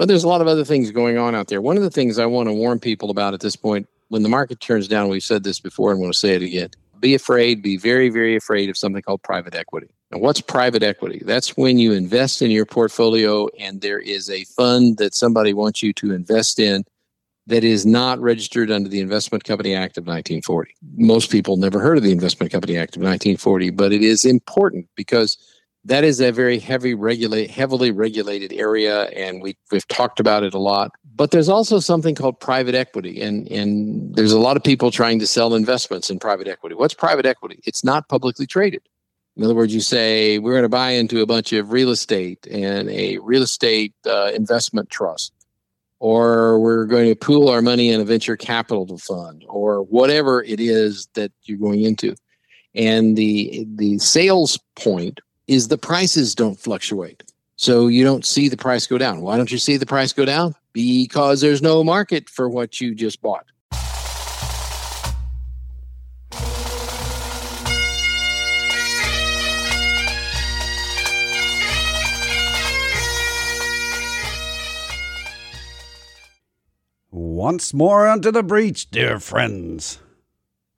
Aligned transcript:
Well, 0.00 0.06
there's 0.06 0.24
a 0.24 0.28
lot 0.28 0.40
of 0.40 0.46
other 0.46 0.64
things 0.64 0.90
going 0.90 1.18
on 1.18 1.34
out 1.34 1.48
there. 1.48 1.60
One 1.60 1.76
of 1.76 1.82
the 1.82 1.90
things 1.90 2.18
I 2.18 2.24
want 2.24 2.48
to 2.48 2.54
warn 2.54 2.80
people 2.80 3.10
about 3.10 3.34
at 3.34 3.40
this 3.40 3.54
point, 3.54 3.86
when 4.08 4.22
the 4.22 4.30
market 4.30 4.58
turns 4.58 4.88
down, 4.88 5.10
we've 5.10 5.22
said 5.22 5.44
this 5.44 5.60
before 5.60 5.90
and 5.92 6.00
want 6.00 6.14
to 6.14 6.18
say 6.18 6.34
it 6.34 6.40
again. 6.40 6.70
Be 7.00 7.14
afraid, 7.14 7.60
be 7.60 7.76
very, 7.76 8.08
very 8.08 8.34
afraid 8.34 8.70
of 8.70 8.78
something 8.78 9.02
called 9.02 9.22
private 9.22 9.54
equity. 9.54 9.88
Now, 10.10 10.16
what's 10.16 10.40
private 10.40 10.82
equity? 10.82 11.20
That's 11.22 11.54
when 11.54 11.78
you 11.78 11.92
invest 11.92 12.40
in 12.40 12.50
your 12.50 12.64
portfolio 12.64 13.48
and 13.58 13.82
there 13.82 13.98
is 13.98 14.30
a 14.30 14.44
fund 14.44 14.96
that 14.96 15.14
somebody 15.14 15.52
wants 15.52 15.82
you 15.82 15.92
to 15.92 16.14
invest 16.14 16.58
in 16.58 16.84
that 17.48 17.62
is 17.62 17.84
not 17.84 18.18
registered 18.20 18.70
under 18.70 18.88
the 18.88 19.00
Investment 19.00 19.44
Company 19.44 19.74
Act 19.74 19.98
of 19.98 20.04
1940. 20.04 20.76
Most 20.96 21.30
people 21.30 21.58
never 21.58 21.78
heard 21.78 21.98
of 21.98 22.04
the 22.04 22.12
Investment 22.12 22.50
Company 22.50 22.78
Act 22.78 22.96
of 22.96 23.02
1940, 23.02 23.68
but 23.68 23.92
it 23.92 24.02
is 24.02 24.24
important 24.24 24.88
because 24.96 25.36
that 25.84 26.04
is 26.04 26.20
a 26.20 26.30
very 26.30 26.58
heavy 26.58 26.94
regulate 26.94 27.50
heavily 27.50 27.90
regulated 27.90 28.52
area 28.52 29.04
and 29.08 29.42
we, 29.42 29.56
we've 29.70 29.86
talked 29.88 30.20
about 30.20 30.42
it 30.42 30.54
a 30.54 30.58
lot. 30.58 30.92
But 31.14 31.30
there's 31.30 31.48
also 31.48 31.80
something 31.80 32.14
called 32.14 32.40
private 32.40 32.74
equity 32.74 33.20
and, 33.20 33.50
and 33.50 34.14
there's 34.14 34.32
a 34.32 34.38
lot 34.38 34.56
of 34.56 34.64
people 34.64 34.90
trying 34.90 35.18
to 35.20 35.26
sell 35.26 35.54
investments 35.54 36.10
in 36.10 36.18
private 36.18 36.48
equity. 36.48 36.74
What's 36.74 36.94
private 36.94 37.26
equity? 37.26 37.60
It's 37.64 37.84
not 37.84 38.08
publicly 38.08 38.46
traded. 38.46 38.82
In 39.36 39.44
other 39.44 39.54
words 39.54 39.74
you 39.74 39.80
say 39.80 40.38
we're 40.38 40.52
going 40.52 40.62
to 40.62 40.68
buy 40.68 40.90
into 40.90 41.22
a 41.22 41.26
bunch 41.26 41.52
of 41.52 41.72
real 41.72 41.90
estate 41.90 42.46
and 42.50 42.90
a 42.90 43.18
real 43.18 43.42
estate 43.42 43.94
uh, 44.06 44.32
investment 44.34 44.90
trust 44.90 45.32
or 46.00 46.58
we're 46.58 46.86
going 46.86 47.08
to 47.08 47.14
pool 47.14 47.48
our 47.48 47.62
money 47.62 47.90
in 47.90 48.00
a 48.00 48.04
venture 48.04 48.36
capital 48.36 48.98
fund 48.98 49.44
or 49.48 49.82
whatever 49.84 50.42
it 50.42 50.58
is 50.58 51.08
that 51.14 51.30
you're 51.44 51.58
going 51.58 51.82
into. 51.82 52.16
And 52.74 53.16
the 53.16 53.66
the 53.76 53.98
sales 53.98 54.58
point 54.76 55.20
is 55.50 55.66
the 55.66 55.76
prices 55.76 56.36
don't 56.36 56.60
fluctuate. 56.60 57.24
So 57.56 57.88
you 57.88 58.04
don't 58.04 58.24
see 58.24 58.48
the 58.48 58.56
price 58.56 58.86
go 58.86 58.98
down. 58.98 59.20
Why 59.20 59.36
don't 59.36 59.50
you 59.50 59.58
see 59.58 59.76
the 59.76 59.84
price 59.84 60.12
go 60.12 60.24
down? 60.24 60.54
Because 60.72 61.40
there's 61.40 61.60
no 61.60 61.82
market 61.82 62.30
for 62.30 62.48
what 62.48 62.80
you 62.80 62.94
just 62.94 63.20
bought. 63.20 63.46
Once 77.10 77.74
more 77.74 78.06
unto 78.06 78.30
the 78.30 78.44
breach, 78.44 78.88
dear 78.92 79.18
friends. 79.18 79.98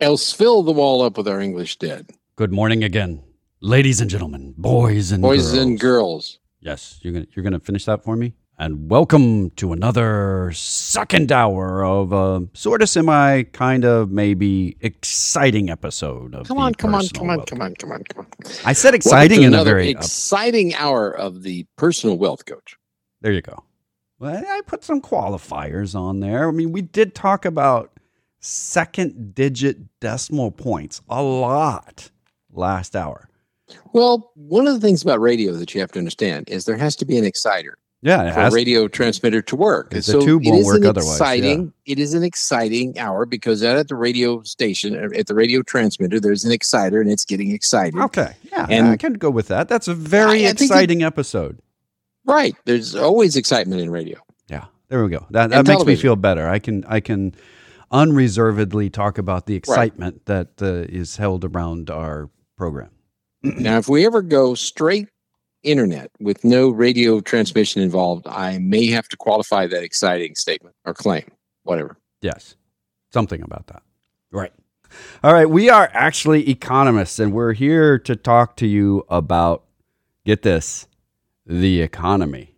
Else 0.01 0.33
fill 0.33 0.63
the 0.63 0.73
wall 0.73 1.03
up 1.03 1.19
with 1.19 1.29
our 1.29 1.43
English 1.43 1.77
dead. 1.77 2.09
Good 2.37 2.53
morning 2.53 2.83
again. 2.83 3.23
Ladies 3.65 4.01
and 4.01 4.11
gentlemen, 4.11 4.55
boys 4.59 5.13
and 5.13 5.23
boys 5.23 5.53
girls. 5.53 5.59
and 5.59 5.79
girls. 5.79 6.39
Yes, 6.59 6.99
you're 7.01 7.13
gonna 7.13 7.27
you're 7.33 7.45
gonna 7.45 7.61
finish 7.61 7.85
that 7.85 8.03
for 8.03 8.17
me. 8.17 8.35
And 8.59 8.91
welcome 8.91 9.51
to 9.51 9.73
another 9.73 10.51
second 10.53 11.31
hour 11.31 11.85
of 11.85 12.13
a 12.13 12.49
sort 12.55 12.83
of 12.83 12.89
semi, 12.89 13.45
kind 13.45 13.85
of 13.85 14.11
maybe 14.11 14.77
exciting 14.81 15.71
episode 15.71 16.35
of. 16.35 16.49
Come 16.49 16.59
on, 16.59 16.75
come 16.75 16.93
on, 16.93 17.07
come 17.11 17.31
on, 17.31 17.45
come 17.45 17.63
on, 17.63 17.77
come 17.77 17.93
on, 17.93 18.03
come 18.03 18.27
on. 18.27 18.53
I 18.65 18.73
said 18.73 18.97
exciting 18.97 19.45
in 19.45 19.55
a 19.55 19.63
very 19.63 19.95
uh, 19.95 19.99
exciting 20.01 20.75
hour 20.75 21.13
of 21.13 21.45
the 21.45 21.65
personal 21.77 22.19
wealth 22.19 22.45
coach. 22.47 22.77
There 23.21 23.31
you 23.31 23.43
go. 23.43 23.63
Well, 24.19 24.45
I 24.45 24.63
put 24.67 24.83
some 24.83 25.01
qualifiers 25.01 25.95
on 25.95 26.19
there. 26.19 26.49
I 26.49 26.51
mean, 26.51 26.73
we 26.73 26.83
did 26.83 27.15
talk 27.15 27.45
about 27.45 27.93
second 28.41 29.37
digit 29.37 30.01
decimal 30.01 30.51
points 30.51 31.01
a 31.09 31.23
lot 31.23 32.11
last 32.51 32.97
hour. 32.97 33.29
Well, 33.93 34.33
one 34.35 34.67
of 34.67 34.75
the 34.75 34.81
things 34.81 35.03
about 35.03 35.21
radio 35.21 35.53
that 35.53 35.75
you 35.75 35.81
have 35.81 35.93
to 35.93 35.99
understand 35.99 36.49
is 36.51 36.65
there 36.65 36.77
has 36.77 36.97
to 36.97 37.05
be 37.05 37.17
an 37.17 37.25
exciter. 37.25 37.79
Yeah, 38.05 38.35
for 38.35 38.41
a 38.41 38.51
radio 38.51 38.89
transmitter 38.89 39.41
to 39.43 39.55
work. 39.55 39.91
The 39.91 40.03
so 40.03 40.21
tube 40.21 40.43
won't 40.45 40.65
work 40.65 40.85
otherwise. 40.85 41.13
Exciting, 41.13 41.73
yeah. 41.85 41.93
It 41.93 41.99
is 42.01 42.15
an 42.15 42.25
exciting 42.25 42.99
hour 42.99 43.25
because 43.27 43.63
out 43.63 43.77
at 43.77 43.87
the 43.87 43.95
radio 43.95 44.43
station, 44.43 44.97
uh, 44.97 45.17
at 45.17 45.29
the 45.29 45.37
radio 45.37 45.63
transmitter, 45.63 46.19
there's 46.19 46.45
an 46.45 46.51
exciter 46.51 47.01
and 47.01 47.09
it's 47.09 47.25
getting 47.25 47.53
excited. 47.53 47.97
Okay, 48.01 48.35
yeah, 48.51 48.67
and 48.69 48.89
I 48.89 48.97
can 48.97 49.13
go 49.13 49.31
with 49.31 49.47
that. 49.49 49.69
That's 49.69 49.87
a 49.87 49.95
very 49.95 50.45
I, 50.45 50.49
I 50.49 50.51
exciting 50.51 51.03
it, 51.03 51.05
episode. 51.05 51.61
Right. 52.25 52.57
There's 52.65 52.97
always 52.97 53.37
excitement 53.37 53.81
in 53.81 53.91
radio. 53.91 54.19
Yeah, 54.49 54.65
there 54.89 55.05
we 55.05 55.11
go. 55.11 55.25
That, 55.31 55.51
that 55.51 55.69
makes 55.69 55.85
me 55.85 55.95
feel 55.95 56.17
better. 56.17 56.49
I 56.49 56.59
can 56.59 56.85
I 56.89 56.99
can 56.99 57.37
unreservedly 57.93 58.91
talk 58.91 59.19
about 59.19 59.47
the 59.47 59.55
excitement 59.55 60.23
right. 60.27 60.49
that 60.57 60.63
uh, 60.63 60.87
is 60.89 61.19
held 61.19 61.45
around 61.45 61.89
our 61.89 62.31
program 62.57 62.91
now, 63.43 63.79
if 63.79 63.89
we 63.89 64.07
ever 64.07 64.23
go 64.23 64.55
straight 64.55 65.09
internet 65.63 66.11
with 66.21 66.45
no 66.45 66.71
radio 66.71 67.21
transmission 67.21 67.83
involved, 67.83 68.27
I 68.27 68.59
may 68.59 68.87
have 68.89 69.09
to 69.09 69.17
qualify 69.17 69.67
that 69.67 69.83
exciting 69.83 70.35
statement 70.35 70.75
or 70.85 70.95
claim, 70.95 71.31
whatever. 71.65 71.97
Yes, 72.21 72.57
something 73.13 73.43
about 73.43 73.67
that. 73.69 73.83
Right. 74.31 74.53
All 75.25 75.33
right. 75.33 75.49
We 75.49 75.71
are 75.71 75.91
actually 75.93 76.49
economists, 76.49 77.19
and 77.19 77.33
we're 77.33 77.53
here 77.53 77.99
to 78.01 78.17
talk 78.17 78.57
to 78.57 78.67
you 78.67 79.05
about, 79.09 79.65
get 80.25 80.43
this, 80.43 80.87
the 81.47 81.81
economy. 81.81 82.55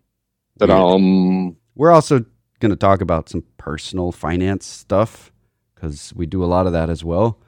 Um, 0.60 1.56
we're 1.74 1.90
also 1.92 2.24
going 2.60 2.70
to 2.70 2.76
talk 2.76 3.00
about 3.00 3.28
some 3.28 3.44
personal 3.56 4.12
finance 4.12 4.66
stuff 4.66 5.32
because 5.74 6.12
we 6.14 6.26
do 6.26 6.44
a 6.44 6.46
lot 6.46 6.66
of 6.66 6.72
that 6.72 6.90
as 6.90 7.04
well. 7.04 7.40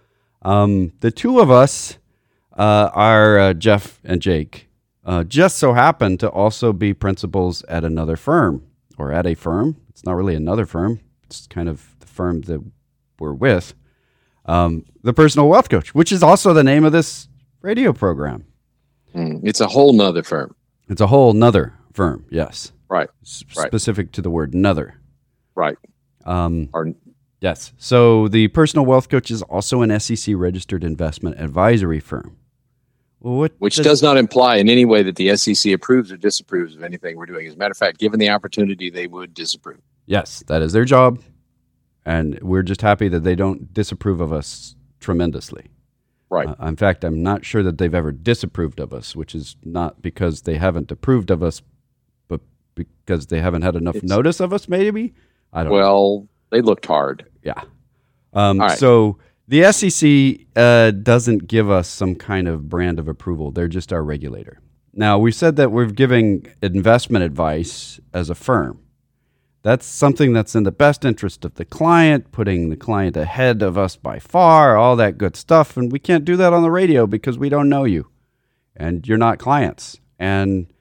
Um, 0.42 0.92
the 1.00 1.10
two 1.10 1.41
of 1.41 1.50
us 1.50 1.98
uh, 2.56 2.91
are 2.93 3.39
uh, 3.39 3.55
Jeff 3.55 4.00
and 4.05 4.21
Jake. 4.21 4.69
Uh, 5.05 5.22
just 5.22 5.59
so 5.59 5.72
happen 5.72 6.19
to 6.19 6.28
also 6.28 6.72
be 6.72 6.93
principals 6.93 7.62
at 7.69 7.84
another 7.84 8.17
firm 8.17 8.67
or 8.99 9.12
at 9.12 9.27
a 9.27 9.34
firm. 9.34 9.77
It's 9.89 10.05
not 10.05 10.17
really 10.17 10.34
another 10.34 10.67
firm, 10.67 11.00
it's 11.25 11.47
kind 11.47 11.69
of 11.69 11.94
the 12.00 12.06
firm 12.06 12.43
that 12.43 12.62
we're 13.19 13.33
with. 13.33 13.75
Um, 14.47 14.84
the 15.03 15.12
Personal 15.12 15.49
Wealth 15.49 15.69
Coach, 15.69 15.94
which 15.94 16.12
is 16.12 16.22
also 16.22 16.53
the 16.53 16.65
name 16.65 16.84
of 16.84 16.93
this 16.93 17.28
radio 17.62 17.93
program. 17.93 18.47
Mm, 19.15 19.41
it's 19.44 19.61
a 19.61 19.67
whole 19.67 19.93
nother 19.93 20.23
firm. 20.23 20.55
It's 20.88 21.00
a 21.00 21.06
whole 21.06 21.33
nother 21.33 21.75
firm, 21.93 22.27
yes. 22.31 22.73
Right. 22.88 23.09
S- 23.23 23.44
right. 23.56 23.67
Specific 23.67 24.12
to 24.12 24.23
the 24.23 24.31
word 24.31 24.55
nother. 24.55 25.00
Right. 25.55 25.77
Um, 26.25 26.69
or, 26.73 26.93
yes. 27.41 27.73
So 27.78 28.28
the 28.28 28.49
Personal 28.49 28.87
Wealth 28.87 29.09
Coach 29.09 29.31
is 29.31 29.43
also 29.43 29.83
an 29.83 29.99
SEC 29.99 30.34
registered 30.37 30.84
investment 30.84 31.41
advisory 31.41 32.00
firm. 32.00 32.37
What 33.21 33.53
Which 33.59 33.77
does, 33.77 33.87
does, 33.87 34.03
not 34.03 34.19
imply 34.19 34.56
in 34.56 34.69
any 34.69 34.84
way 34.84 35.03
that 35.03 35.16
the 35.16 35.34
SEC 35.37 35.72
approves 35.72 36.12
or 36.12 36.16
disapproves 36.16 36.77
of 36.77 36.82
anything 36.82 37.16
we're 37.16 37.27
doing. 37.27 37.47
As 37.47 37.54
a 37.54 37.56
matter 37.56 37.72
of 37.72 37.78
fact, 37.78 37.99
given 37.99 38.21
the 38.21 38.28
opportunity, 38.28 38.91
they 38.91 39.06
would 39.06 39.32
disapprove. 39.34 39.81
Yes, 40.04 40.44
that 40.49 40.62
is 40.62 40.72
their 40.72 40.84
job. 40.84 41.21
And 42.05 42.38
we're 42.41 42.62
just 42.62 42.82
happy 42.82 43.09
that 43.09 43.25
they 43.25 43.34
don't 43.34 43.72
disapprove 43.72 44.21
of 44.21 44.32
us 44.32 44.76
tremendously. 45.00 45.66
Right. 46.28 46.49
Uh, 46.49 46.66
in 46.66 46.76
fact, 46.76 47.05
I'm 47.05 47.22
not 47.22 47.44
sure 47.44 47.62
that 47.62 47.78
they've 47.78 47.94
ever 47.94 48.12
disapproved 48.12 48.81
of 48.81 48.93
us, 48.93 49.16
which 49.16 49.34
is 49.34 49.56
not 49.65 50.03
because 50.03 50.43
they 50.43 50.56
haven't 50.56 50.91
approved 50.93 51.31
of 51.31 51.43
us, 51.43 51.62
but 52.28 52.41
because 52.75 53.28
they 53.28 53.41
haven't 53.41 53.62
had 53.62 53.76
enough 53.76 53.97
it's, 53.97 54.05
notice 54.05 54.41
of 54.41 54.53
us, 54.53 54.69
maybe? 54.69 55.15
I 55.53 55.62
don't 55.65 55.72
well, 55.72 56.21
know. 56.21 56.28
they 56.50 56.60
looked 56.60 56.87
hard. 56.87 57.26
Yeah. 57.43 57.62
Um, 58.32 58.62
So 58.76 59.19
the 59.48 59.70
SEC 59.72 60.46
uh, 60.56 60.90
doesn't 60.90 61.46
give 61.46 61.70
us 61.70 61.88
some 61.88 62.14
kind 62.14 62.48
of 62.48 62.68
brand 62.68 62.98
of 62.98 63.06
approval. 63.06 63.50
They're 63.50 63.68
just 63.68 63.92
our 63.92 64.02
regulator. 64.02 64.60
Now, 64.92 65.18
we 65.18 65.30
said 65.30 65.56
that 65.56 65.70
we're 65.70 65.86
giving 65.86 66.46
investment 66.62 67.24
advice 67.24 68.00
as 68.12 68.30
a 68.30 68.34
firm. 68.34 68.80
That's 69.62 69.84
something 69.84 70.32
that's 70.32 70.54
in 70.54 70.62
the 70.62 70.72
best 70.72 71.04
interest 71.04 71.44
of 71.44 71.54
the 71.54 71.64
client, 71.64 72.32
putting 72.32 72.70
the 72.70 72.76
client 72.76 73.16
ahead 73.16 73.62
of 73.62 73.76
us 73.76 73.96
by 73.96 74.18
far, 74.18 74.76
all 74.76 74.96
that 74.96 75.18
good 75.18 75.36
stuff. 75.36 75.76
And 75.76 75.90
we 75.92 75.98
can't 75.98 76.24
do 76.24 76.36
that 76.36 76.52
on 76.52 76.62
the 76.62 76.70
radio 76.70 77.06
because 77.06 77.36
we 77.36 77.48
don't 77.48 77.68
know 77.68 77.84
you 77.84 78.08
and 78.74 79.06
you're 79.06 79.18
not 79.18 79.38
clients. 79.38 79.98
And 80.18 80.72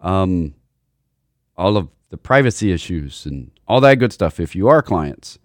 um, 0.00 0.54
all 1.56 1.76
of 1.76 1.88
the 2.10 2.16
privacy 2.16 2.72
issues 2.72 3.24
and 3.24 3.50
all 3.66 3.80
that 3.80 3.98
good 3.98 4.12
stuff 4.12 4.38
if 4.38 4.54
you 4.54 4.68
are 4.68 4.82
clients. 4.82 5.38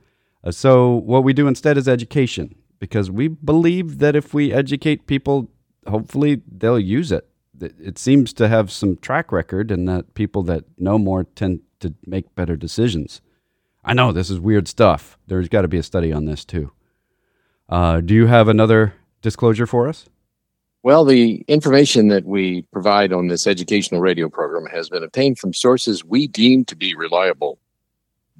Uh, 0.44 0.52
so, 0.52 0.94
what 0.94 1.24
we 1.24 1.34
do 1.34 1.48
instead 1.48 1.78
is 1.78 1.88
education 1.88 2.56
because 2.80 3.12
we 3.12 3.28
believe 3.28 4.00
that 4.00 4.16
if 4.16 4.34
we 4.34 4.54
educate 4.54 5.08
people, 5.08 5.50
hopefully 5.88 6.42
they'll 6.50 6.80
use 6.80 7.12
it. 7.12 7.28
It 7.62 7.98
seems 7.98 8.32
to 8.34 8.48
have 8.48 8.72
some 8.72 8.96
track 8.98 9.32
record, 9.32 9.70
and 9.70 9.88
that 9.90 10.14
people 10.14 10.44
that 10.44 10.64
know 10.78 10.98
more 10.98 11.26
tend 11.26 11.60
to 11.82 11.94
make 12.06 12.34
better 12.34 12.56
decisions. 12.56 13.22
I 13.84 13.94
know 13.94 14.12
this 14.12 14.30
is 14.30 14.40
weird 14.40 14.68
stuff. 14.68 15.18
There's 15.28 15.50
got 15.50 15.62
to 15.64 15.68
be 15.68 15.78
a 15.78 15.84
study 15.84 16.14
on 16.14 16.26
this 16.26 16.46
too. 16.46 16.72
Uh, 17.68 18.02
do 18.02 18.14
you 18.14 18.28
have 18.28 18.48
another 18.48 18.94
disclosure 19.22 19.68
for 19.68 19.88
us? 19.88 20.08
Well, 20.82 21.04
the 21.04 21.44
information 21.48 22.08
that 22.08 22.26
we 22.26 22.62
provide 22.72 23.12
on 23.12 23.28
this 23.28 23.46
educational 23.46 24.00
radio 24.00 24.30
program 24.30 24.66
has 24.72 24.90
been 24.90 25.04
obtained 25.04 25.38
from 25.38 25.54
sources 25.54 26.06
we 26.06 26.28
deem 26.28 26.64
to 26.66 26.76
be 26.76 26.96
reliable 26.96 27.60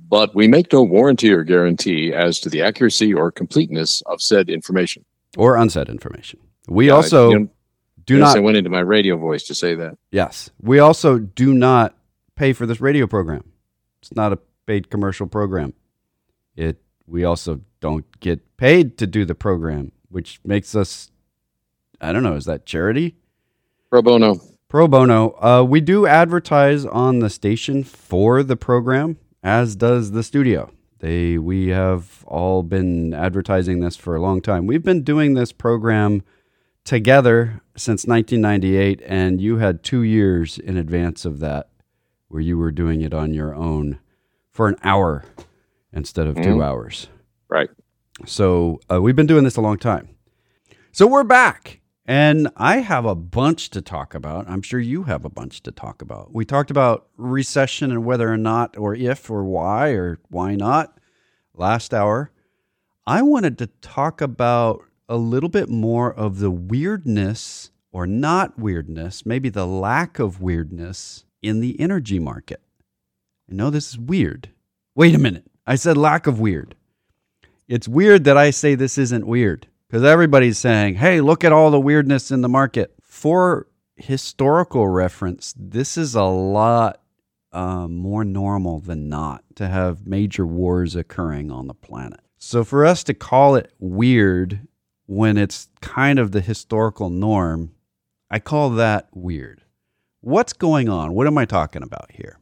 but 0.10 0.34
we 0.34 0.48
make 0.48 0.74
no 0.74 0.84
warranty 0.84 1.32
or 1.32 1.44
guarantee 1.44 2.12
as 2.14 2.40
to 2.42 2.50
the 2.50 2.62
accuracy 2.62 3.14
or 3.14 3.32
completeness 3.32 4.02
of 4.08 4.22
said 4.22 4.50
information 4.50 5.06
or 5.38 5.56
unsaid 5.56 5.88
information. 5.88 6.40
We 6.68 6.88
yeah, 6.88 6.94
also 6.94 7.30
you 7.30 7.40
know, 7.40 7.50
do 8.06 8.18
not. 8.18 8.36
I 8.36 8.40
went 8.40 8.58
into 8.58 8.70
my 8.70 8.80
radio 8.80 9.16
voice 9.18 9.44
to 9.44 9.56
say 9.56 9.76
that. 9.76 9.98
Yes, 10.12 10.50
we 10.62 10.80
also 10.80 11.20
do 11.20 11.54
not 11.54 11.96
pay 12.36 12.54
for 12.54 12.66
this 12.66 12.82
radio 12.82 13.08
program. 13.08 13.44
It's 14.02 14.16
not 14.16 14.34
a 14.34 14.40
paid 14.66 14.90
commercial 14.90 15.28
program. 15.28 15.74
It 16.56 16.82
we 17.06 17.24
also 17.24 17.62
don't 17.80 18.20
get 18.20 18.58
paid 18.58 18.98
to 18.98 19.08
do 19.08 19.26
the 19.26 19.36
program, 19.36 19.92
which 20.10 20.40
makes 20.44 20.76
us 20.76 21.12
I 22.02 22.14
don't 22.14 22.24
know, 22.24 22.36
is 22.36 22.46
that 22.46 22.66
charity? 22.66 23.16
Pro 23.90 24.02
bono. 24.02 24.40
Pro 24.70 24.88
bono. 24.88 25.36
Uh, 25.42 25.64
we 25.64 25.82
do 25.82 26.06
advertise 26.06 26.86
on 26.86 27.20
the 27.20 27.30
station 27.30 27.84
for 27.84 28.44
the 28.44 28.56
program, 28.56 29.18
as 29.44 29.76
does 29.76 30.12
the 30.12 30.24
studio. 30.24 30.72
They 31.00 31.38
we 31.38 31.70
have 31.70 32.24
all 32.28 32.62
been 32.62 33.14
advertising 33.14 33.80
this 33.80 33.96
for 33.96 34.16
a 34.16 34.22
long 34.22 34.42
time. 34.42 34.68
We've 34.68 34.84
been 34.84 35.04
doing 35.04 35.34
this 35.34 35.52
program 35.52 36.24
together 36.84 37.62
since 37.76 38.06
1998, 38.06 39.02
and 39.06 39.40
you 39.40 39.58
had 39.58 39.84
two 39.84 40.04
years 40.04 40.58
in 40.58 40.76
advance 40.76 41.24
of 41.24 41.40
that 41.40 41.70
where 42.28 42.42
you 42.42 42.58
were 42.58 42.72
doing 42.72 43.02
it 43.02 43.14
on 43.14 43.34
your 43.34 43.56
own 43.56 44.00
for 44.52 44.68
an 44.68 44.76
hour 44.84 45.24
instead 45.94 46.28
of 46.28 46.36
mm-hmm. 46.36 46.44
two 46.44 46.64
hours. 46.64 47.08
Right. 47.48 47.70
So 48.26 48.80
uh, 48.92 49.02
we've 49.02 49.16
been 49.16 49.28
doing 49.28 49.46
this 49.46 49.56
a 49.56 49.62
long 49.62 49.78
time. 49.78 50.10
So 50.92 51.08
we're 51.08 51.24
back. 51.24 51.79
And 52.10 52.50
I 52.58 52.78
have 52.78 53.06
a 53.06 53.14
bunch 53.14 53.70
to 53.70 53.84
talk 53.84 54.16
about. 54.16 54.50
I'm 54.50 54.64
sure 54.64 54.80
you 54.80 55.04
have 55.04 55.26
a 55.26 55.30
bunch 55.30 55.62
to 55.62 55.72
talk 55.72 56.02
about. 56.02 56.34
We 56.34 56.44
talked 56.44 56.72
about 56.72 57.08
recession 57.18 57.92
and 57.92 58.04
whether 58.04 58.34
or 58.34 58.36
not, 58.36 58.76
or 58.76 58.96
if, 58.96 59.30
or 59.30 59.44
why, 59.44 59.90
or 59.90 60.18
why 60.28 60.56
not 60.56 61.00
last 61.54 61.94
hour. 61.94 62.32
I 63.06 63.22
wanted 63.22 63.60
to 63.60 63.68
talk 63.68 64.22
about 64.22 64.84
a 65.08 65.18
little 65.18 65.50
bit 65.50 65.70
more 65.70 66.12
of 66.12 66.40
the 66.40 66.50
weirdness 66.50 67.70
or 67.92 68.08
not 68.08 68.58
weirdness, 68.58 69.24
maybe 69.24 69.50
the 69.50 69.68
lack 69.68 70.18
of 70.18 70.42
weirdness 70.42 71.26
in 71.44 71.60
the 71.60 71.80
energy 71.80 72.18
market. 72.18 72.64
I 73.52 73.54
know 73.54 73.70
this 73.70 73.90
is 73.90 74.00
weird. 74.00 74.50
Wait 74.96 75.14
a 75.14 75.20
minute. 75.20 75.46
I 75.68 75.76
said 75.76 75.96
lack 75.96 76.26
of 76.26 76.40
weird. 76.40 76.74
It's 77.68 77.88
weird 77.88 78.24
that 78.24 78.36
I 78.36 78.50
say 78.50 78.74
this 78.74 78.98
isn't 78.98 79.28
weird 79.28 79.68
because 79.90 80.04
everybody's 80.04 80.60
saying, 80.60 80.96
hey, 80.96 81.20
look 81.20 81.44
at 81.44 81.52
all 81.52 81.72
the 81.72 81.80
weirdness 81.80 82.30
in 82.30 82.42
the 82.42 82.50
market. 82.50 82.94
For 83.02 83.68
historical 83.96 84.88
reference, 84.88 85.54
this 85.58 85.98
is 85.98 86.14
a 86.14 86.24
lot 86.24 87.02
uh, 87.52 87.88
more 87.88 88.24
normal 88.24 88.80
than 88.80 89.10
not 89.10 89.44
to 89.56 89.68
have 89.68 90.06
major 90.06 90.46
wars 90.46 90.96
occurring 90.96 91.50
on 91.52 91.66
the 91.66 91.74
planet. 91.74 92.20
So 92.38 92.64
for 92.64 92.86
us 92.86 93.04
to 93.06 93.16
call 93.16 93.56
it 93.56 93.74
weird 93.80 94.68
when 95.08 95.38
it's 95.38 95.70
kind 95.82 96.20
of 96.20 96.32
the 96.32 96.42
historical 96.42 97.10
norm, 97.10 97.72
I 98.30 98.38
call 98.38 98.70
that 98.72 99.10
weird. 99.12 99.64
What's 100.22 100.54
going 100.54 100.88
on? 100.88 101.14
What 101.14 101.26
am 101.26 101.38
I 101.40 101.46
talking 101.46 101.82
about 101.82 102.12
here? 102.12 102.38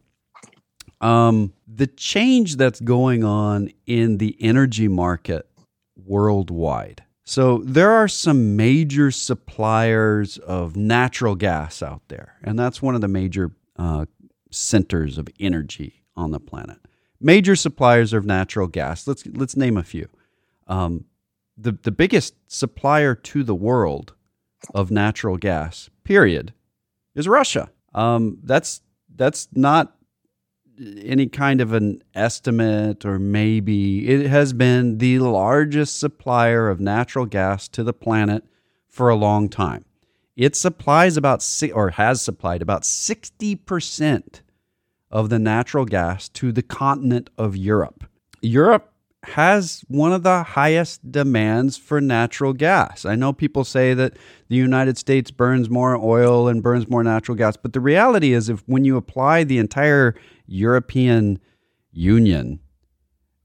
Um, 1.00 1.54
the 1.66 1.88
change 1.88 2.58
that's 2.58 2.82
going 2.82 3.24
on 3.24 3.72
in 3.86 4.18
the 4.18 4.36
energy 4.42 4.90
market 4.90 5.48
worldwide 5.96 7.04
so 7.30 7.58
there 7.66 7.92
are 7.92 8.08
some 8.08 8.56
major 8.56 9.12
suppliers 9.12 10.38
of 10.38 10.78
natural 10.78 11.36
gas 11.36 11.84
out 11.84 12.02
there, 12.08 12.38
and 12.42 12.58
that's 12.58 12.82
one 12.82 12.96
of 12.96 13.02
the 13.02 13.10
major 13.10 13.52
uh, 13.76 14.06
centers 14.50 15.18
of 15.18 15.28
energy 15.38 16.06
on 16.16 16.32
the 16.32 16.40
planet. 16.40 16.78
Major 17.20 17.58
suppliers 17.58 18.14
of 18.14 18.26
natural 18.26 18.68
gas. 18.68 19.06
Let's 19.06 19.26
let's 19.26 19.58
name 19.58 19.76
a 19.76 19.84
few. 19.84 20.08
Um, 20.68 21.04
the 21.58 21.74
the 21.74 21.92
biggest 21.92 22.34
supplier 22.48 23.14
to 23.14 23.44
the 23.44 23.56
world 23.56 24.14
of 24.74 24.90
natural 24.90 25.36
gas, 25.36 25.90
period, 26.06 26.54
is 27.14 27.28
Russia. 27.28 27.70
Um, 27.94 28.38
that's 28.42 28.80
that's 29.14 29.50
not 29.52 29.97
any 30.80 31.28
kind 31.28 31.62
of 31.62 31.74
an 31.74 32.02
estimate 32.14 33.06
or 33.06 33.20
maybe 33.20 34.08
it 34.08 34.28
has 34.28 34.54
been 34.54 34.98
the 34.98 35.20
largest 35.20 36.00
supplier 36.00 36.70
of 36.70 36.80
natural 36.80 37.26
gas 37.26 37.68
to 37.70 37.84
the 37.84 37.94
planet 37.94 38.44
for 38.88 39.10
a 39.10 39.16
long 39.16 39.50
time. 39.50 39.86
It 40.36 40.56
supplies 40.56 41.18
about 41.18 41.44
or 41.74 41.92
has 41.92 42.22
supplied 42.22 42.62
about 42.62 42.84
60% 42.84 44.42
of 45.10 45.30
the 45.30 45.40
natural 45.40 45.86
gas 45.86 46.30
to 46.30 46.52
the 46.52 46.62
continent 46.62 47.30
of 47.38 47.56
Europe. 47.56 48.06
Europe 48.42 48.94
has 49.30 49.84
one 49.88 50.12
of 50.12 50.24
the 50.24 50.44
highest 50.44 51.12
demands 51.12 51.78
for 51.78 52.02
natural 52.02 52.54
gas. 52.54 53.06
I 53.06 53.16
know 53.16 53.34
people 53.34 53.64
say 53.64 53.94
that 53.94 54.18
the 54.48 54.56
United 54.56 54.98
States 54.98 55.32
burns 55.32 55.70
more 55.70 55.96
oil 55.96 56.48
and 56.48 56.64
burns 56.64 56.90
more 56.90 57.04
natural 57.04 57.36
gas, 57.36 57.58
but 57.58 57.74
the 57.74 57.80
reality 57.80 58.34
is 58.34 58.50
if 58.50 58.64
when 58.68 58.86
you 58.86 58.98
apply 58.98 59.44
the 59.44 59.58
entire 59.58 60.16
European 60.46 61.40
Union, 61.92 62.60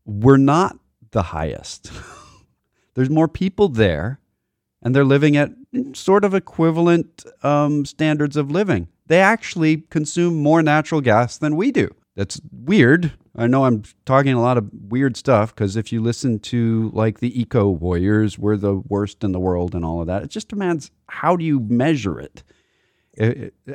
we're 0.04 0.36
not 0.36 0.78
the 1.10 1.22
highest. 1.22 1.90
There's 2.94 3.10
more 3.10 3.28
people 3.28 3.68
there, 3.68 4.20
and 4.82 4.94
they're 4.94 5.04
living 5.04 5.36
at 5.36 5.50
sort 5.94 6.24
of 6.24 6.34
equivalent 6.34 7.24
um, 7.42 7.84
standards 7.84 8.36
of 8.36 8.50
living. 8.50 8.88
They 9.06 9.20
actually 9.20 9.78
consume 9.90 10.42
more 10.42 10.62
natural 10.62 11.00
gas 11.00 11.38
than 11.38 11.56
we 11.56 11.70
do. 11.70 11.94
That's 12.14 12.40
weird. 12.50 13.12
I 13.34 13.46
know 13.46 13.64
I'm 13.64 13.82
talking 14.04 14.34
a 14.34 14.42
lot 14.42 14.58
of 14.58 14.70
weird 14.72 15.16
stuff 15.16 15.54
because 15.54 15.76
if 15.76 15.90
you 15.90 16.02
listen 16.02 16.38
to 16.40 16.90
like 16.92 17.20
the 17.20 17.40
eco 17.40 17.70
warriors, 17.70 18.38
we're 18.38 18.58
the 18.58 18.82
worst 18.88 19.24
in 19.24 19.32
the 19.32 19.40
world 19.40 19.74
and 19.74 19.84
all 19.84 20.00
of 20.00 20.06
that. 20.06 20.22
It 20.22 20.30
just 20.30 20.48
demands 20.48 20.90
how 21.08 21.36
do 21.36 21.44
you 21.44 21.58
measure 21.60 22.20
it? 22.20 22.42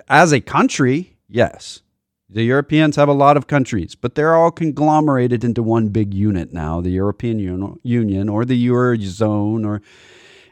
As 0.07 0.31
a 0.31 0.41
country, 0.41 1.17
yes. 1.27 1.81
The 2.29 2.43
Europeans 2.43 2.97
have 2.97 3.07
a 3.07 3.13
lot 3.13 3.37
of 3.37 3.47
countries, 3.47 3.95
but 3.95 4.15
they're 4.15 4.35
all 4.35 4.51
conglomerated 4.51 5.43
into 5.43 5.63
one 5.63 5.89
big 5.89 6.13
unit 6.13 6.51
now 6.51 6.81
the 6.81 6.89
European 6.89 7.39
Union 7.83 8.29
or 8.29 8.45
the 8.45 8.67
Eurozone. 8.67 9.65
Or 9.65 9.81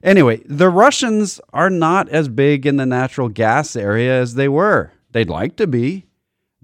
Anyway, 0.02 0.42
the 0.46 0.69
Russians 0.69 1.42
are 1.52 1.69
not 1.69 2.07
as 2.10 2.30
big 2.30 2.66
in 2.66 2.78
the 2.78 2.86
natural 2.86 3.28
gas 3.28 3.75
area 3.75 4.19
as 4.19 4.36
they 4.36 4.48
were. 4.48 4.94
They'd 5.12 5.30
like 5.30 5.57
to 5.57 5.68
be, 5.68 6.06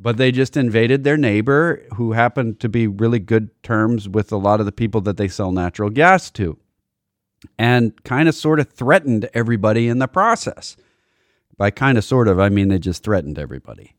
but 0.01 0.17
they 0.17 0.31
just 0.31 0.57
invaded 0.57 1.03
their 1.03 1.17
neighbor 1.17 1.85
who 1.93 2.13
happened 2.13 2.59
to 2.59 2.67
be 2.67 2.87
really 2.87 3.19
good 3.19 3.49
terms 3.61 4.09
with 4.09 4.31
a 4.31 4.37
lot 4.37 4.59
of 4.59 4.65
the 4.65 4.71
people 4.71 5.01
that 5.01 5.17
they 5.17 5.27
sell 5.27 5.51
natural 5.51 5.91
gas 5.91 6.31
to 6.31 6.57
and 7.59 8.03
kind 8.03 8.27
of 8.27 8.33
sort 8.33 8.59
of 8.59 8.71
threatened 8.71 9.29
everybody 9.33 9.87
in 9.87 9.99
the 9.99 10.07
process. 10.07 10.75
By 11.57 11.69
kind 11.69 11.97
of 11.99 12.03
sort 12.03 12.27
of, 12.27 12.39
I 12.39 12.49
mean 12.49 12.69
they 12.69 12.79
just 12.79 13.03
threatened 13.03 13.37
everybody. 13.37 13.95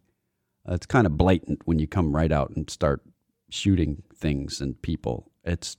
It's 0.66 0.86
kind 0.86 1.06
of 1.06 1.16
blatant 1.16 1.60
when 1.64 1.78
you 1.78 1.86
come 1.86 2.14
right 2.14 2.32
out 2.32 2.50
and 2.50 2.68
start 2.68 3.02
shooting 3.50 4.02
things 4.16 4.60
and 4.60 4.80
people. 4.82 5.30
It's 5.44 5.76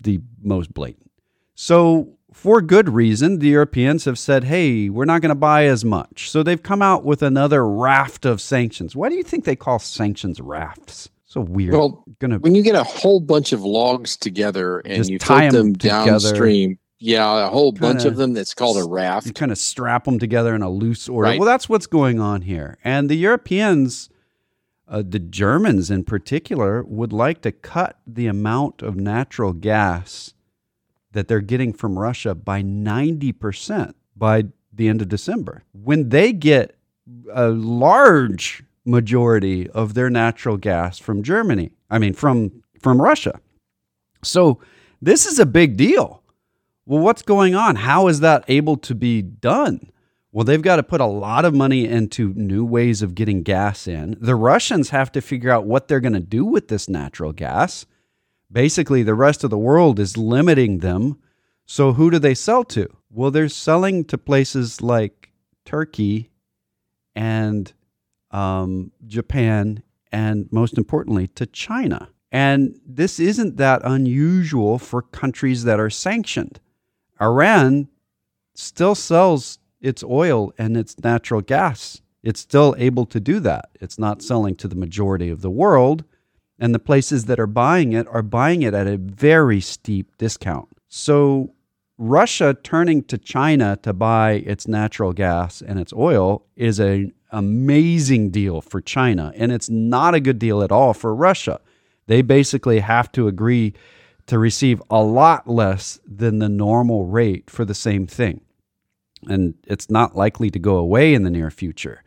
the 0.00 0.20
most 0.42 0.72
blatant. 0.72 1.10
So 1.54 2.16
for 2.32 2.62
good 2.62 2.88
reason, 2.88 3.38
the 3.38 3.48
Europeans 3.48 4.04
have 4.06 4.18
said, 4.18 4.44
hey, 4.44 4.88
we're 4.88 5.04
not 5.04 5.20
going 5.20 5.30
to 5.30 5.34
buy 5.34 5.66
as 5.66 5.84
much. 5.84 6.30
So 6.30 6.42
they've 6.42 6.62
come 6.62 6.82
out 6.82 7.04
with 7.04 7.22
another 7.22 7.66
raft 7.66 8.24
of 8.24 8.40
sanctions. 8.40 8.96
Why 8.96 9.08
do 9.08 9.16
you 9.16 9.22
think 9.22 9.44
they 9.44 9.56
call 9.56 9.78
sanctions 9.78 10.40
rafts? 10.40 11.10
So 11.24 11.40
weird. 11.40 11.72
Well, 11.72 12.04
Gonna, 12.18 12.38
when 12.38 12.54
you 12.54 12.62
get 12.62 12.74
a 12.74 12.84
whole 12.84 13.20
bunch 13.20 13.52
of 13.52 13.62
logs 13.62 14.16
together 14.16 14.80
and 14.80 15.08
you 15.08 15.18
tie 15.18 15.48
them, 15.50 15.72
them 15.72 15.72
downstream, 15.74 16.78
yeah, 16.98 17.46
a 17.46 17.48
whole 17.48 17.72
kinda, 17.72 17.86
bunch 17.86 18.04
of 18.04 18.16
them 18.16 18.34
that's 18.34 18.54
called 18.54 18.76
a 18.76 18.84
raft. 18.84 19.26
You 19.26 19.32
kind 19.32 19.50
of 19.50 19.58
strap 19.58 20.04
them 20.04 20.18
together 20.18 20.54
in 20.54 20.62
a 20.62 20.70
loose 20.70 21.08
order. 21.08 21.30
Right. 21.30 21.38
Well, 21.38 21.48
that's 21.48 21.68
what's 21.68 21.86
going 21.86 22.20
on 22.20 22.42
here. 22.42 22.76
And 22.84 23.08
the 23.08 23.16
Europeans, 23.16 24.10
uh, 24.86 25.02
the 25.06 25.18
Germans 25.18 25.90
in 25.90 26.04
particular, 26.04 26.82
would 26.82 27.12
like 27.12 27.40
to 27.42 27.52
cut 27.52 27.98
the 28.06 28.26
amount 28.26 28.82
of 28.82 28.96
natural 28.96 29.52
gas 29.52 30.34
that 31.12 31.28
they're 31.28 31.40
getting 31.40 31.72
from 31.72 31.98
Russia 31.98 32.34
by 32.34 32.62
90% 32.62 33.94
by 34.16 34.44
the 34.72 34.88
end 34.88 35.02
of 35.02 35.08
December. 35.08 35.62
When 35.72 36.08
they 36.08 36.32
get 36.32 36.76
a 37.32 37.48
large 37.48 38.64
majority 38.84 39.68
of 39.70 39.94
their 39.94 40.10
natural 40.10 40.56
gas 40.56 40.98
from 40.98 41.22
Germany, 41.22 41.72
I 41.90 41.98
mean 41.98 42.14
from 42.14 42.62
from 42.82 43.00
Russia. 43.00 43.40
So 44.22 44.60
this 45.00 45.26
is 45.26 45.38
a 45.38 45.46
big 45.46 45.76
deal. 45.76 46.22
Well, 46.84 47.02
what's 47.02 47.22
going 47.22 47.54
on? 47.54 47.76
How 47.76 48.08
is 48.08 48.20
that 48.20 48.44
able 48.48 48.76
to 48.78 48.94
be 48.94 49.22
done? 49.22 49.90
Well, 50.32 50.44
they've 50.44 50.62
got 50.62 50.76
to 50.76 50.82
put 50.82 51.00
a 51.00 51.06
lot 51.06 51.44
of 51.44 51.54
money 51.54 51.86
into 51.86 52.32
new 52.34 52.64
ways 52.64 53.02
of 53.02 53.14
getting 53.14 53.42
gas 53.42 53.86
in. 53.86 54.16
The 54.20 54.34
Russians 54.34 54.90
have 54.90 55.12
to 55.12 55.20
figure 55.20 55.50
out 55.50 55.66
what 55.66 55.88
they're 55.88 56.00
going 56.00 56.14
to 56.14 56.20
do 56.20 56.44
with 56.44 56.68
this 56.68 56.88
natural 56.88 57.32
gas 57.32 57.86
basically 58.52 59.02
the 59.02 59.14
rest 59.14 59.44
of 59.44 59.50
the 59.50 59.58
world 59.58 59.98
is 59.98 60.16
limiting 60.16 60.78
them. 60.78 61.18
So 61.66 61.92
who 61.94 62.10
do 62.10 62.18
they 62.18 62.34
sell 62.34 62.64
to? 62.64 62.88
Well, 63.10 63.30
they're 63.30 63.48
selling 63.48 64.04
to 64.06 64.18
places 64.18 64.80
like 64.82 65.32
Turkey 65.64 66.30
and 67.14 67.72
um, 68.30 68.92
Japan, 69.06 69.82
and 70.10 70.48
most 70.50 70.78
importantly, 70.78 71.28
to 71.28 71.46
China. 71.46 72.08
And 72.30 72.80
this 72.86 73.20
isn't 73.20 73.58
that 73.58 73.82
unusual 73.84 74.78
for 74.78 75.02
countries 75.02 75.64
that 75.64 75.78
are 75.78 75.90
sanctioned. 75.90 76.60
Iran 77.20 77.88
still 78.54 78.94
sells 78.94 79.58
its 79.80 80.02
oil 80.02 80.52
and 80.56 80.76
its 80.76 80.98
natural 80.98 81.42
gas. 81.42 82.00
It's 82.22 82.40
still 82.40 82.74
able 82.78 83.04
to 83.06 83.20
do 83.20 83.40
that. 83.40 83.70
It's 83.80 83.98
not 83.98 84.22
selling 84.22 84.56
to 84.56 84.68
the 84.68 84.76
majority 84.76 85.28
of 85.28 85.42
the 85.42 85.50
world, 85.50 86.04
And 86.62 86.72
the 86.72 86.78
places 86.78 87.24
that 87.24 87.40
are 87.40 87.48
buying 87.48 87.92
it 87.92 88.06
are 88.06 88.22
buying 88.22 88.62
it 88.62 88.72
at 88.72 88.86
a 88.86 88.96
very 88.96 89.60
steep 89.60 90.16
discount. 90.16 90.68
So, 90.88 91.54
Russia 91.98 92.56
turning 92.62 93.02
to 93.04 93.18
China 93.18 93.76
to 93.82 93.92
buy 93.92 94.44
its 94.46 94.68
natural 94.68 95.12
gas 95.12 95.60
and 95.60 95.80
its 95.80 95.92
oil 95.92 96.46
is 96.54 96.78
an 96.78 97.14
amazing 97.32 98.30
deal 98.30 98.60
for 98.60 98.80
China. 98.80 99.32
And 99.34 99.50
it's 99.50 99.68
not 99.68 100.14
a 100.14 100.20
good 100.20 100.38
deal 100.38 100.62
at 100.62 100.70
all 100.70 100.94
for 100.94 101.12
Russia. 101.12 101.60
They 102.06 102.22
basically 102.22 102.78
have 102.78 103.10
to 103.12 103.26
agree 103.26 103.74
to 104.26 104.38
receive 104.38 104.80
a 104.88 105.02
lot 105.02 105.48
less 105.48 105.98
than 106.06 106.38
the 106.38 106.48
normal 106.48 107.06
rate 107.06 107.50
for 107.50 107.64
the 107.64 107.74
same 107.74 108.06
thing. 108.06 108.40
And 109.28 109.54
it's 109.66 109.90
not 109.90 110.14
likely 110.14 110.48
to 110.50 110.60
go 110.60 110.76
away 110.76 111.12
in 111.12 111.24
the 111.24 111.30
near 111.30 111.50
future. 111.50 112.04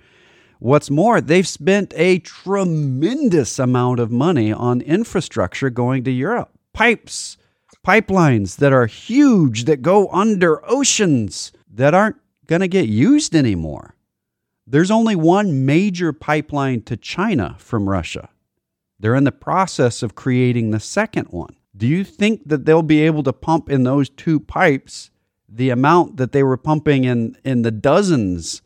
What's 0.59 0.89
more, 0.89 1.21
they've 1.21 1.47
spent 1.47 1.93
a 1.95 2.19
tremendous 2.19 3.59
amount 3.59 3.99
of 3.99 4.11
money 4.11 4.51
on 4.51 4.81
infrastructure 4.81 5.69
going 5.69 6.03
to 6.05 6.11
Europe. 6.11 6.51
Pipes, 6.73 7.37
pipelines 7.85 8.57
that 8.57 8.73
are 8.73 8.87
huge, 8.87 9.65
that 9.65 9.81
go 9.81 10.07
under 10.09 10.67
oceans, 10.69 11.51
that 11.71 11.93
aren't 11.93 12.17
going 12.47 12.61
to 12.61 12.67
get 12.67 12.87
used 12.87 13.35
anymore. 13.35 13.95
There's 14.67 14.91
only 14.91 15.15
one 15.15 15.65
major 15.65 16.11
pipeline 16.11 16.81
to 16.83 16.97
China 16.97 17.55
from 17.59 17.89
Russia. 17.89 18.29
They're 18.99 19.15
in 19.15 19.25
the 19.25 19.31
process 19.31 20.01
of 20.01 20.15
creating 20.15 20.71
the 20.71 20.79
second 20.79 21.27
one. 21.29 21.55
Do 21.75 21.85
you 21.85 22.03
think 22.03 22.47
that 22.47 22.65
they'll 22.65 22.81
be 22.81 23.01
able 23.01 23.23
to 23.23 23.33
pump 23.33 23.69
in 23.69 23.83
those 23.83 24.09
two 24.09 24.39
pipes 24.39 25.11
the 25.47 25.69
amount 25.69 26.17
that 26.17 26.31
they 26.31 26.43
were 26.43 26.57
pumping 26.57 27.03
in, 27.03 27.37
in 27.43 27.61
the 27.61 27.71
dozens, 27.71 28.61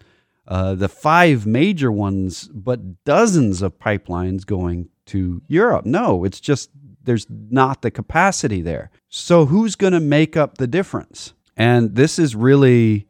uh, 0.49 0.73
the 0.73 0.89
five 0.89 1.45
major 1.45 1.91
ones, 1.91 2.49
but 2.53 3.03
dozens 3.05 3.61
of 3.61 3.79
pipelines 3.79 4.45
going 4.45 4.89
to 5.05 5.41
Europe? 5.47 5.85
No, 5.85 6.25
it's 6.25 6.39
just 6.39 6.71
there's 7.03 7.27
not 7.29 7.81
the 7.81 7.91
capacity 7.91 8.61
there. 8.61 8.89
So 9.09 9.45
who's 9.45 9.75
going 9.75 9.93
to 9.93 9.99
make 9.99 10.35
up 10.35 10.57
the 10.57 10.67
difference? 10.67 11.33
And 11.55 11.95
this 11.95 12.17
is 12.19 12.35
really 12.35 13.07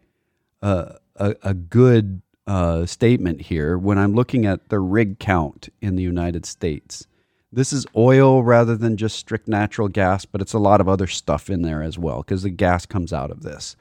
a, 0.62 0.98
a, 1.15 1.36
a 1.41 1.53
good 1.53 2.22
uh, 2.46 2.86
statement 2.86 3.41
here 3.41 3.77
when 3.77 3.98
I'm 3.98 4.13
looking 4.13 4.46
at 4.46 4.69
the 4.69 4.79
rig 4.79 5.19
count 5.19 5.69
in 5.81 5.96
the 5.96 6.03
United 6.03 6.46
States. 6.46 7.08
This 7.51 7.72
is 7.72 7.86
oil 7.96 8.43
rather 8.43 8.75
than 8.75 8.98
just 8.98 9.17
strict 9.17 9.48
natural 9.48 9.88
gas, 9.88 10.25
but 10.25 10.41
it's 10.41 10.53
a 10.53 10.60
lot 10.60 10.81
of 10.81 10.89
other 10.89 11.08
stuff 11.08 11.50
in 11.50 11.62
there 11.62 11.81
as 11.81 11.98
well 11.98 12.17
because 12.17 12.43
the 12.43 12.50
gas 12.50 12.86
comes 12.86 13.13
out 13.13 13.31
of 13.31 13.43
this. 13.43 13.75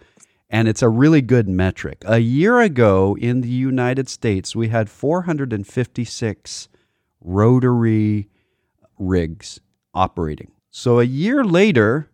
And 0.50 0.66
it's 0.66 0.82
a 0.82 0.88
really 0.88 1.20
good 1.20 1.48
metric. 1.48 2.02
A 2.06 2.18
year 2.18 2.60
ago 2.60 3.16
in 3.20 3.42
the 3.42 3.48
United 3.48 4.08
States, 4.08 4.56
we 4.56 4.68
had 4.68 4.88
456 4.88 6.68
rotary 7.20 8.28
rigs 8.98 9.60
operating. 9.92 10.52
So 10.70 11.00
a 11.00 11.04
year 11.04 11.44
later, 11.44 12.10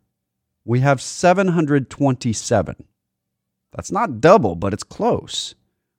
we 0.65 0.81
have 0.81 1.01
727. 1.01 2.85
That's 3.73 3.93
not 3.93 4.21
double, 4.21 4.55
but 4.55 4.73
it's 4.73 4.85
close. 4.85 5.55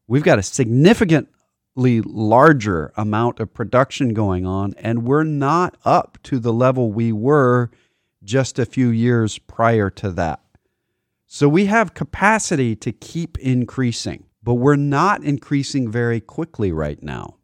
We've 0.08 0.24
got 0.24 0.40
a 0.40 0.44
significantly 0.44 2.02
larger 2.02 2.92
amount 2.96 3.40
of 3.40 3.54
production 3.54 4.14
going 4.14 4.46
on, 4.46 4.74
and 4.78 5.04
we're 5.04 5.24
not 5.24 5.78
up 5.86 6.18
to 6.24 6.40
the 6.40 6.54
level 6.54 6.92
we 6.92 7.12
were 7.12 7.70
just 8.24 8.58
a 8.60 8.66
few 8.66 8.90
years 8.90 9.38
prior 9.38 9.90
to 9.92 10.10
that. 10.12 10.42
So 11.36 11.50
we 11.50 11.66
have 11.66 11.94
capacity 11.94 12.78
to 12.78 12.94
keep 12.94 13.38
increasing, 13.40 14.24
but 14.42 14.54
we're 14.54 14.78
not 14.78 15.22
increasing 15.22 15.92
very 15.92 16.22
quickly 16.22 16.72
right 16.72 17.04
now. 17.04 17.36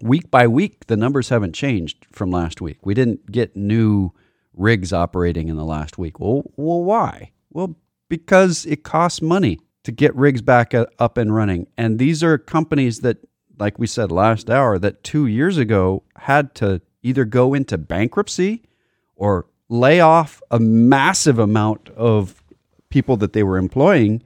Week 0.00 0.30
by 0.30 0.46
week, 0.46 0.86
the 0.86 0.96
numbers 0.96 1.28
haven't 1.28 1.52
changed 1.52 2.06
from 2.12 2.30
last 2.30 2.62
week. 2.62 2.78
We 2.82 2.94
didn't 2.94 3.30
get 3.30 3.54
new 3.54 4.12
rigs 4.54 4.90
operating 4.90 5.48
in 5.48 5.58
the 5.58 5.66
last 5.66 5.98
week. 5.98 6.18
Well, 6.18 6.44
well 6.56 6.82
why? 6.82 7.32
Well, 7.50 7.76
because 8.08 8.64
it 8.64 8.84
costs 8.84 9.20
money 9.20 9.58
to 9.82 9.92
get 9.92 10.16
rigs 10.16 10.40
back 10.40 10.72
uh, 10.72 10.86
up 10.98 11.18
and 11.18 11.34
running. 11.34 11.66
And 11.76 11.98
these 11.98 12.24
are 12.24 12.38
companies 12.38 13.00
that 13.00 13.18
like 13.58 13.78
we 13.78 13.86
said 13.86 14.10
last 14.10 14.48
hour, 14.48 14.78
that 14.78 15.04
two 15.04 15.26
years 15.26 15.58
ago 15.58 16.04
had 16.16 16.54
to 16.54 16.80
either 17.02 17.26
go 17.26 17.52
into 17.52 17.76
bankruptcy 17.76 18.62
or 19.14 19.44
lay 19.68 20.00
off 20.00 20.40
a 20.50 20.58
massive 20.58 21.38
amount 21.38 21.90
of 21.90 22.39
people 22.90 23.16
that 23.18 23.32
they 23.32 23.42
were 23.42 23.56
employing 23.56 24.22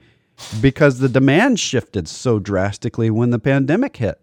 because 0.61 0.99
the 0.99 1.09
demand 1.09 1.59
shifted 1.59 2.07
so 2.07 2.39
drastically 2.39 3.09
when 3.09 3.29
the 3.29 3.39
pandemic 3.39 3.97
hit. 3.97 4.19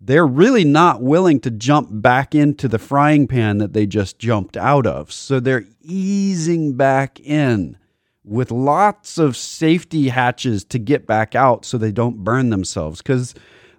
They're 0.00 0.26
really 0.26 0.64
not 0.64 1.02
willing 1.02 1.40
to 1.40 1.50
jump 1.50 1.88
back 1.90 2.34
into 2.34 2.68
the 2.68 2.78
frying 2.78 3.26
pan 3.26 3.58
that 3.58 3.72
they 3.72 3.86
just 3.86 4.18
jumped 4.18 4.56
out 4.56 4.86
of. 4.86 5.10
So 5.10 5.40
they're 5.40 5.64
easing 5.82 6.76
back 6.76 7.18
in 7.20 7.78
with 8.22 8.50
lots 8.50 9.18
of 9.18 9.36
safety 9.36 10.08
hatches 10.08 10.64
to 10.64 10.78
get 10.78 11.06
back 11.06 11.34
out 11.34 11.64
so 11.64 11.78
they 11.78 11.92
don't 11.92 12.24
burn 12.24 12.50
themselves. 12.50 13.00
Because 13.00 13.34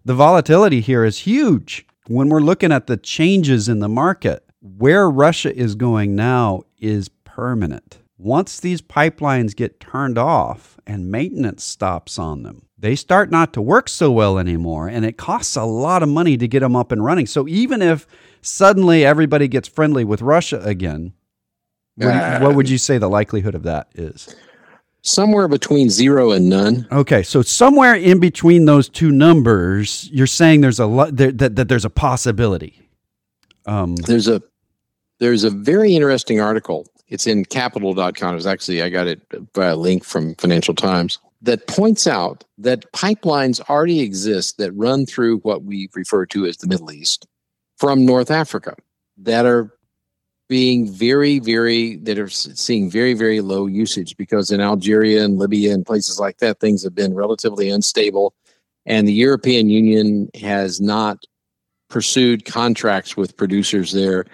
the 0.05 0.15
volatility 0.15 0.81
here 0.81 1.03
is 1.03 1.19
huge. 1.19 1.85
When 2.07 2.29
we're 2.29 2.39
looking 2.39 2.71
at 2.71 2.87
the 2.87 2.97
changes 2.97 3.67
in 3.67 3.79
the 3.79 3.89
market, 3.89 4.43
where 4.61 5.09
Russia 5.09 5.55
is 5.55 5.75
going 5.75 6.15
now 6.15 6.63
is 6.79 7.09
permanent. 7.25 7.99
Once 8.17 8.59
these 8.59 8.81
pipelines 8.81 9.55
get 9.55 9.79
turned 9.79 10.17
off 10.17 10.79
and 10.87 11.11
maintenance 11.11 11.63
stops 11.63 12.17
on 12.17 12.43
them, 12.43 12.63
they 12.77 12.95
start 12.95 13.29
not 13.29 13.53
to 13.53 13.61
work 13.61 13.87
so 13.87 14.11
well 14.11 14.39
anymore. 14.39 14.87
And 14.87 15.05
it 15.05 15.17
costs 15.17 15.55
a 15.55 15.63
lot 15.63 16.03
of 16.03 16.09
money 16.09 16.37
to 16.37 16.47
get 16.47 16.61
them 16.61 16.75
up 16.75 16.91
and 16.91 17.03
running. 17.03 17.27
So 17.27 17.47
even 17.47 17.81
if 17.81 18.07
suddenly 18.41 19.05
everybody 19.05 19.47
gets 19.47 19.67
friendly 19.67 20.03
with 20.03 20.21
Russia 20.21 20.61
again, 20.63 21.13
what, 21.95 22.41
what 22.41 22.55
would 22.55 22.69
you 22.69 22.77
say 22.77 22.97
the 22.97 23.09
likelihood 23.09 23.55
of 23.55 23.63
that 23.63 23.89
is? 23.95 24.35
somewhere 25.07 25.47
between 25.47 25.89
zero 25.89 26.31
and 26.31 26.49
none. 26.49 26.87
Okay, 26.91 27.23
so 27.23 27.41
somewhere 27.41 27.95
in 27.95 28.19
between 28.19 28.65
those 28.65 28.89
two 28.89 29.11
numbers, 29.11 30.09
you're 30.11 30.27
saying 30.27 30.61
there's 30.61 30.79
a 30.79 30.85
lot 30.85 31.15
that, 31.15 31.37
that, 31.37 31.55
that 31.55 31.69
there's 31.69 31.85
a 31.85 31.89
possibility. 31.89 32.89
Um, 33.65 33.95
there's 33.95 34.27
a 34.27 34.41
there's 35.19 35.43
a 35.43 35.49
very 35.49 35.95
interesting 35.95 36.39
article. 36.39 36.85
It's 37.09 37.27
in 37.27 37.45
capital.com. 37.45 38.31
It 38.31 38.35
was 38.35 38.47
actually 38.47 38.81
I 38.81 38.89
got 38.89 39.07
it 39.07 39.53
by 39.53 39.67
a 39.67 39.75
link 39.75 40.03
from 40.03 40.35
Financial 40.35 40.73
Times 40.73 41.19
that 41.41 41.67
points 41.67 42.07
out 42.07 42.43
that 42.57 42.91
pipelines 42.93 43.61
already 43.69 44.01
exist 44.01 44.57
that 44.57 44.71
run 44.73 45.05
through 45.05 45.39
what 45.39 45.63
we 45.63 45.89
refer 45.93 46.25
to 46.27 46.45
as 46.45 46.57
the 46.57 46.67
Middle 46.67 46.91
East 46.91 47.27
from 47.77 48.05
North 48.05 48.31
Africa 48.31 48.75
that 49.17 49.45
are 49.45 49.73
being 50.49 50.89
very, 50.89 51.39
very 51.39 51.97
that 51.97 52.17
are 52.17 52.29
seeing 52.29 52.89
very, 52.89 53.13
very 53.13 53.41
low 53.41 53.65
usage 53.65 54.15
because 54.17 54.49
in 54.49 54.61
Algeria 54.61 55.23
and 55.23 55.37
Libya 55.37 55.73
and 55.73 55.85
places 55.85 56.19
like 56.19 56.37
that, 56.37 56.59
things 56.59 56.83
have 56.83 56.95
been 56.95 57.13
relatively 57.13 57.69
unstable, 57.69 58.33
and 58.85 59.07
the 59.07 59.13
European 59.13 59.69
Union 59.69 60.29
has 60.39 60.79
not 60.79 61.25
pursued 61.89 62.45
contracts 62.45 63.17
with 63.17 63.37
producers 63.37 63.91
there, 63.91 64.25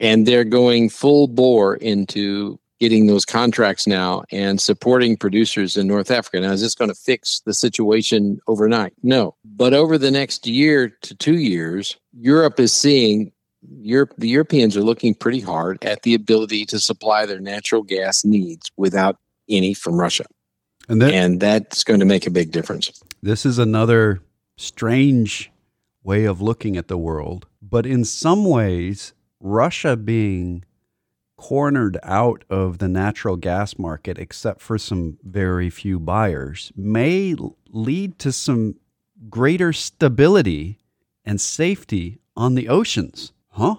and 0.00 0.26
they're 0.26 0.44
going 0.44 0.88
full 0.88 1.28
bore 1.28 1.76
into 1.76 2.58
getting 2.78 3.06
those 3.06 3.24
contracts 3.24 3.86
now 3.86 4.22
and 4.30 4.60
supporting 4.60 5.16
producers 5.16 5.76
in 5.76 5.86
North 5.86 6.10
Africa. 6.10 6.40
Now, 6.40 6.52
is 6.52 6.60
this 6.60 6.74
going 6.74 6.90
to 6.90 6.94
fix 6.94 7.40
the 7.40 7.54
situation 7.54 8.38
overnight? 8.46 8.92
No. 9.02 9.34
But 9.44 9.72
over 9.72 9.96
the 9.96 10.10
next 10.10 10.46
year 10.46 10.90
to 11.02 11.14
two 11.14 11.38
years, 11.38 11.96
Europe 12.12 12.60
is 12.60 12.74
seeing 12.74 13.32
Europe, 13.80 14.14
the 14.18 14.28
Europeans 14.28 14.76
are 14.76 14.82
looking 14.82 15.14
pretty 15.14 15.40
hard 15.40 15.82
at 15.82 16.02
the 16.02 16.14
ability 16.14 16.66
to 16.66 16.78
supply 16.78 17.26
their 17.26 17.40
natural 17.40 17.82
gas 17.82 18.24
needs 18.24 18.70
without 18.76 19.16
any 19.48 19.74
from 19.74 19.96
Russia. 19.96 20.24
And, 20.88 21.02
that, 21.02 21.14
and 21.14 21.40
that's 21.40 21.82
going 21.82 22.00
to 22.00 22.06
make 22.06 22.26
a 22.26 22.30
big 22.30 22.52
difference. 22.52 23.02
This 23.22 23.44
is 23.44 23.58
another 23.58 24.20
strange 24.56 25.50
way 26.04 26.24
of 26.24 26.40
looking 26.40 26.76
at 26.76 26.88
the 26.88 26.98
world. 26.98 27.46
But 27.60 27.86
in 27.86 28.04
some 28.04 28.44
ways, 28.44 29.12
Russia 29.40 29.96
being 29.96 30.64
cornered 31.36 31.98
out 32.02 32.44
of 32.48 32.78
the 32.78 32.88
natural 32.88 33.36
gas 33.36 33.78
market, 33.78 34.18
except 34.18 34.60
for 34.60 34.78
some 34.78 35.18
very 35.22 35.68
few 35.70 36.00
buyers, 36.00 36.72
may 36.74 37.34
lead 37.68 38.18
to 38.18 38.32
some 38.32 38.74
greater 39.28 39.72
stability 39.72 40.78
and 41.24 41.40
safety 41.40 42.18
on 42.36 42.54
the 42.54 42.68
oceans. 42.68 43.32
Huh? 43.50 43.76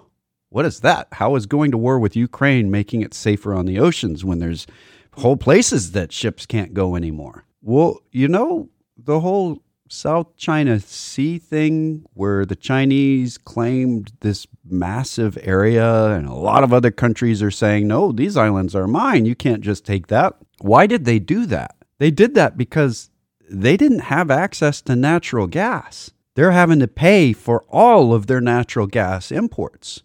What 0.50 0.66
is 0.66 0.82
that? 0.82 1.08
How 1.14 1.36
is 1.36 1.46
going 1.46 1.72
to 1.72 1.78
war 1.78 2.00
with 2.00 2.16
Ukraine 2.16 2.72
making 2.72 3.02
it 3.02 3.14
safer 3.14 3.54
on 3.54 3.66
the 3.66 3.80
oceans 3.80 4.24
when 4.24 4.40
there's 4.40 4.68
whole 5.14 5.38
places 5.38 5.92
that 5.92 6.12
ships 6.12 6.46
can't 6.46 6.74
go 6.74 6.96
anymore? 6.96 7.46
Well, 7.62 8.00
you 8.12 8.28
know, 8.28 8.70
the 8.98 9.20
whole 9.20 9.62
South 9.90 10.36
China 10.38 10.80
Sea 10.80 11.40
thing 11.40 12.06
where 12.14 12.46
the 12.46 12.56
Chinese 12.56 13.38
claimed 13.38 14.12
this 14.20 14.48
massive 14.66 15.38
area 15.42 16.08
and 16.08 16.28
a 16.28 16.34
lot 16.34 16.64
of 16.64 16.74
other 16.74 16.92
countries 16.92 17.42
are 17.42 17.52
saying, 17.52 17.88
no, 17.88 18.12
these 18.12 18.38
islands 18.38 18.76
are 18.76 18.88
mine. 18.88 19.26
You 19.26 19.36
can't 19.36 19.62
just 19.62 19.86
take 19.86 20.08
that. 20.08 20.36
Why 20.60 20.88
did 20.88 21.06
they 21.06 21.20
do 21.20 21.46
that? 21.48 21.76
They 22.00 22.12
did 22.12 22.36
that 22.36 22.58
because 22.58 23.10
they 23.50 23.78
didn't 23.78 24.00
have 24.00 24.30
access 24.30 24.82
to 24.84 24.96
natural 24.96 25.48
gas 25.48 26.12
they're 26.38 26.52
having 26.52 26.80
to 26.80 26.88
pay 26.88 27.34
for 27.34 27.64
all 27.68 28.14
of 28.14 28.28
their 28.28 28.40
natural 28.40 28.86
gas 28.86 29.32
imports. 29.32 30.04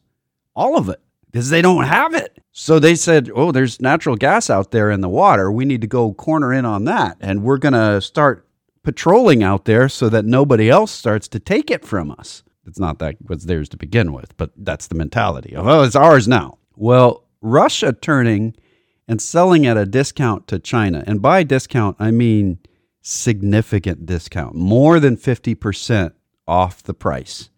all 0.55 0.77
of 0.79 0.89
it, 0.89 1.01
because 1.31 1.51
they 1.51 1.63
don't 1.63 1.85
have 1.85 2.15
it. 2.15 2.39
So 2.53 2.79
they 2.79 2.95
said, 2.95 3.31
"Oh, 3.35 3.53
there's 3.53 3.81
natural 3.81 4.17
gas 4.17 4.51
out 4.51 4.71
there 4.71 4.91
in 4.91 5.01
the 5.01 5.09
water. 5.09 5.51
We 5.51 5.65
need 5.65 5.81
to 5.83 5.87
go 5.87 6.13
corner 6.13 6.53
in 6.53 6.65
on 6.67 6.85
that, 6.85 7.17
and 7.21 7.43
we're 7.43 7.59
going 7.59 7.73
to 7.73 8.01
start 8.03 8.47
patrolling 8.83 9.43
out 9.43 9.65
there 9.65 9.89
so 9.89 10.09
that 10.09 10.25
nobody 10.25 10.69
else 10.69 10.91
starts 10.91 11.29
to 11.29 11.39
take 11.39 11.71
it 11.71 11.85
from 11.85 12.11
us." 12.11 12.43
It's 12.67 12.79
not 12.79 12.99
that 13.01 13.17
was 13.29 13.47
theirs 13.47 13.69
to 13.71 13.77
begin 13.77 14.13
with, 14.13 14.37
but 14.37 14.51
that's 14.57 14.87
the 14.87 14.95
mentality 14.95 15.55
"Oh, 15.57 15.83
it's 15.83 15.97
ours 15.97 16.29
now." 16.29 16.59
Well, 16.77 17.25
Russia 17.41 17.93
turning 17.93 18.55
and 19.09 19.21
selling 19.21 19.67
at 19.67 19.77
a 19.77 19.85
discount 19.85 20.47
to 20.49 20.59
China, 20.59 21.03
and 21.07 21.21
by 21.21 21.43
discount 21.43 21.97
I 21.99 22.11
mean 22.11 22.59
significant 23.03 24.07
discount, 24.07 24.55
more 24.55 25.01
than 25.01 25.17
50% 25.17 26.15
off 26.47 26.83
the 26.83 26.95
price 26.95 27.51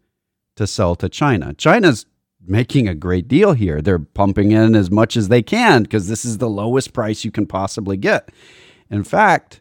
to 0.56 0.66
sell 0.66 0.94
to 0.96 1.08
China. 1.08 1.52
China's 1.52 2.06
making 2.46 2.88
a 2.88 2.94
great 2.94 3.28
deal 3.28 3.52
here. 3.52 3.82
They're 3.82 3.98
pumping 3.98 4.52
in 4.52 4.74
as 4.74 4.90
much 4.90 5.16
as 5.16 5.28
they 5.28 5.42
can 5.42 5.82
because 5.82 6.08
this 6.08 6.24
is 6.24 6.38
the 6.38 6.48
lowest 6.48 6.92
price 6.92 7.24
you 7.24 7.30
can 7.30 7.46
possibly 7.46 7.96
get. 7.96 8.30
In 8.90 9.02
fact, 9.02 9.60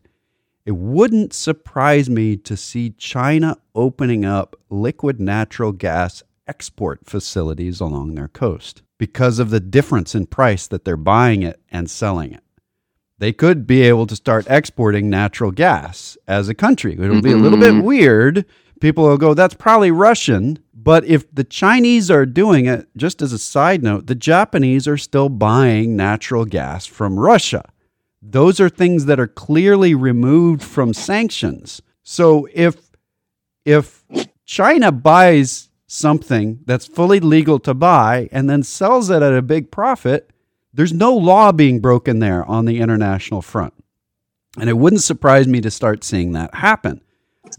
it 0.66 0.76
wouldn't 0.76 1.34
surprise 1.34 2.10
me 2.10 2.38
to 2.38 2.56
see 2.56 2.92
China 2.92 3.58
opening 3.76 4.26
up 4.26 4.56
liquid 4.70 5.20
natural 5.20 5.72
gas 5.72 6.24
export 6.48 7.02
facilities 7.06 7.80
along 7.80 8.16
their 8.16 8.28
coast 8.28 8.82
because 8.98 9.40
of 9.40 9.50
the 9.50 9.60
difference 9.60 10.16
in 10.16 10.26
price 10.26 10.68
that 10.68 10.86
they're 10.86 10.98
buying 10.98 11.44
it 11.44 11.62
and 11.70 11.90
selling 11.90 12.34
it. 12.34 12.44
They 13.18 13.34
could 13.34 13.68
be 13.68 13.84
able 13.84 14.08
to 14.08 14.16
start 14.16 14.48
exporting 14.50 15.10
natural 15.10 15.52
gas 15.52 16.18
as 16.28 16.50
a 16.50 16.56
country. 16.56 16.94
It'll 16.94 17.22
be 17.22 17.32
a 17.32 17.38
little 17.38 17.60
bit 17.60 17.74
mm-hmm. 17.74 17.86
weird. 17.86 18.46
People 18.82 19.06
will 19.06 19.18
go, 19.18 19.34
that's 19.34 19.54
probably 19.54 19.92
Russian 19.92 20.60
but 20.84 21.06
if 21.06 21.34
the 21.34 21.46
Chinese 21.46 22.12
are 22.12 22.26
doing 22.26 22.66
it, 22.66 22.90
just 22.98 23.22
as 23.22 23.32
a 23.32 23.40
side 23.40 23.84
note, 23.84 24.08
the 24.08 24.16
Japanese 24.16 24.86
are 24.86 24.98
still 24.98 25.30
buying 25.30 25.96
natural 25.96 26.44
gas 26.44 26.86
from 26.86 27.18
Russia. 27.18 27.64
Those 28.26 28.62
are 28.62 28.70
things 28.70 29.06
that 29.06 29.20
are 29.20 29.28
clearly 29.28 29.94
removed 29.94 30.64
from 30.64 30.94
sanctions. 30.94 31.82
So 32.04 32.48
if 32.54 32.78
if 33.66 34.04
China 34.46 34.92
buys 34.92 35.70
something 35.88 36.60
that's 36.66 36.88
fully 36.88 37.20
legal 37.20 37.60
to 37.60 37.74
buy 37.74 38.30
and 38.32 38.50
then 38.50 38.64
sells 38.64 39.10
it 39.10 39.22
at 39.22 39.34
a 39.34 39.42
big 39.42 39.72
profit, 39.72 40.32
there's 40.74 40.94
no 40.94 41.14
law 41.14 41.52
being 41.52 41.80
broken 41.80 42.20
there 42.20 42.44
on 42.46 42.66
the 42.66 42.80
international 42.80 43.42
front. 43.42 43.74
And 44.58 44.70
it 44.70 44.78
wouldn't 44.78 45.04
surprise 45.04 45.48
me 45.48 45.62
to 45.62 45.72
start 45.72 46.04
seeing 46.04 46.32
that 46.32 46.56
happen 46.56 47.03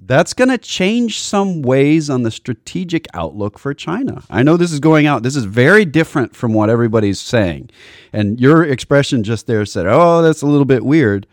that's 0.07 0.35
going 0.35 0.51
to 0.51 0.59
change 0.59 1.21
some 1.21 1.63
ways 1.63 2.11
on 2.11 2.23
the 2.23 2.31
strategic 2.31 3.07
outlook 3.15 3.59
for 3.59 3.73
China. 3.75 4.23
I 4.29 4.43
know 4.43 4.57
this 4.57 4.73
is 4.73 4.81
going 4.81 5.07
out. 5.07 5.23
This 5.23 5.37
is 5.37 5.45
very 5.45 5.85
different 5.85 6.37
from 6.37 6.53
what 6.53 6.71
everybody's 6.71 7.21
saying. 7.21 7.71
And 8.13 8.41
your 8.41 8.65
expression 8.65 9.23
just 9.23 9.47
there 9.47 9.65
said, 9.65 9.87
"Oh, 9.87 10.23
that's 10.23 10.43
a 10.43 10.47
little 10.47 10.65
bit 10.65 10.85
weird." 10.85 11.27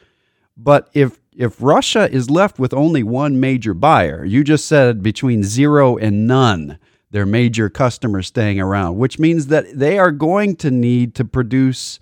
But 0.56 0.90
if 0.94 1.20
if 1.36 1.62
Russia 1.62 2.10
is 2.12 2.30
left 2.30 2.60
with 2.60 2.74
only 2.74 3.04
one 3.04 3.40
major 3.40 3.74
buyer, 3.74 4.26
you 4.26 4.44
just 4.44 4.66
said 4.66 5.02
between 5.02 5.44
0 5.44 5.98
and 5.98 6.28
none, 6.28 6.78
their 7.10 7.26
major 7.26 7.70
customers 7.70 8.28
staying 8.28 8.60
around, 8.60 8.98
which 8.98 9.18
means 9.18 9.48
that 9.48 9.66
they 9.74 9.98
are 9.98 10.12
going 10.12 10.56
to 10.58 10.72
need 10.72 11.16
to 11.16 11.26
produce 11.26 12.00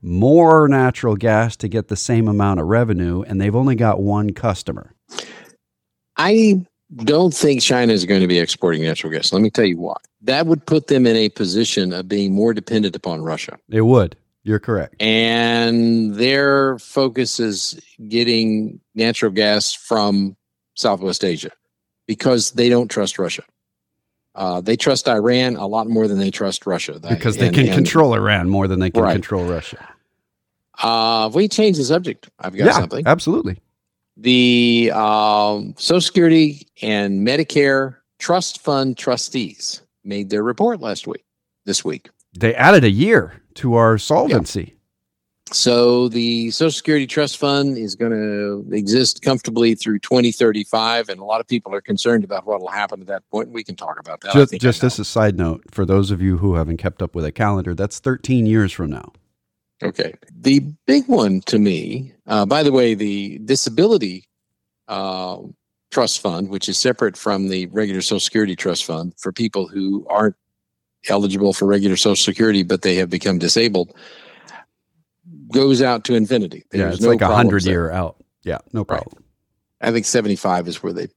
more 0.00 0.68
natural 0.68 1.16
gas 1.16 1.56
to 1.56 1.68
get 1.68 1.88
the 1.88 1.96
same 1.96 2.28
amount 2.28 2.60
of 2.60 2.66
revenue 2.66 3.22
and 3.22 3.40
they've 3.40 3.56
only 3.56 3.74
got 3.74 4.00
one 4.00 4.32
customer. 4.32 4.94
I 6.18 6.66
don't 6.96 7.32
think 7.32 7.62
China 7.62 7.92
is 7.92 8.04
going 8.04 8.20
to 8.20 8.26
be 8.26 8.38
exporting 8.38 8.82
natural 8.82 9.12
gas. 9.12 9.32
Let 9.32 9.42
me 9.42 9.50
tell 9.50 9.64
you 9.64 9.78
why. 9.78 9.96
That 10.22 10.46
would 10.46 10.66
put 10.66 10.88
them 10.88 11.06
in 11.06 11.16
a 11.16 11.28
position 11.28 11.92
of 11.92 12.08
being 12.08 12.34
more 12.34 12.52
dependent 12.52 12.96
upon 12.96 13.22
Russia. 13.22 13.58
It 13.70 13.82
would. 13.82 14.16
You're 14.42 14.58
correct. 14.58 15.00
And 15.00 16.14
their 16.14 16.78
focus 16.78 17.38
is 17.38 17.80
getting 18.08 18.80
natural 18.94 19.30
gas 19.30 19.74
from 19.74 20.36
Southwest 20.74 21.24
Asia 21.24 21.50
because 22.06 22.52
they 22.52 22.68
don't 22.68 22.88
trust 22.88 23.18
Russia. 23.18 23.44
Uh, 24.34 24.60
they 24.60 24.76
trust 24.76 25.08
Iran 25.08 25.56
a 25.56 25.66
lot 25.66 25.88
more 25.88 26.08
than 26.08 26.18
they 26.18 26.30
trust 26.30 26.66
Russia. 26.66 26.98
Because 27.00 27.36
they 27.36 27.48
and, 27.48 27.54
can 27.54 27.66
and, 27.66 27.74
control 27.74 28.14
Iran 28.14 28.48
more 28.48 28.68
than 28.68 28.80
they 28.80 28.90
can 28.90 29.02
right. 29.02 29.12
control 29.12 29.44
Russia. 29.44 29.86
Uh, 30.82 31.26
if 31.28 31.34
we 31.34 31.48
change 31.48 31.76
the 31.76 31.84
subject, 31.84 32.30
I've 32.38 32.56
got 32.56 32.66
yeah, 32.66 32.72
something. 32.72 33.04
Absolutely 33.06 33.58
the 34.18 34.90
um, 34.94 35.74
Social 35.78 36.00
Security 36.00 36.66
and 36.82 37.26
Medicare 37.26 37.96
trust 38.18 38.60
fund 38.60 38.98
trustees 38.98 39.82
made 40.04 40.28
their 40.28 40.42
report 40.42 40.80
last 40.80 41.06
week, 41.06 41.24
this 41.64 41.84
week. 41.84 42.10
They 42.36 42.54
added 42.54 42.84
a 42.84 42.90
year 42.90 43.40
to 43.54 43.74
our 43.74 43.96
solvency. 43.96 44.74
So 45.50 46.08
the 46.08 46.50
Social 46.50 46.70
Security 46.70 47.06
Trust 47.06 47.38
Fund 47.38 47.78
is 47.78 47.94
going 47.94 48.12
to 48.12 48.66
exist 48.74 49.22
comfortably 49.22 49.74
through 49.74 50.00
2035, 50.00 51.08
and 51.08 51.20
a 51.20 51.24
lot 51.24 51.40
of 51.40 51.46
people 51.46 51.74
are 51.74 51.80
concerned 51.80 52.22
about 52.22 52.46
what 52.46 52.60
will 52.60 52.68
happen 52.68 53.00
at 53.00 53.06
that 53.06 53.22
point. 53.30 53.50
We 53.50 53.64
can 53.64 53.74
talk 53.74 53.98
about 53.98 54.20
that. 54.20 54.34
Just, 54.34 54.60
just 54.60 54.84
as 54.84 54.98
a 54.98 55.06
side 55.06 55.38
note, 55.38 55.64
for 55.70 55.86
those 55.86 56.10
of 56.10 56.20
you 56.20 56.36
who 56.36 56.54
haven't 56.54 56.76
kept 56.76 57.00
up 57.00 57.14
with 57.14 57.24
a 57.24 57.32
calendar, 57.32 57.74
that's 57.74 57.98
13 57.98 58.44
years 58.44 58.72
from 58.72 58.90
now. 58.90 59.12
Okay. 59.82 60.14
The 60.40 60.60
big 60.86 61.06
one 61.06 61.40
to 61.42 61.58
me, 61.58 62.12
uh, 62.26 62.46
by 62.46 62.62
the 62.62 62.72
way, 62.72 62.94
the 62.94 63.38
disability 63.38 64.28
uh, 64.88 65.38
trust 65.90 66.20
fund, 66.20 66.48
which 66.48 66.68
is 66.68 66.78
separate 66.78 67.16
from 67.16 67.48
the 67.48 67.66
regular 67.66 68.00
Social 68.00 68.20
Security 68.20 68.56
trust 68.56 68.84
fund 68.84 69.14
for 69.18 69.32
people 69.32 69.68
who 69.68 70.06
aren't 70.08 70.36
eligible 71.08 71.52
for 71.52 71.66
regular 71.66 71.96
Social 71.96 72.16
Security, 72.16 72.62
but 72.62 72.82
they 72.82 72.96
have 72.96 73.08
become 73.08 73.38
disabled, 73.38 73.94
goes 75.52 75.80
out 75.80 76.04
to 76.04 76.14
infinity. 76.14 76.64
There's 76.70 76.80
yeah, 76.80 76.92
it's 76.92 77.00
no 77.00 77.10
like 77.10 77.20
a 77.20 77.34
hundred 77.34 77.64
year 77.64 77.90
out. 77.90 78.16
Yeah, 78.42 78.58
no 78.72 78.84
problem. 78.84 79.12
Right. 79.80 79.88
I 79.88 79.92
think 79.92 80.06
75 80.06 80.68
is 80.68 80.82
where 80.82 80.92
they, 80.92 81.08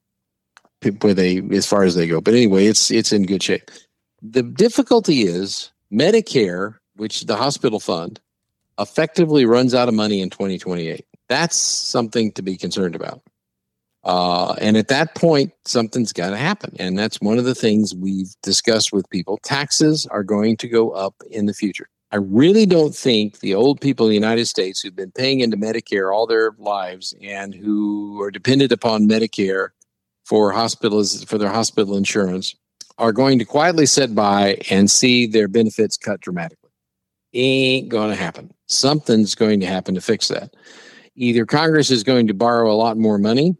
where 1.01 1.13
they, 1.13 1.41
as 1.51 1.65
far 1.65 1.83
as 1.83 1.95
they 1.95 2.07
go. 2.07 2.21
But 2.21 2.35
anyway, 2.35 2.65
it's, 2.65 2.91
it's 2.91 3.11
in 3.11 3.25
good 3.25 3.41
shape. 3.41 3.71
The 4.21 4.43
difficulty 4.43 5.23
is 5.23 5.71
Medicare, 5.91 6.75
which 6.95 7.21
the 7.21 7.35
hospital 7.35 7.79
fund, 7.79 8.19
effectively 8.79 9.45
runs 9.45 9.73
out 9.73 9.87
of 9.87 9.93
money 9.93 10.21
in 10.21 10.29
2028. 10.29 11.05
That's 11.29 11.55
something 11.55 12.31
to 12.33 12.41
be 12.41 12.57
concerned 12.57 12.95
about. 12.95 13.21
Uh, 14.03 14.53
and 14.59 14.77
at 14.77 14.87
that 14.87 15.13
point, 15.15 15.53
something's 15.65 16.11
got 16.11 16.31
to 16.31 16.37
happen. 16.37 16.75
And 16.79 16.97
that's 16.97 17.21
one 17.21 17.37
of 17.37 17.45
the 17.45 17.55
things 17.55 17.93
we've 17.93 18.35
discussed 18.41 18.91
with 18.91 19.09
people. 19.09 19.39
Taxes 19.43 20.07
are 20.07 20.23
going 20.23 20.57
to 20.57 20.67
go 20.67 20.91
up 20.91 21.15
in 21.29 21.45
the 21.45 21.53
future. 21.53 21.87
I 22.13 22.17
really 22.17 22.65
don't 22.65 22.93
think 22.93 23.39
the 23.39 23.55
old 23.55 23.79
people 23.79 24.07
in 24.07 24.09
the 24.09 24.15
United 24.15 24.45
States 24.45 24.81
who've 24.81 24.95
been 24.95 25.11
paying 25.11 25.39
into 25.39 25.55
Medicare 25.55 26.13
all 26.13 26.27
their 26.27 26.51
lives 26.57 27.13
and 27.21 27.55
who 27.55 28.21
are 28.21 28.31
dependent 28.31 28.73
upon 28.73 29.07
Medicare 29.07 29.69
for 30.25 30.51
hospitals 30.51 31.23
for 31.23 31.37
their 31.37 31.51
hospital 31.51 31.95
insurance 31.95 32.55
are 32.97 33.13
going 33.13 33.39
to 33.39 33.45
quietly 33.45 33.85
sit 33.85 34.13
by 34.13 34.57
and 34.69 34.91
see 34.91 35.25
their 35.25 35.47
benefits 35.47 35.95
cut 35.95 36.19
dramatically. 36.19 36.60
Ain't 37.33 37.89
going 37.89 38.09
to 38.09 38.15
happen. 38.15 38.53
Something's 38.67 39.35
going 39.35 39.59
to 39.61 39.65
happen 39.65 39.95
to 39.95 40.01
fix 40.01 40.27
that. 40.27 40.53
Either 41.15 41.45
Congress 41.45 41.91
is 41.91 42.03
going 42.03 42.27
to 42.27 42.33
borrow 42.33 42.71
a 42.71 42.75
lot 42.75 42.97
more 42.97 43.17
money 43.17 43.55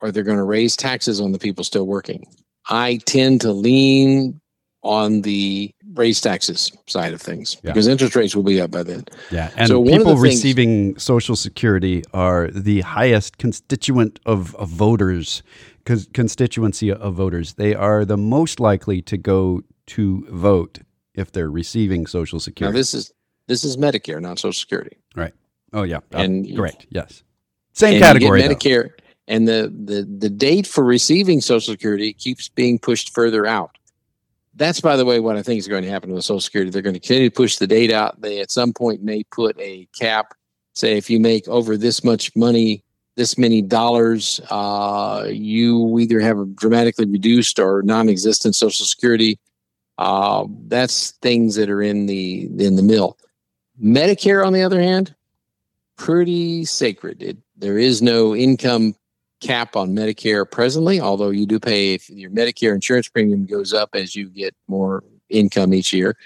or 0.00 0.10
they're 0.10 0.22
going 0.22 0.38
to 0.38 0.44
raise 0.44 0.76
taxes 0.76 1.20
on 1.20 1.32
the 1.32 1.38
people 1.38 1.64
still 1.64 1.86
working. 1.86 2.24
I 2.68 2.98
tend 3.04 3.40
to 3.42 3.52
lean 3.52 4.40
on 4.82 5.22
the 5.22 5.72
raise 5.94 6.20
taxes 6.20 6.70
side 6.86 7.12
of 7.12 7.20
things 7.20 7.56
yeah. 7.62 7.72
because 7.72 7.88
interest 7.88 8.14
rates 8.14 8.36
will 8.36 8.44
be 8.44 8.60
up 8.60 8.70
by 8.70 8.82
then. 8.82 9.04
Yeah, 9.30 9.50
and 9.56 9.68
so 9.68 9.84
people 9.84 10.16
receiving 10.16 10.92
things, 10.92 11.02
Social 11.02 11.34
Security 11.34 12.04
are 12.14 12.48
the 12.50 12.82
highest 12.82 13.38
constituent 13.38 14.20
of, 14.24 14.54
of 14.56 14.68
voters, 14.68 15.42
constituency 15.84 16.92
of 16.92 17.14
voters. 17.14 17.54
They 17.54 17.74
are 17.74 18.04
the 18.04 18.16
most 18.16 18.60
likely 18.60 19.02
to 19.02 19.16
go 19.16 19.62
to 19.88 20.26
vote 20.30 20.78
if 21.18 21.32
they're 21.32 21.50
receiving 21.50 22.06
Social 22.06 22.38
Security. 22.38 22.72
Now 22.72 22.78
this 22.78 22.94
is 22.94 23.12
this 23.48 23.64
is 23.64 23.76
Medicare, 23.76 24.20
not 24.20 24.38
Social 24.38 24.52
Security. 24.58 24.96
Right. 25.16 25.34
Oh 25.72 25.82
yeah. 25.82 25.98
Uh, 26.14 26.18
and 26.18 26.56
correct. 26.56 26.86
Yes. 26.90 27.24
Same 27.72 28.00
category. 28.00 28.42
Medicare 28.42 28.90
though. 28.90 29.04
and 29.26 29.48
the, 29.48 29.72
the 29.84 30.02
the 30.02 30.30
date 30.30 30.66
for 30.66 30.84
receiving 30.84 31.40
Social 31.40 31.72
Security 31.72 32.12
keeps 32.12 32.48
being 32.48 32.78
pushed 32.78 33.12
further 33.12 33.46
out. 33.46 33.76
That's 34.54 34.80
by 34.80 34.96
the 34.96 35.04
way 35.04 35.20
what 35.20 35.36
I 35.36 35.42
think 35.42 35.58
is 35.58 35.68
going 35.68 35.84
to 35.84 35.90
happen 35.90 36.12
with 36.12 36.24
Social 36.24 36.40
Security. 36.40 36.70
They're 36.70 36.82
going 36.82 36.94
to 36.94 37.00
continue 37.00 37.30
to 37.30 37.34
push 37.34 37.56
the 37.56 37.66
date 37.66 37.92
out. 37.92 38.20
They 38.20 38.40
at 38.40 38.50
some 38.50 38.72
point 38.72 39.02
may 39.02 39.24
put 39.24 39.58
a 39.58 39.88
cap. 39.98 40.34
Say 40.72 40.96
if 40.96 41.10
you 41.10 41.18
make 41.18 41.48
over 41.48 41.76
this 41.76 42.04
much 42.04 42.34
money, 42.36 42.84
this 43.16 43.36
many 43.36 43.62
dollars, 43.62 44.40
uh, 44.50 45.26
you 45.28 45.98
either 45.98 46.20
have 46.20 46.38
a 46.38 46.46
dramatically 46.46 47.06
reduced 47.06 47.58
or 47.58 47.82
non-existent 47.82 48.54
Social 48.54 48.86
Security. 48.86 49.38
Uh, 49.98 50.46
that's 50.68 51.10
things 51.22 51.56
that 51.56 51.68
are 51.68 51.82
in 51.82 52.06
the 52.06 52.48
in 52.64 52.76
the 52.76 52.82
mill. 52.82 53.18
Medicare, 53.82 54.46
on 54.46 54.52
the 54.52 54.62
other 54.62 54.80
hand, 54.80 55.14
pretty 55.96 56.64
sacred. 56.64 57.22
It, 57.22 57.36
there 57.56 57.78
is 57.78 58.00
no 58.00 58.34
income 58.34 58.94
cap 59.40 59.76
on 59.76 59.90
Medicare 59.90 60.50
presently, 60.50 61.00
although 61.00 61.30
you 61.30 61.46
do 61.46 61.60
pay 61.60 61.94
if 61.94 62.08
your 62.08 62.30
Medicare 62.30 62.74
insurance 62.74 63.08
premium 63.08 63.44
goes 63.46 63.74
up 63.74 63.90
as 63.94 64.14
you 64.16 64.28
get 64.28 64.54
more 64.68 65.04
income 65.28 65.74
each 65.74 65.92
year. 65.92 66.16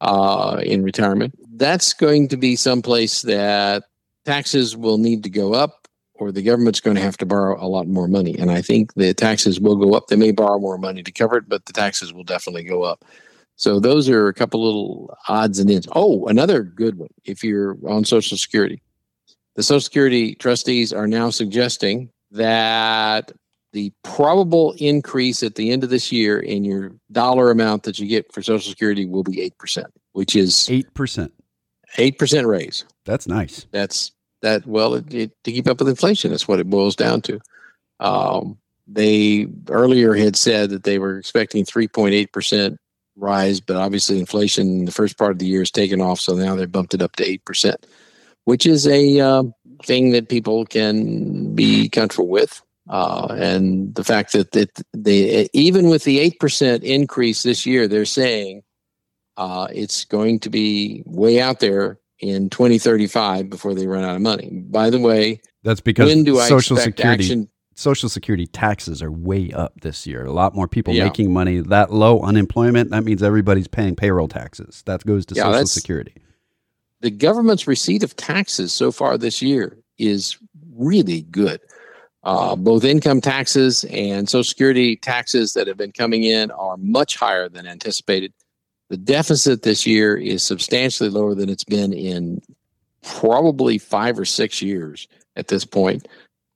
uh, 0.00 0.60
in 0.64 0.82
retirement. 0.82 1.34
That's 1.56 1.92
going 1.94 2.28
to 2.28 2.36
be 2.36 2.56
someplace 2.56 3.22
that 3.22 3.84
taxes 4.24 4.76
will 4.76 4.98
need 4.98 5.22
to 5.24 5.30
go 5.30 5.54
up 5.54 5.83
or 6.24 6.32
the 6.32 6.42
government's 6.42 6.80
going 6.80 6.96
to 6.96 7.02
have 7.02 7.18
to 7.18 7.26
borrow 7.26 7.62
a 7.62 7.68
lot 7.68 7.86
more 7.86 8.08
money. 8.08 8.34
And 8.38 8.50
I 8.50 8.62
think 8.62 8.94
the 8.94 9.12
taxes 9.12 9.60
will 9.60 9.76
go 9.76 9.92
up. 9.92 10.06
They 10.06 10.16
may 10.16 10.32
borrow 10.32 10.58
more 10.58 10.78
money 10.78 11.02
to 11.02 11.12
cover 11.12 11.36
it, 11.36 11.50
but 11.50 11.66
the 11.66 11.74
taxes 11.74 12.14
will 12.14 12.24
definitely 12.24 12.64
go 12.64 12.82
up. 12.82 13.04
So 13.56 13.78
those 13.78 14.08
are 14.08 14.26
a 14.28 14.32
couple 14.32 14.64
little 14.64 15.14
odds 15.28 15.58
and 15.58 15.70
ends. 15.70 15.86
Oh, 15.92 16.26
another 16.26 16.62
good 16.62 16.96
one. 16.96 17.10
If 17.26 17.44
you're 17.44 17.76
on 17.86 18.06
Social 18.06 18.38
Security, 18.38 18.80
the 19.54 19.62
Social 19.62 19.82
Security 19.82 20.34
trustees 20.34 20.94
are 20.94 21.06
now 21.06 21.28
suggesting 21.28 22.08
that 22.30 23.30
the 23.74 23.92
probable 24.02 24.74
increase 24.78 25.42
at 25.42 25.56
the 25.56 25.72
end 25.72 25.84
of 25.84 25.90
this 25.90 26.10
year 26.10 26.40
in 26.40 26.64
your 26.64 26.92
dollar 27.12 27.50
amount 27.50 27.82
that 27.82 27.98
you 27.98 28.08
get 28.08 28.32
for 28.32 28.42
Social 28.42 28.70
Security 28.70 29.04
will 29.04 29.24
be 29.24 29.50
8%, 29.60 29.84
which 30.12 30.34
is 30.34 30.54
8%. 30.54 31.30
8% 31.98 32.46
raise. 32.46 32.86
That's 33.04 33.28
nice. 33.28 33.66
That's 33.72 34.12
that, 34.44 34.66
well, 34.66 34.94
it, 34.94 35.12
it, 35.12 35.44
to 35.44 35.52
keep 35.52 35.66
up 35.66 35.78
with 35.78 35.88
inflation, 35.88 36.30
that's 36.30 36.46
what 36.46 36.60
it 36.60 36.70
boils 36.70 36.94
down 36.94 37.22
to. 37.22 37.40
Um, 37.98 38.58
they 38.86 39.46
earlier 39.70 40.14
had 40.14 40.36
said 40.36 40.70
that 40.70 40.84
they 40.84 40.98
were 40.98 41.18
expecting 41.18 41.64
3.8% 41.64 42.76
rise, 43.16 43.60
but 43.60 43.76
obviously 43.76 44.18
inflation 44.18 44.80
in 44.80 44.84
the 44.84 44.92
first 44.92 45.16
part 45.16 45.32
of 45.32 45.38
the 45.38 45.46
year 45.46 45.60
has 45.60 45.70
taken 45.70 46.00
off, 46.00 46.20
so 46.20 46.34
now 46.34 46.54
they 46.54 46.66
bumped 46.66 46.94
it 46.94 47.02
up 47.02 47.16
to 47.16 47.38
8%, 47.38 47.74
which 48.44 48.66
is 48.66 48.86
a 48.86 49.20
uh, 49.20 49.44
thing 49.82 50.12
that 50.12 50.28
people 50.28 50.66
can 50.66 51.54
be 51.54 51.88
comfortable 51.88 52.28
with. 52.28 52.60
Uh, 52.86 53.28
and 53.38 53.94
the 53.94 54.04
fact 54.04 54.32
that, 54.32 54.52
that 54.52 54.82
they, 54.92 55.48
even 55.54 55.88
with 55.88 56.04
the 56.04 56.30
8% 56.30 56.82
increase 56.82 57.42
this 57.42 57.64
year, 57.64 57.88
they're 57.88 58.04
saying 58.04 58.62
uh, 59.38 59.68
it's 59.72 60.04
going 60.04 60.38
to 60.40 60.50
be 60.50 61.02
way 61.06 61.40
out 61.40 61.60
there 61.60 61.98
in 62.24 62.48
2035 62.48 63.50
before 63.50 63.74
they 63.74 63.86
run 63.86 64.02
out 64.02 64.16
of 64.16 64.22
money. 64.22 64.48
By 64.50 64.88
the 64.88 64.98
way, 64.98 65.40
that's 65.62 65.80
because 65.80 66.08
when 66.08 66.24
do 66.24 66.40
Social 66.40 66.76
Security 66.76 67.24
action? 67.24 67.48
Social 67.74 68.08
Security 68.08 68.46
taxes 68.46 69.02
are 69.02 69.10
way 69.10 69.50
up 69.52 69.78
this 69.82 70.06
year. 70.06 70.24
A 70.24 70.32
lot 70.32 70.54
more 70.54 70.66
people 70.66 70.94
yeah. 70.94 71.04
making 71.04 71.32
money. 71.32 71.60
That 71.60 71.92
low 71.92 72.20
unemployment, 72.20 72.90
that 72.90 73.04
means 73.04 73.22
everybody's 73.22 73.68
paying 73.68 73.94
payroll 73.94 74.28
taxes. 74.28 74.82
That 74.86 75.04
goes 75.04 75.26
to 75.26 75.34
yeah, 75.34 75.44
Social 75.44 75.66
Security. 75.66 76.14
The 77.00 77.10
government's 77.10 77.66
receipt 77.66 78.02
of 78.02 78.16
taxes 78.16 78.72
so 78.72 78.90
far 78.90 79.18
this 79.18 79.42
year 79.42 79.76
is 79.98 80.38
really 80.74 81.22
good. 81.22 81.60
Uh, 82.22 82.56
both 82.56 82.84
income 82.84 83.20
taxes 83.20 83.84
and 83.90 84.30
Social 84.30 84.44
Security 84.44 84.96
taxes 84.96 85.52
that 85.52 85.66
have 85.66 85.76
been 85.76 85.92
coming 85.92 86.22
in 86.22 86.50
are 86.52 86.78
much 86.78 87.16
higher 87.16 87.50
than 87.50 87.66
anticipated. 87.66 88.32
The 88.90 88.96
deficit 88.96 89.62
this 89.62 89.86
year 89.86 90.16
is 90.16 90.42
substantially 90.42 91.08
lower 91.08 91.34
than 91.34 91.48
it's 91.48 91.64
been 91.64 91.92
in 91.92 92.40
probably 93.02 93.78
five 93.78 94.18
or 94.18 94.24
six 94.24 94.60
years 94.60 95.08
at 95.36 95.48
this 95.48 95.64
point. 95.64 96.06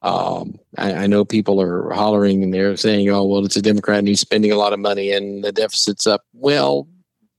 Um, 0.02 0.58
I, 0.76 0.92
I, 0.92 1.06
know 1.08 1.24
people 1.24 1.60
are 1.60 1.90
hollering 1.90 2.44
and 2.44 2.54
they're 2.54 2.76
saying, 2.76 3.08
oh, 3.08 3.24
well, 3.24 3.44
it's 3.44 3.56
a 3.56 3.62
Democrat 3.62 3.98
and 3.98 4.06
he's 4.06 4.20
spending 4.20 4.52
a 4.52 4.56
lot 4.56 4.72
of 4.72 4.78
money 4.78 5.10
and 5.10 5.42
the 5.42 5.50
deficit's 5.50 6.06
up. 6.06 6.22
Well, 6.34 6.86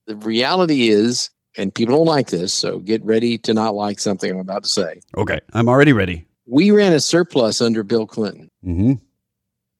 the 0.07 0.17
reality 0.17 0.89
is, 0.89 1.29
and 1.55 1.73
people 1.73 1.95
don't 1.95 2.05
like 2.05 2.27
this, 2.27 2.53
so 2.53 2.79
get 2.79 3.03
ready 3.05 3.37
to 3.37 3.53
not 3.53 3.75
like 3.75 3.99
something 3.99 4.29
I'm 4.29 4.39
about 4.39 4.63
to 4.63 4.69
say. 4.69 4.99
Okay, 5.17 5.39
I'm 5.53 5.69
already 5.69 5.93
ready. 5.93 6.25
We 6.47 6.71
ran 6.71 6.91
a 6.91 6.99
surplus 6.99 7.61
under 7.61 7.81
Bill 7.81 8.05
Clinton. 8.05 8.51
Mm-hmm. 8.65 8.93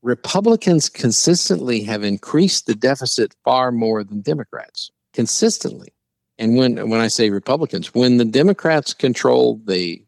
Republicans 0.02 0.88
consistently 0.88 1.84
have 1.84 2.04
increased 2.04 2.66
the 2.66 2.76
deficit 2.76 3.36
far 3.44 3.74
more 3.74 4.06
than 4.06 4.22
Democrats 4.22 4.92
consistently. 5.20 5.90
And 6.38 6.56
when 6.56 6.90
when 6.90 7.02
I 7.02 7.10
say 7.10 7.30
Republicans, 7.30 7.94
when 7.94 8.16
the 8.16 8.24
Democrats 8.24 8.94
control 8.94 9.60
the 9.66 10.02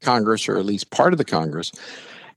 Congress 0.00 0.48
or 0.48 0.56
at 0.58 0.64
least 0.64 0.92
part 0.92 1.12
of 1.12 1.18
the 1.18 1.24
Congress 1.24 1.72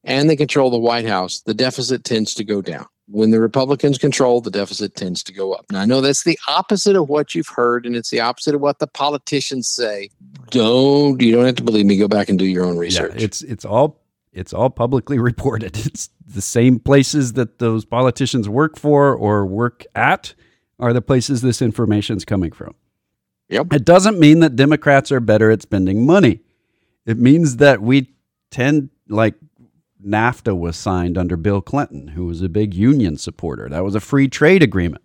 and 0.04 0.28
they 0.28 0.36
control 0.36 0.72
the 0.72 0.80
White 0.80 1.08
House, 1.08 1.42
the 1.42 1.54
deficit 1.54 2.04
tends 2.04 2.34
to 2.34 2.44
go 2.44 2.60
down. 2.60 2.88
When 3.08 3.30
the 3.30 3.40
Republicans 3.40 4.00
control, 4.00 4.42
the 4.42 4.50
deficit 4.50 4.96
tends 4.96 5.22
to 5.26 5.32
go 5.32 5.54
up. 5.54 5.66
Now 5.72 5.82
I 5.82 5.86
know 5.86 6.02
that's 6.02 6.24
the 6.24 6.40
opposite 6.48 6.96
of 6.96 7.08
what 7.08 7.36
you've 7.36 7.50
heard 7.50 7.86
and 7.86 7.96
it's 7.96 8.10
the 8.10 8.20
opposite 8.20 8.56
of 8.56 8.62
what 8.62 8.80
the 8.80 8.88
politicians 8.88 9.70
say. 9.70 10.10
Don't 10.50 11.22
you 11.22 11.32
don't 11.36 11.46
have 11.46 11.58
to 11.58 11.64
believe 11.64 11.86
me, 11.86 11.98
go 11.98 12.08
back 12.08 12.30
and 12.30 12.40
do 12.40 12.46
your 12.46 12.66
own 12.66 12.80
research. 12.80 13.14
Yeah, 13.14 13.26
it's 13.26 13.44
it's 13.44 13.64
all 13.64 14.02
it's 14.34 14.54
all 14.54 14.72
publicly 14.72 15.20
reported. 15.30 15.78
It's 15.86 16.10
the 16.26 16.42
same 16.42 16.80
places 16.80 17.34
that 17.34 17.60
those 17.60 17.86
politicians 17.86 18.50
work 18.50 18.80
for 18.80 19.14
or 19.14 19.46
work 19.46 19.86
at 19.94 20.34
are 20.82 20.94
the 20.94 21.02
places 21.02 21.42
this 21.42 21.62
information 21.62 22.18
is 22.18 22.26
coming 22.26 22.52
from. 22.52 22.76
Yep. 23.50 23.74
It 23.74 23.86
doesn't 23.86 24.20
mean 24.20 24.40
that 24.40 24.56
Democrats 24.56 25.12
are 25.12 25.20
better 25.20 25.52
at 25.52 25.62
spending 25.62 26.06
money. 26.06 26.42
It 27.06 27.18
means 27.18 27.58
that 27.58 27.82
we 27.82 28.14
tend, 28.50 28.90
like 29.08 29.36
NAFTA 30.06 30.58
was 30.58 30.76
signed 30.76 31.18
under 31.18 31.38
Bill 31.38 31.62
Clinton, 31.62 32.10
who 32.10 32.26
was 32.26 32.42
a 32.42 32.50
big 32.50 32.74
union 32.74 33.18
supporter. 33.18 33.70
That 33.70 33.84
was 33.84 33.96
a 33.96 34.00
free 34.00 34.28
trade 34.28 34.64
agreement. 34.64 35.04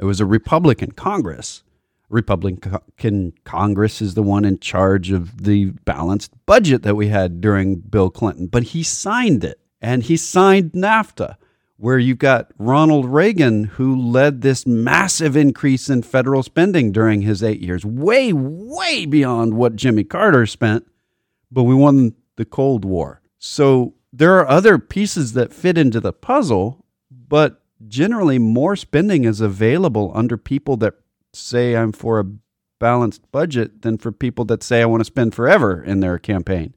It 0.00 0.04
was 0.04 0.20
a 0.20 0.26
Republican 0.26 0.92
Congress. 0.92 1.62
Republican 2.08 3.34
Congress 3.44 4.00
is 4.00 4.14
the 4.14 4.22
one 4.22 4.44
in 4.44 4.58
charge 4.58 5.10
of 5.10 5.44
the 5.44 5.66
balanced 5.84 6.32
budget 6.46 6.82
that 6.82 6.94
we 6.94 7.08
had 7.08 7.40
during 7.40 7.76
Bill 7.76 8.08
Clinton, 8.08 8.46
but 8.46 8.62
he 8.62 8.82
signed 8.82 9.44
it 9.44 9.60
and 9.82 10.02
he 10.02 10.16
signed 10.16 10.72
NAFTA 10.72 11.36
where 11.78 11.98
you've 11.98 12.18
got 12.18 12.50
Ronald 12.58 13.06
Reagan, 13.06 13.64
who 13.64 13.96
led 13.96 14.42
this 14.42 14.66
massive 14.66 15.36
increase 15.36 15.88
in 15.88 16.02
federal 16.02 16.42
spending 16.42 16.90
during 16.90 17.22
his 17.22 17.42
eight 17.42 17.60
years, 17.60 17.86
way, 17.86 18.32
way 18.32 19.06
beyond 19.06 19.54
what 19.54 19.76
Jimmy 19.76 20.02
Carter 20.02 20.44
spent, 20.44 20.84
but 21.52 21.62
we 21.62 21.74
won 21.74 22.14
the 22.36 22.44
Cold 22.44 22.84
War. 22.84 23.22
So 23.38 23.94
there 24.12 24.36
are 24.38 24.48
other 24.48 24.78
pieces 24.78 25.34
that 25.34 25.52
fit 25.52 25.78
into 25.78 26.00
the 26.00 26.12
puzzle, 26.12 26.84
but 27.10 27.62
generally 27.86 28.40
more 28.40 28.74
spending 28.74 29.24
is 29.24 29.40
available 29.40 30.10
under 30.14 30.36
people 30.36 30.76
that 30.78 30.94
say 31.32 31.76
I'm 31.76 31.92
for 31.92 32.18
a 32.18 32.26
balanced 32.80 33.30
budget 33.30 33.82
than 33.82 33.98
for 33.98 34.10
people 34.10 34.44
that 34.46 34.64
say 34.64 34.82
I 34.82 34.86
want 34.86 35.00
to 35.00 35.04
spend 35.04 35.32
forever 35.32 35.82
in 35.82 36.00
their 36.00 36.18
campaign. 36.18 36.74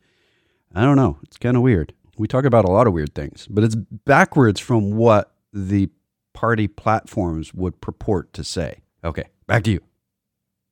I 0.75 0.83
don't 0.83 0.95
know. 0.95 1.17
It's 1.23 1.37
kind 1.37 1.57
of 1.57 1.63
weird. 1.63 1.93
We 2.17 2.27
talk 2.27 2.45
about 2.45 2.65
a 2.65 2.71
lot 2.71 2.87
of 2.87 2.93
weird 2.93 3.15
things, 3.15 3.47
but 3.49 3.63
it's 3.63 3.75
backwards 3.75 4.59
from 4.59 4.91
what 4.91 5.33
the 5.53 5.89
party 6.33 6.67
platforms 6.67 7.53
would 7.53 7.79
purport 7.81 8.33
to 8.33 8.43
say. 8.43 8.81
Okay, 9.03 9.25
back 9.47 9.63
to 9.63 9.71
you. 9.71 9.79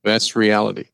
That's 0.04 0.34
reality. 0.36 0.86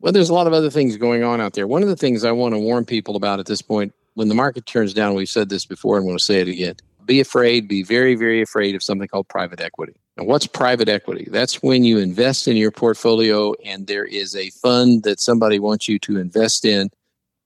Well, 0.00 0.12
there's 0.12 0.30
a 0.30 0.34
lot 0.34 0.46
of 0.46 0.52
other 0.52 0.70
things 0.70 0.96
going 0.96 1.22
on 1.22 1.40
out 1.40 1.52
there. 1.54 1.66
One 1.66 1.82
of 1.82 1.88
the 1.88 1.96
things 1.96 2.24
I 2.24 2.32
want 2.32 2.54
to 2.54 2.58
warn 2.58 2.84
people 2.84 3.16
about 3.16 3.38
at 3.38 3.46
this 3.46 3.62
point, 3.62 3.94
when 4.14 4.28
the 4.28 4.34
market 4.34 4.66
turns 4.66 4.92
down, 4.94 5.14
we've 5.14 5.28
said 5.28 5.48
this 5.48 5.64
before 5.64 5.96
and 5.96 6.06
want 6.06 6.18
to 6.18 6.24
say 6.24 6.40
it 6.40 6.48
again. 6.48 6.76
Be 7.04 7.20
afraid, 7.20 7.68
be 7.68 7.82
very, 7.82 8.14
very 8.14 8.42
afraid 8.42 8.74
of 8.74 8.82
something 8.82 9.08
called 9.08 9.28
private 9.28 9.60
equity. 9.60 9.94
Now, 10.16 10.24
what's 10.24 10.46
private 10.46 10.88
equity? 10.88 11.28
That's 11.30 11.62
when 11.62 11.84
you 11.84 11.98
invest 11.98 12.46
in 12.46 12.56
your 12.56 12.70
portfolio 12.70 13.54
and 13.64 13.86
there 13.86 14.04
is 14.04 14.36
a 14.36 14.50
fund 14.50 15.02
that 15.04 15.20
somebody 15.20 15.58
wants 15.58 15.88
you 15.88 15.98
to 16.00 16.18
invest 16.18 16.64
in 16.64 16.90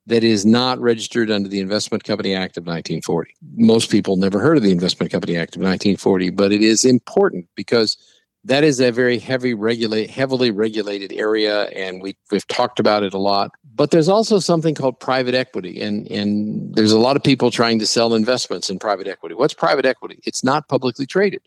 that 0.07 0.23
is 0.23 0.47
not 0.47 0.79
registered 0.81 1.31
under 1.31 1.49
the 1.49 1.61
Investment 1.61 2.05
Company 2.05 2.35
Act 2.35 2.57
of 2.57 2.63
1940. 2.63 3.35
Most 3.57 3.91
people 3.91 4.17
never 4.17 4.39
heard 4.39 4.57
of 4.57 4.63
the 4.63 4.71
Investment 4.71 5.11
Company 5.11 5.37
Act 5.37 5.57
of 5.57 5.61
1940, 5.61 6.31
but 6.31 6.53
it 6.53 6.63
is 6.63 6.85
important 6.85 7.47
because 7.57 7.97
that 8.45 8.63
is 8.63 8.81
a 8.81 8.93
very 8.93 9.19
heavy 9.19 9.55
regulate 9.55 10.09
heavily 10.09 10.53
regulated 10.53 11.13
area 11.13 11.65
and 11.71 12.01
we, 12.01 12.17
we've 12.31 12.47
talked 12.47 12.79
about 12.79 13.03
it 13.03 13.13
a 13.13 13.19
lot. 13.19 13.51
But 13.75 13.91
there's 13.91 14.09
also 14.09 14.39
something 14.39 14.75
called 14.75 15.01
private 15.01 15.35
equity 15.35 15.83
and, 15.83 16.09
and 16.11 16.73
there's 16.75 16.93
a 16.93 16.99
lot 16.99 17.17
of 17.17 17.25
people 17.25 17.51
trying 17.51 17.81
to 17.81 17.87
sell 17.87 18.15
investments 18.15 18.71
in 18.71 18.79
private 18.79 19.09
equity. 19.09 19.35
What's 19.35 19.55
private 19.55 19.85
equity? 19.85 20.21
It's 20.25 20.45
not 20.45 20.69
publicly 20.69 21.07
traded. 21.07 21.43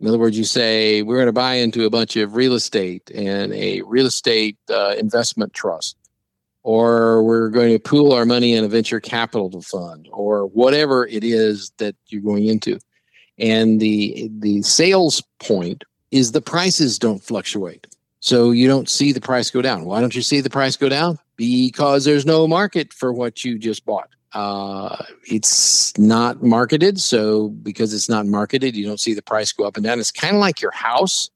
In 0.00 0.08
other 0.08 0.18
words 0.18 0.36
you 0.36 0.44
say 0.44 1.02
we're 1.02 1.16
going 1.16 1.26
to 1.26 1.32
buy 1.32 1.54
into 1.54 1.84
a 1.84 1.90
bunch 1.90 2.16
of 2.16 2.34
real 2.34 2.54
estate 2.54 3.08
and 3.14 3.52
a 3.52 3.82
real 3.82 4.06
estate 4.06 4.58
uh, 4.68 4.96
investment 4.98 5.54
trust 5.54 5.96
or 6.62 7.22
we're 7.22 7.48
going 7.48 7.72
to 7.72 7.78
pool 7.78 8.12
our 8.12 8.26
money 8.26 8.54
in 8.54 8.64
a 8.64 8.68
venture 8.68 9.00
capital 9.00 9.50
to 9.50 9.60
fund 9.62 10.08
or 10.12 10.46
whatever 10.46 11.06
it 11.06 11.24
is 11.24 11.72
that 11.78 11.96
you're 12.08 12.20
going 12.20 12.46
into. 12.46 12.78
And 13.38 13.80
the 13.80 14.30
the 14.38 14.62
sales 14.62 15.22
point 15.38 15.84
is 16.10 16.32
the 16.32 16.42
prices 16.42 16.98
don't 16.98 17.22
fluctuate. 17.22 17.86
So 18.20 18.50
you 18.50 18.68
don't 18.68 18.88
see 18.88 19.12
the 19.12 19.20
price 19.20 19.50
go 19.50 19.62
down. 19.62 19.86
Why 19.86 20.00
don't 20.00 20.14
you 20.14 20.20
see 20.20 20.42
the 20.42 20.50
price 20.50 20.76
go 20.76 20.90
down? 20.90 21.18
Because 21.36 22.04
there's 22.04 22.26
no 22.26 22.46
market 22.46 22.92
for 22.92 23.14
what 23.14 23.44
you 23.44 23.58
just 23.58 23.86
bought. 23.86 24.10
Uh, 24.34 25.04
it's 25.24 25.96
not 25.96 26.42
marketed. 26.42 27.00
So 27.00 27.48
because 27.48 27.94
it's 27.94 28.08
not 28.08 28.26
marketed 28.26 28.76
you 28.76 28.86
don't 28.86 29.00
see 29.00 29.14
the 29.14 29.22
price 29.22 29.52
go 29.52 29.64
up 29.64 29.76
and 29.76 29.84
down. 29.84 29.98
It's 29.98 30.12
kind 30.12 30.36
of 30.36 30.40
like 30.40 30.60
your 30.60 30.70
house. 30.72 31.30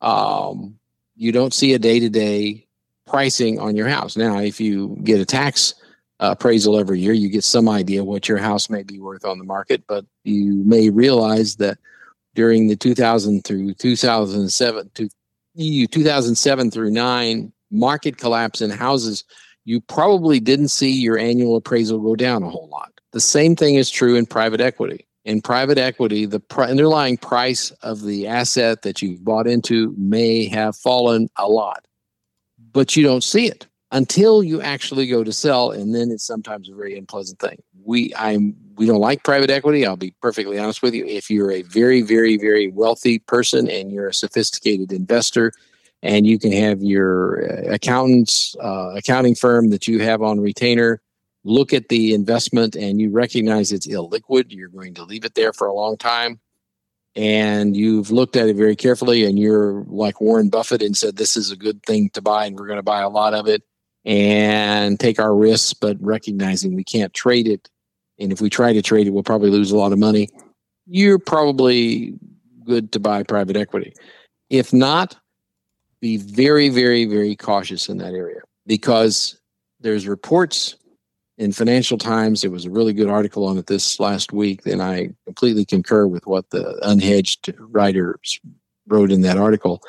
Um, 0.00 0.78
you 1.16 1.32
don't 1.32 1.54
see 1.54 1.72
a 1.74 1.78
day-to-day 1.78 2.67
pricing 3.08 3.58
on 3.58 3.76
your 3.76 3.88
house. 3.88 4.16
Now, 4.16 4.38
if 4.38 4.60
you 4.60 4.96
get 5.02 5.20
a 5.20 5.24
tax 5.24 5.74
appraisal 6.20 6.78
every 6.78 7.00
year, 7.00 7.12
you 7.12 7.28
get 7.28 7.44
some 7.44 7.68
idea 7.68 8.04
what 8.04 8.28
your 8.28 8.38
house 8.38 8.68
may 8.68 8.82
be 8.82 8.98
worth 8.98 9.24
on 9.24 9.38
the 9.38 9.44
market, 9.44 9.84
but 9.86 10.04
you 10.24 10.62
may 10.64 10.90
realize 10.90 11.56
that 11.56 11.78
during 12.34 12.68
the 12.68 12.76
2000 12.76 13.44
through 13.44 13.74
2007 13.74 14.90
to 14.94 15.08
you 15.54 15.86
2007 15.88 16.70
through 16.70 16.90
9 16.90 17.52
market 17.70 18.16
collapse 18.16 18.60
in 18.60 18.70
houses, 18.70 19.24
you 19.64 19.80
probably 19.80 20.40
didn't 20.40 20.68
see 20.68 20.90
your 20.90 21.18
annual 21.18 21.56
appraisal 21.56 21.98
go 21.98 22.14
down 22.14 22.42
a 22.42 22.48
whole 22.48 22.68
lot. 22.68 22.92
The 23.12 23.20
same 23.20 23.56
thing 23.56 23.74
is 23.74 23.90
true 23.90 24.14
in 24.14 24.26
private 24.26 24.60
equity. 24.60 25.06
In 25.24 25.42
private 25.42 25.78
equity, 25.78 26.26
the 26.26 26.40
pr- 26.40 26.62
underlying 26.62 27.16
price 27.16 27.70
of 27.82 28.02
the 28.02 28.26
asset 28.26 28.82
that 28.82 29.02
you've 29.02 29.24
bought 29.24 29.46
into 29.46 29.94
may 29.98 30.46
have 30.46 30.76
fallen 30.76 31.28
a 31.36 31.48
lot, 31.48 31.84
but 32.72 32.96
you 32.96 33.02
don't 33.02 33.24
see 33.24 33.46
it 33.46 33.66
until 33.90 34.42
you 34.42 34.60
actually 34.60 35.06
go 35.06 35.24
to 35.24 35.32
sell, 35.32 35.70
and 35.70 35.94
then 35.94 36.10
it's 36.10 36.24
sometimes 36.24 36.68
a 36.68 36.74
very 36.74 36.96
unpleasant 36.96 37.38
thing. 37.38 37.58
We 37.84 38.14
I'm 38.16 38.54
we 38.76 38.86
don't 38.86 39.00
like 39.00 39.24
private 39.24 39.50
equity. 39.50 39.86
I'll 39.86 39.96
be 39.96 40.14
perfectly 40.20 40.58
honest 40.58 40.82
with 40.82 40.94
you. 40.94 41.04
If 41.06 41.30
you're 41.30 41.50
a 41.50 41.62
very 41.62 42.02
very 42.02 42.36
very 42.36 42.68
wealthy 42.68 43.18
person 43.20 43.68
and 43.68 43.90
you're 43.90 44.08
a 44.08 44.14
sophisticated 44.14 44.92
investor, 44.92 45.52
and 46.02 46.26
you 46.26 46.38
can 46.38 46.52
have 46.52 46.82
your 46.82 47.50
uh, 47.50 47.74
accountants 47.74 48.56
uh, 48.62 48.94
accounting 48.96 49.34
firm 49.34 49.70
that 49.70 49.88
you 49.88 50.00
have 50.00 50.22
on 50.22 50.40
retainer 50.40 51.00
look 51.44 51.72
at 51.72 51.88
the 51.88 52.12
investment 52.14 52.74
and 52.74 53.00
you 53.00 53.10
recognize 53.10 53.72
it's 53.72 53.86
illiquid 53.86 54.46
you're 54.48 54.68
going 54.68 54.92
to 54.92 55.04
leave 55.04 55.24
it 55.24 55.34
there 55.34 55.52
for 55.52 55.66
a 55.66 55.72
long 55.72 55.96
time 55.96 56.40
and 57.18 57.76
you've 57.76 58.12
looked 58.12 58.36
at 58.36 58.48
it 58.48 58.54
very 58.54 58.76
carefully 58.76 59.24
and 59.24 59.40
you're 59.40 59.84
like 59.88 60.20
warren 60.20 60.48
buffett 60.48 60.80
and 60.80 60.96
said 60.96 61.16
this 61.16 61.36
is 61.36 61.50
a 61.50 61.56
good 61.56 61.82
thing 61.82 62.08
to 62.10 62.22
buy 62.22 62.46
and 62.46 62.56
we're 62.56 62.68
going 62.68 62.78
to 62.78 62.82
buy 62.82 63.00
a 63.00 63.08
lot 63.08 63.34
of 63.34 63.48
it 63.48 63.64
and 64.04 65.00
take 65.00 65.18
our 65.18 65.34
risks 65.34 65.74
but 65.74 65.96
recognizing 66.00 66.76
we 66.76 66.84
can't 66.84 67.12
trade 67.12 67.48
it. 67.48 67.68
And 68.20 68.32
if 68.32 68.40
we 68.40 68.48
try 68.48 68.72
to 68.72 68.82
trade 68.82 69.08
it 69.08 69.10
we'll 69.10 69.24
probably 69.24 69.50
lose 69.50 69.72
a 69.72 69.76
lot 69.76 69.92
of 69.92 69.98
money. 69.98 70.28
You're 70.86 71.18
probably 71.18 72.14
good 72.64 72.92
to 72.92 73.00
buy 73.00 73.24
private 73.24 73.56
equity. 73.56 73.94
If 74.48 74.72
not 74.72 75.16
be 76.00 76.18
very, 76.18 76.68
very, 76.68 77.04
very 77.04 77.34
cautious 77.34 77.88
in 77.88 77.98
that 77.98 78.14
area 78.14 78.42
because 78.64 79.40
there's 79.80 80.06
reports 80.06 80.76
in 81.38 81.52
Financial 81.52 81.96
Times. 81.96 82.42
There 82.42 82.50
was 82.50 82.66
a 82.66 82.70
really 82.70 82.92
good 82.92 83.08
article 83.08 83.46
on 83.46 83.56
it 83.56 83.66
this 83.66 83.98
last 83.98 84.32
week, 84.32 84.66
and 84.66 84.82
I 84.82 85.10
completely 85.24 85.64
concur 85.64 86.06
with 86.06 86.26
what 86.26 86.50
the 86.50 86.78
unhedged 86.82 87.54
writers 87.58 88.40
wrote 88.86 89.10
in 89.10 89.22
that 89.22 89.38
article. 89.38 89.82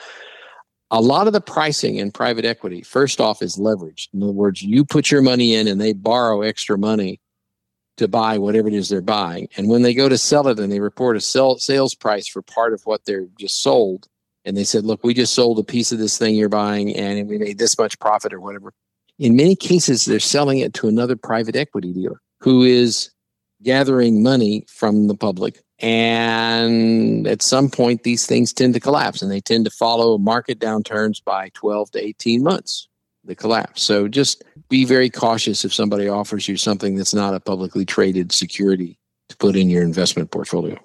A 0.91 1.01
lot 1.01 1.27
of 1.27 1.33
the 1.33 1.41
pricing 1.41 1.97
in 1.97 2.12
private 2.12 2.45
equity, 2.45 2.81
first 2.81 3.19
off, 3.19 3.41
is 3.41 3.57
leveraged. 3.57 4.07
In 4.13 4.23
other 4.23 4.31
words, 4.31 4.62
you 4.62 4.85
put 4.85 5.12
your 5.12 5.21
money 5.21 5.53
in 5.53 5.67
and 5.67 5.79
they 5.81 5.93
borrow 5.93 6.41
extra 6.41 6.77
money 6.77 7.19
to 7.97 8.07
buy 8.07 8.38
whatever 8.38 8.69
it 8.69 8.73
is 8.73 8.89
they're 8.89 9.01
buying. 9.01 9.49
And 9.57 9.69
when 9.69 9.81
they 9.81 9.93
go 9.93 10.09
to 10.09 10.17
sell 10.17 10.47
it 10.47 10.59
and 10.59 10.71
they 10.71 10.79
report 10.79 11.17
a 11.17 11.21
sell, 11.21 11.57
sales 11.57 11.93
price 11.93 12.27
for 12.27 12.41
part 12.41 12.73
of 12.73 12.81
what 12.85 13.05
they're 13.05 13.27
just 13.38 13.62
sold, 13.62 14.07
and 14.45 14.55
they 14.55 14.63
said, 14.63 14.85
look, 14.85 15.03
we 15.03 15.13
just 15.13 15.33
sold 15.33 15.59
a 15.59 15.63
piece 15.63 15.91
of 15.91 15.99
this 15.99 16.17
thing 16.17 16.33
you're 16.35 16.49
buying 16.49 16.95
and 16.95 17.27
we 17.27 17.38
made 17.38 17.57
this 17.59 17.77
much 17.77 17.99
profit 17.99 18.33
or 18.33 18.39
whatever. 18.39 18.73
In 19.19 19.36
many 19.36 19.55
cases, 19.55 20.05
they're 20.05 20.19
selling 20.19 20.60
it 20.60 20.73
to 20.75 20.88
another 20.88 21.15
private 21.17 21.55
equity 21.55 21.93
dealer 21.93 22.21
who 22.39 22.63
is 22.63 23.12
gathering 23.62 24.23
money 24.23 24.65
from 24.67 25.08
the 25.08 25.15
public. 25.15 25.62
And 25.79 27.27
at 27.27 27.41
some 27.41 27.69
point, 27.69 28.03
these 28.03 28.25
things 28.25 28.53
tend 28.53 28.73
to 28.73 28.79
collapse 28.79 29.21
and 29.21 29.29
they 29.29 29.41
tend 29.41 29.65
to 29.65 29.71
follow 29.71 30.17
market 30.17 30.60
downturns 30.60 31.23
by 31.23 31.49
12 31.53 31.91
to 31.91 32.05
18 32.05 32.43
months, 32.43 32.88
the 33.25 33.36
collapse. 33.36 33.82
So 33.82 34.08
just 34.08 34.43
be 34.69 34.86
very 34.86 35.10
cautious 35.10 35.65
if 35.65 35.73
somebody 35.73 36.08
offers 36.08 36.47
you 36.47 36.55
something 36.58 36.95
that's 36.95 37.13
not 37.13 37.34
a 37.34 37.39
publicly 37.39 37.86
traded 37.86 38.32
security 38.32 38.97
to 39.27 39.38
put 39.38 39.55
in 39.55 39.69
your 39.69 39.84
investment 39.84 40.32
portfolio. 40.32 40.77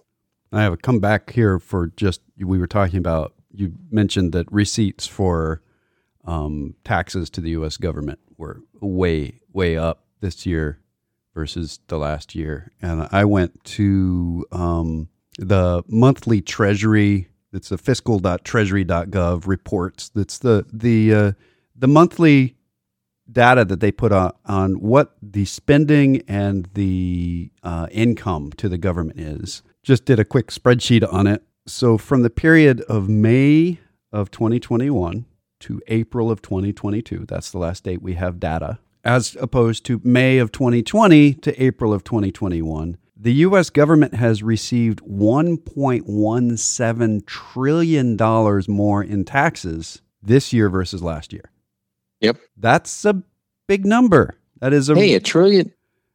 I 0.53 0.62
have 0.62 0.73
a 0.73 0.77
come 0.77 1.01
back 1.01 1.33
here 1.33 1.59
for 1.59 1.88
just, 1.97 2.20
we 2.38 2.59
were 2.59 2.66
talking 2.66 2.99
about 2.99 3.35
you 3.53 3.73
mentioned 3.90 4.33
that 4.33 4.51
receipts 4.51 5.07
for 5.07 5.62
um, 6.25 6.75
taxes 6.85 7.31
to 7.31 7.41
the 7.41 7.51
U.S. 7.51 7.77
government 7.77 8.19
were 8.37 8.61
way, 8.81 9.41
way 9.53 9.77
up 9.77 10.05
this 10.21 10.47
year 10.47 10.81
versus 11.35 11.81
the 11.89 11.99
last 11.99 12.35
year. 12.35 12.73
And 12.81 13.09
I 13.13 13.25
went 13.25 13.63
to 13.65 14.47
um, 14.53 15.09
the 15.39 15.83
monthly 15.89 16.41
Treasury. 16.41 17.29
It's 17.53 17.71
a 17.71 17.79
fiscal.treasury.gov 17.79 19.47
reports. 19.47 20.09
That's 20.09 20.39
the 20.39 20.67
the 20.73 21.15
uh, 21.15 21.33
the 21.77 21.89
monthly 21.89 22.57
data 23.31 23.65
that 23.65 23.81
they 23.81 23.91
put 23.91 24.13
on, 24.13 24.33
on 24.45 24.75
what 24.75 25.17
the 25.23 25.45
spending 25.45 26.23
and 26.29 26.69
the 26.75 27.51
uh, 27.63 27.87
income 27.91 28.53
to 28.53 28.69
the 28.69 28.79
government 28.79 29.19
is. 29.19 29.63
Just 29.83 30.05
did 30.05 30.19
a 30.19 30.25
quick 30.25 30.49
spreadsheet 30.49 31.11
on 31.11 31.27
it 31.27 31.43
so 31.67 31.97
from 31.97 32.23
the 32.23 32.31
period 32.31 32.81
of 32.83 33.09
May 33.09 33.79
of 34.13 34.31
2021 34.31 35.25
to 35.64 35.81
April 35.88 36.31
of 36.31 36.40
2022, 36.42 37.24
that's 37.27 37.50
the 37.50 37.59
last 37.59 37.83
date 37.85 38.03
we 38.03 38.14
have 38.14 38.38
data, 38.38 38.79
as 39.05 39.37
opposed 39.40 39.85
to 39.87 40.00
May 40.05 40.38
of 40.38 40.53
2020 40.53 41.35
to 41.35 41.62
April 41.62 41.92
of 41.92 42.05
2021, 42.05 42.96
the 43.16 43.33
US 43.35 43.70
government 43.70 44.14
has 44.14 44.42
received 44.42 45.00
$1.17 45.03 47.27
trillion 47.27 48.16
more 48.68 49.03
in 49.03 49.24
taxes 49.24 50.03
this 50.22 50.53
year 50.53 50.68
versus 50.68 51.03
last 51.03 51.33
year. 51.33 51.50
Yep. 52.20 52.37
That's 52.57 53.05
a 53.05 53.22
big 53.66 53.85
number. 53.87 54.37
That 54.61 54.72
is 54.72 54.88
a 54.88 54.94
Hey, 54.94 55.14
a 55.14 55.20
trillion 55.20 55.72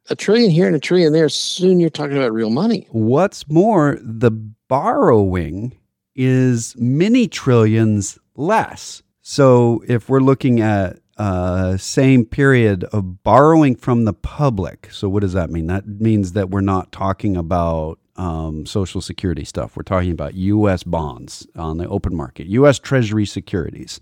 a 0.08 0.16
trillion 0.16 0.50
here 0.50 0.66
and 0.66 0.76
a 0.76 0.80
trillion 0.80 1.12
there. 1.12 1.28
Soon 1.28 1.80
you're 1.80 1.90
talking 1.90 2.16
about 2.16 2.32
real 2.32 2.50
money. 2.50 2.86
What's 2.90 3.48
more, 3.48 3.98
the 4.02 4.30
borrowing 4.30 5.76
is 6.16 6.74
many 6.78 7.28
trillions 7.28 8.18
less. 8.34 9.02
So 9.30 9.84
if 9.86 10.08
we're 10.08 10.18
looking 10.18 10.60
at 10.60 10.98
uh, 11.16 11.76
same 11.76 12.24
period 12.24 12.82
of 12.92 13.22
borrowing 13.22 13.76
from 13.76 14.04
the 14.04 14.12
public, 14.12 14.88
so 14.90 15.08
what 15.08 15.20
does 15.20 15.34
that 15.34 15.50
mean? 15.50 15.68
That 15.68 15.86
means 15.86 16.32
that 16.32 16.50
we're 16.50 16.62
not 16.62 16.90
talking 16.90 17.36
about 17.36 18.00
um, 18.16 18.66
Social 18.66 19.00
Security 19.00 19.44
stuff. 19.44 19.76
We're 19.76 19.84
talking 19.84 20.10
about 20.10 20.34
U.S. 20.34 20.82
bonds 20.82 21.46
on 21.54 21.78
the 21.78 21.86
open 21.88 22.12
market, 22.12 22.48
U.S. 22.48 22.80
Treasury 22.80 23.24
securities. 23.24 24.00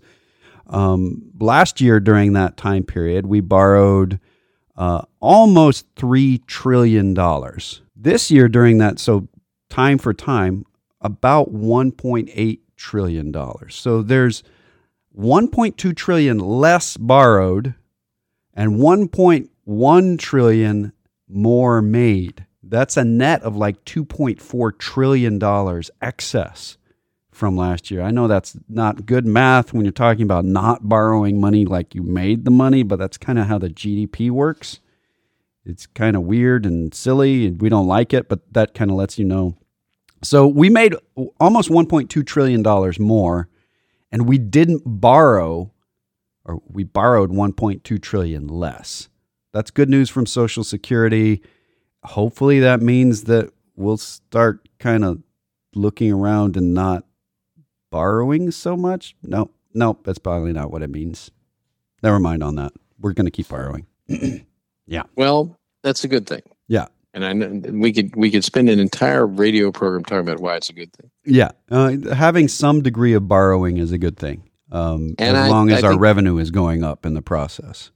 Um, 0.65 1.29
last 1.39 1.79
year 1.79 1.99
during 1.99 2.33
that 2.33 2.57
time 2.57 2.83
period, 2.83 3.27
we 3.27 3.39
borrowed 3.39 4.19
uh, 4.77 5.03
almost 5.19 5.93
$3 5.93 6.43
trillion. 6.47 7.15
This 7.95 8.31
year, 8.31 8.47
during 8.49 8.79
that, 8.79 8.97
so 8.97 9.27
time 9.69 9.99
for 9.99 10.11
time, 10.11 10.65
about 11.01 11.53
$1.8 11.53 12.59
trillion. 12.77 13.69
So 13.69 14.01
there's 14.01 14.41
1.2 15.19 15.95
trillion 15.95 16.39
less 16.39 16.95
borrowed 16.95 17.75
and 18.53 18.77
1.1 18.77 20.19
trillion 20.19 20.93
more 21.27 21.81
made. 21.81 22.45
That's 22.63 22.95
a 22.95 23.03
net 23.03 23.41
of 23.43 23.55
like 23.55 23.83
2.4 23.83 24.77
trillion 24.77 25.37
dollars 25.37 25.91
excess 26.01 26.77
from 27.31 27.57
last 27.57 27.91
year. 27.91 28.01
I 28.01 28.11
know 28.11 28.27
that's 28.27 28.57
not 28.69 29.05
good 29.05 29.25
math 29.25 29.73
when 29.73 29.83
you're 29.83 29.91
talking 29.91 30.23
about 30.23 30.45
not 30.45 30.87
borrowing 30.87 31.39
money 31.39 31.65
like 31.65 31.95
you 31.95 32.03
made 32.03 32.45
the 32.45 32.51
money, 32.51 32.83
but 32.83 32.99
that's 32.99 33.17
kind 33.17 33.39
of 33.39 33.47
how 33.47 33.57
the 33.57 33.69
GDP 33.69 34.29
works. 34.31 34.79
It's 35.65 35.85
kind 35.85 36.15
of 36.15 36.23
weird 36.23 36.65
and 36.65 36.93
silly, 36.93 37.47
and 37.47 37.61
we 37.61 37.69
don't 37.69 37.87
like 37.87 38.13
it, 38.13 38.29
but 38.29 38.53
that 38.53 38.73
kind 38.73 38.89
of 38.89 38.97
lets 38.97 39.19
you 39.19 39.25
know. 39.25 39.57
So 40.21 40.47
we 40.47 40.69
made 40.69 40.95
almost 41.39 41.69
1.2 41.69 42.25
trillion 42.25 42.63
dollars 42.63 42.99
more, 42.99 43.49
and 44.11 44.27
we 44.27 44.37
didn't 44.37 44.83
borrow, 44.85 45.71
or 46.45 46.61
we 46.67 46.83
borrowed 46.83 47.31
1.2 47.31 48.01
trillion 48.01 48.47
less. 48.47 49.09
That's 49.53 49.71
good 49.71 49.89
news 49.89 50.09
from 50.09 50.25
Social 50.25 50.63
Security. 50.63 51.41
Hopefully, 52.03 52.59
that 52.59 52.81
means 52.81 53.23
that 53.23 53.51
we'll 53.75 53.97
start 53.97 54.67
kind 54.79 55.03
of 55.03 55.21
looking 55.75 56.11
around 56.11 56.57
and 56.57 56.73
not 56.73 57.05
borrowing 57.89 58.51
so 58.51 58.77
much? 58.77 59.15
No, 59.23 59.51
no, 59.73 59.97
that's 60.03 60.19
probably 60.19 60.53
not 60.53 60.71
what 60.71 60.81
it 60.81 60.89
means. 60.89 61.31
Never 62.03 62.19
mind 62.19 62.43
on 62.43 62.55
that. 62.55 62.73
We're 62.99 63.13
going 63.13 63.25
to 63.25 63.31
keep 63.31 63.49
borrowing. 63.49 63.85
yeah. 64.87 65.03
Well, 65.15 65.57
that's 65.83 66.03
a 66.03 66.07
good 66.07 66.27
thing. 66.27 66.41
Yeah. 66.67 66.87
And 67.21 67.25
I 67.25 67.33
know 67.33 67.69
we 67.71 67.91
could 67.91 68.15
we 68.15 68.31
could 68.31 68.45
spend 68.45 68.69
an 68.69 68.79
entire 68.79 69.27
radio 69.27 69.73
program 69.73 70.05
talking 70.05 70.19
about 70.19 70.39
why 70.39 70.55
it's 70.55 70.69
a 70.69 70.73
good 70.73 70.93
thing. 70.93 71.11
Yeah, 71.25 71.51
uh, 71.69 71.97
having 72.13 72.47
some 72.47 72.81
degree 72.81 73.13
of 73.13 73.27
borrowing 73.27 73.77
is 73.77 73.91
a 73.91 73.97
good 73.97 74.15
thing, 74.15 74.49
um, 74.71 75.15
as 75.19 75.35
I, 75.35 75.49
long 75.49 75.69
as 75.69 75.83
I 75.83 75.87
our 75.87 75.97
revenue 75.97 76.37
is 76.37 76.49
going 76.49 76.81
up 76.81 77.05
in 77.05 77.15
the 77.15 77.21
process. 77.21 77.91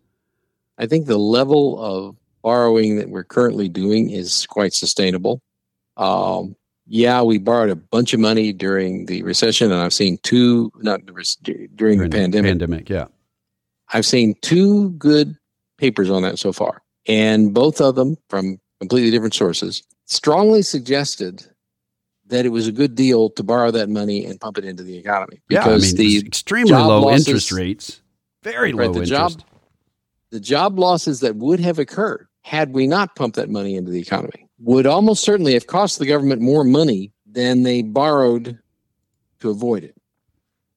I 0.78 0.88
think 0.88 1.06
the 1.06 1.18
level 1.18 1.82
of 1.82 2.18
borrowing 2.42 2.98
that 2.98 3.10
we're 3.10 3.24
currently 3.24 3.70
doing 3.70 4.10
is 4.10 4.46
quite 4.46 4.74
sustainable. 4.74 5.42
Um, 5.96 6.58
yeah, 6.86 7.22
we 7.22 7.38
borrowed 7.38 7.70
a 7.70 7.78
bunch 7.78 8.14
of 8.14 8.20
money 8.20 8.52
during 8.52 9.06
the 9.06 9.24
recession, 9.24 9.72
and 9.72 9.80
I've 9.80 9.94
seen 9.94 10.18
two, 10.22 10.70
not 10.76 11.06
during, 11.06 11.26
during 11.76 12.00
the 12.00 12.10
pandemic. 12.10 12.50
Pandemic, 12.50 12.90
yeah. 12.90 13.06
I've 13.94 14.06
seen 14.06 14.36
two 14.42 14.90
good 14.92 15.38
papers 15.78 16.10
on 16.10 16.24
that 16.24 16.40
so 16.40 16.52
far, 16.52 16.82
and 17.08 17.54
both 17.54 17.80
of 17.80 17.96
them 17.96 18.18
from 18.28 18.60
completely 18.84 19.10
different 19.12 19.34
sources 19.34 19.82
strongly 20.08 20.62
suggested 20.62 21.48
that 22.28 22.46
it 22.46 22.50
was 22.50 22.68
a 22.68 22.72
good 22.72 22.96
deal 22.96 23.30
to 23.30 23.42
borrow 23.42 23.72
that 23.72 23.88
money 23.88 24.26
and 24.26 24.42
pump 24.42 24.58
it 24.58 24.66
into 24.66 24.84
the 24.84 24.98
economy 24.98 25.42
because 25.48 25.94
yeah, 25.94 26.04
I 26.04 26.04
mean, 26.04 26.22
the 26.22 26.28
extremely 26.28 26.74
low 26.74 27.00
losses, 27.00 27.28
interest 27.30 27.52
rates, 27.54 28.02
very 28.44 28.74
low 28.74 28.92
the 28.92 29.04
interest. 29.04 29.40
Job, 29.40 29.44
the 30.32 30.42
job 30.42 30.78
losses 30.78 31.22
that 31.22 31.38
would 31.38 31.62
have 31.62 31.80
occurred 31.80 32.28
had 32.42 32.74
we 32.74 32.88
not 32.88 33.16
pumped 33.16 33.38
that 33.38 33.50
money 33.50 33.78
into 33.78 33.90
the 33.90 34.02
economy 34.02 34.50
would 34.60 34.86
almost 34.86 35.24
certainly 35.24 35.54
have 35.54 35.68
cost 35.68 35.98
the 35.98 36.06
government 36.06 36.42
more 36.42 36.66
money 36.66 37.14
than 37.26 37.64
they 37.64 37.84
borrowed 37.84 38.60
to 39.40 39.50
avoid 39.50 39.86
it. 39.86 39.96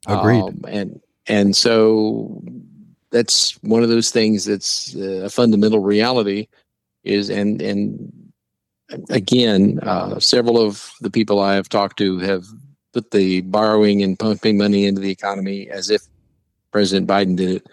Agreed. 0.06 0.42
Um, 0.42 0.60
and 0.68 1.00
and 1.26 1.56
so 1.56 2.40
that's 3.10 3.60
one 3.64 3.82
of 3.82 3.88
those 3.88 4.12
things 4.12 4.44
that's 4.44 4.94
a 4.94 5.28
fundamental 5.28 5.80
reality 5.80 6.46
is 7.06 7.30
and 7.30 7.62
and 7.62 8.12
again 9.10 9.78
uh, 9.82 10.18
several 10.20 10.58
of 10.60 10.90
the 11.00 11.10
people 11.10 11.40
i 11.40 11.54
have 11.54 11.68
talked 11.68 11.98
to 11.98 12.18
have 12.18 12.44
put 12.92 13.10
the 13.10 13.40
borrowing 13.42 14.02
and 14.02 14.18
pumping 14.18 14.56
money 14.56 14.86
into 14.86 15.00
the 15.00 15.10
economy 15.10 15.68
as 15.68 15.90
if 15.90 16.02
president 16.72 17.08
biden 17.08 17.36
did 17.36 17.50
it 17.50 17.66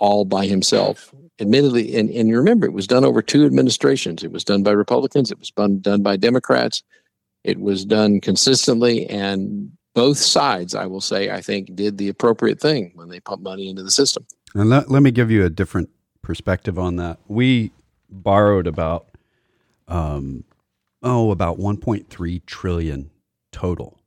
all 0.00 0.24
by 0.24 0.46
himself. 0.46 1.14
Admittedly 1.38 1.96
and, 1.96 2.10
and 2.10 2.28
you 2.28 2.36
remember 2.36 2.66
it 2.66 2.72
was 2.72 2.86
done 2.86 3.04
over 3.04 3.22
two 3.22 3.46
administrations. 3.46 4.24
It 4.24 4.32
was 4.32 4.44
done 4.44 4.62
by 4.62 4.72
republicans 4.72 5.30
it 5.30 5.38
was 5.38 5.50
done, 5.50 5.80
done 5.80 6.02
by 6.02 6.16
democrats. 6.16 6.82
It 7.44 7.60
was 7.60 7.84
done 7.84 8.20
consistently 8.20 9.06
and 9.08 9.70
both 9.92 10.18
sides 10.18 10.74
i 10.74 10.86
will 10.86 11.00
say 11.00 11.30
i 11.30 11.40
think 11.40 11.74
did 11.74 11.98
the 11.98 12.08
appropriate 12.08 12.60
thing 12.60 12.92
when 12.94 13.08
they 13.08 13.18
pumped 13.20 13.44
money 13.44 13.68
into 13.68 13.82
the 13.82 13.90
system. 13.90 14.24
And 14.54 14.70
let, 14.70 14.90
let 14.90 15.02
me 15.02 15.10
give 15.10 15.30
you 15.30 15.44
a 15.44 15.50
different 15.50 15.90
perspective 16.22 16.78
on 16.78 16.96
that. 16.96 17.18
We 17.26 17.72
borrowed 18.10 18.66
about 18.66 19.08
um, 19.88 20.44
oh 21.02 21.30
about 21.30 21.58
1.3 21.58 22.44
trillion 22.46 23.10
total 23.52 24.00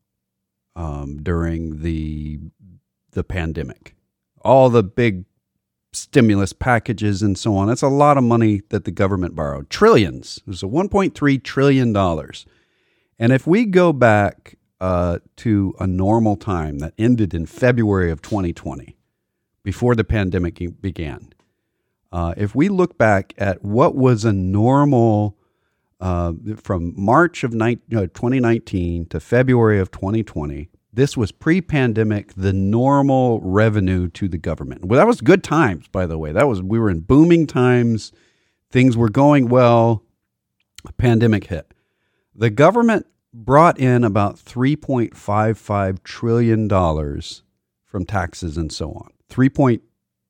um, 0.76 1.22
during 1.22 1.82
the 1.82 2.40
the 3.12 3.24
pandemic. 3.24 3.96
All 4.42 4.70
the 4.70 4.84
big 4.84 5.26
stimulus 5.92 6.54
packages 6.54 7.22
and 7.22 7.38
so 7.38 7.56
on. 7.56 7.68
That's 7.68 7.84
a 7.84 7.88
lot 7.88 8.18
of 8.18 8.24
money 8.24 8.62
that 8.70 8.84
the 8.84 8.92
government 8.92 9.36
borrowed. 9.36 9.70
Trillions. 9.70 10.40
It 10.40 10.48
was 10.48 10.64
a 10.64 10.68
1.3 10.68 11.44
trillion 11.44 11.94
dollars. 11.94 12.46
And 13.20 13.32
if 13.32 13.46
we 13.46 13.66
go 13.66 13.94
back 13.94 14.58
uh, 14.82 15.20
to 15.38 15.76
a 15.80 15.86
normal 15.86 16.36
time 16.36 16.80
that 16.80 16.94
ended 16.98 17.34
in 17.34 17.46
February 17.46 18.12
of 18.12 18.22
2020, 18.22 18.98
before 19.64 19.96
the 19.96 20.04
pandemic 20.04 20.62
began. 20.82 21.33
Uh, 22.14 22.36
if 22.38 22.54
we 22.54 22.70
look 22.70 22.96
back 22.96 23.34
at 23.40 23.64
what 23.64 23.96
was 23.96 24.24
a 24.24 24.32
normal 24.32 25.36
uh, 26.00 26.32
from 26.58 26.94
March 26.96 27.44
of 27.44 27.54
ni- 27.54 27.78
2019 27.90 29.08
to 29.08 29.20
February 29.20 29.80
of 29.80 29.90
2020, 29.90 30.70
this 30.94 31.18
was 31.18 31.32
pre-pandemic 31.32 32.32
the 32.36 32.54
normal 32.54 33.42
revenue 33.42 34.08
to 34.10 34.28
the 34.28 34.38
government. 34.38 34.86
Well, 34.86 35.00
that 35.00 35.08
was 35.08 35.22
good 35.22 35.44
times, 35.44 35.88
by 35.88 36.06
the 36.06 36.20
way. 36.20 36.32
That 36.32 36.48
was 36.48 36.62
we 36.62 36.78
were 36.78 36.92
in 36.92 37.00
booming 37.00 37.48
times. 37.48 38.12
Things 38.70 38.96
were 38.96 39.10
going 39.10 39.50
well. 39.50 40.04
Pandemic 40.98 41.46
hit. 41.46 41.74
The 42.36 42.52
government 42.52 43.08
brought 43.34 43.80
in 43.80 44.04
about 44.04 44.36
3.55 44.36 46.04
trillion 46.04 46.68
dollars 46.68 47.42
from 47.84 48.06
taxes 48.06 48.56
and 48.56 48.72
so 48.72 48.92
on. 48.92 49.10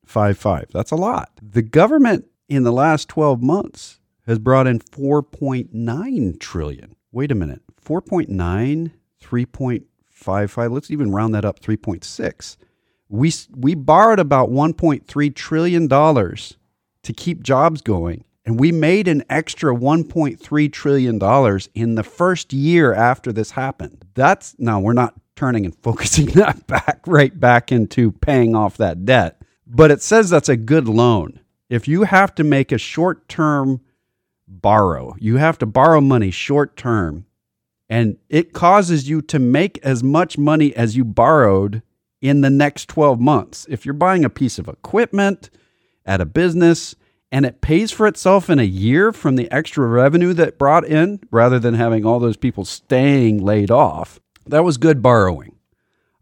3.55. 0.06 0.70
That's 0.72 0.90
a 0.90 0.96
lot. 0.96 1.30
The 1.42 1.62
government 1.62 2.26
in 2.48 2.62
the 2.62 2.72
last 2.72 3.08
12 3.08 3.42
months 3.42 4.00
has 4.26 4.38
brought 4.38 4.66
in 4.66 4.78
4.9 4.78 6.40
trillion. 6.40 6.96
Wait 7.12 7.30
a 7.30 7.34
minute. 7.34 7.62
4.9, 7.84 8.90
3.55. 9.22 10.70
Let's 10.72 10.90
even 10.90 11.12
round 11.12 11.34
that 11.34 11.44
up 11.44 11.60
3.6. 11.60 12.56
We 13.08 13.32
we 13.54 13.74
borrowed 13.74 14.18
about 14.18 14.48
1.3 14.50 15.34
trillion 15.34 15.86
dollars 15.86 16.56
to 17.02 17.12
keep 17.12 17.42
jobs 17.42 17.82
going 17.82 18.24
and 18.46 18.58
we 18.60 18.72
made 18.72 19.08
an 19.08 19.22
extra 19.30 19.74
1.3 19.74 20.72
trillion 20.72 21.18
dollars 21.18 21.68
in 21.74 21.94
the 21.94 22.02
first 22.02 22.52
year 22.52 22.92
after 22.92 23.32
this 23.32 23.52
happened. 23.52 24.04
That's 24.14 24.54
now 24.58 24.80
we're 24.80 24.92
not 24.92 25.14
turning 25.36 25.64
and 25.64 25.74
focusing 25.82 26.26
that 26.26 26.66
back 26.66 27.00
right 27.06 27.38
back 27.38 27.72
into 27.72 28.12
paying 28.12 28.54
off 28.54 28.76
that 28.78 29.04
debt. 29.04 29.40
But 29.66 29.90
it 29.90 30.02
says 30.02 30.30
that's 30.30 30.48
a 30.48 30.56
good 30.56 30.88
loan. 30.88 31.40
If 31.68 31.88
you 31.88 32.02
have 32.02 32.34
to 32.36 32.44
make 32.44 32.72
a 32.72 32.78
short 32.78 33.28
term 33.28 33.80
borrow, 34.46 35.14
you 35.18 35.36
have 35.36 35.58
to 35.58 35.66
borrow 35.66 36.00
money 36.00 36.30
short 36.30 36.76
term, 36.76 37.26
and 37.88 38.18
it 38.28 38.52
causes 38.52 39.08
you 39.08 39.22
to 39.22 39.38
make 39.38 39.78
as 39.82 40.02
much 40.02 40.36
money 40.36 40.74
as 40.76 40.96
you 40.96 41.04
borrowed 41.04 41.82
in 42.20 42.40
the 42.40 42.50
next 42.50 42.88
12 42.88 43.20
months. 43.20 43.66
If 43.68 43.84
you're 43.84 43.94
buying 43.94 44.24
a 44.24 44.30
piece 44.30 44.58
of 44.58 44.68
equipment 44.68 45.50
at 46.06 46.20
a 46.20 46.26
business 46.26 46.94
and 47.30 47.44
it 47.44 47.60
pays 47.60 47.90
for 47.90 48.06
itself 48.06 48.48
in 48.48 48.58
a 48.58 48.64
year 48.64 49.12
from 49.12 49.36
the 49.36 49.50
extra 49.50 49.86
revenue 49.86 50.32
that 50.34 50.58
brought 50.58 50.86
in 50.86 51.20
rather 51.30 51.58
than 51.58 51.74
having 51.74 52.06
all 52.06 52.20
those 52.20 52.36
people 52.36 52.64
staying 52.64 53.44
laid 53.44 53.70
off, 53.70 54.20
that 54.46 54.64
was 54.64 54.76
good 54.76 55.02
borrowing. 55.02 55.56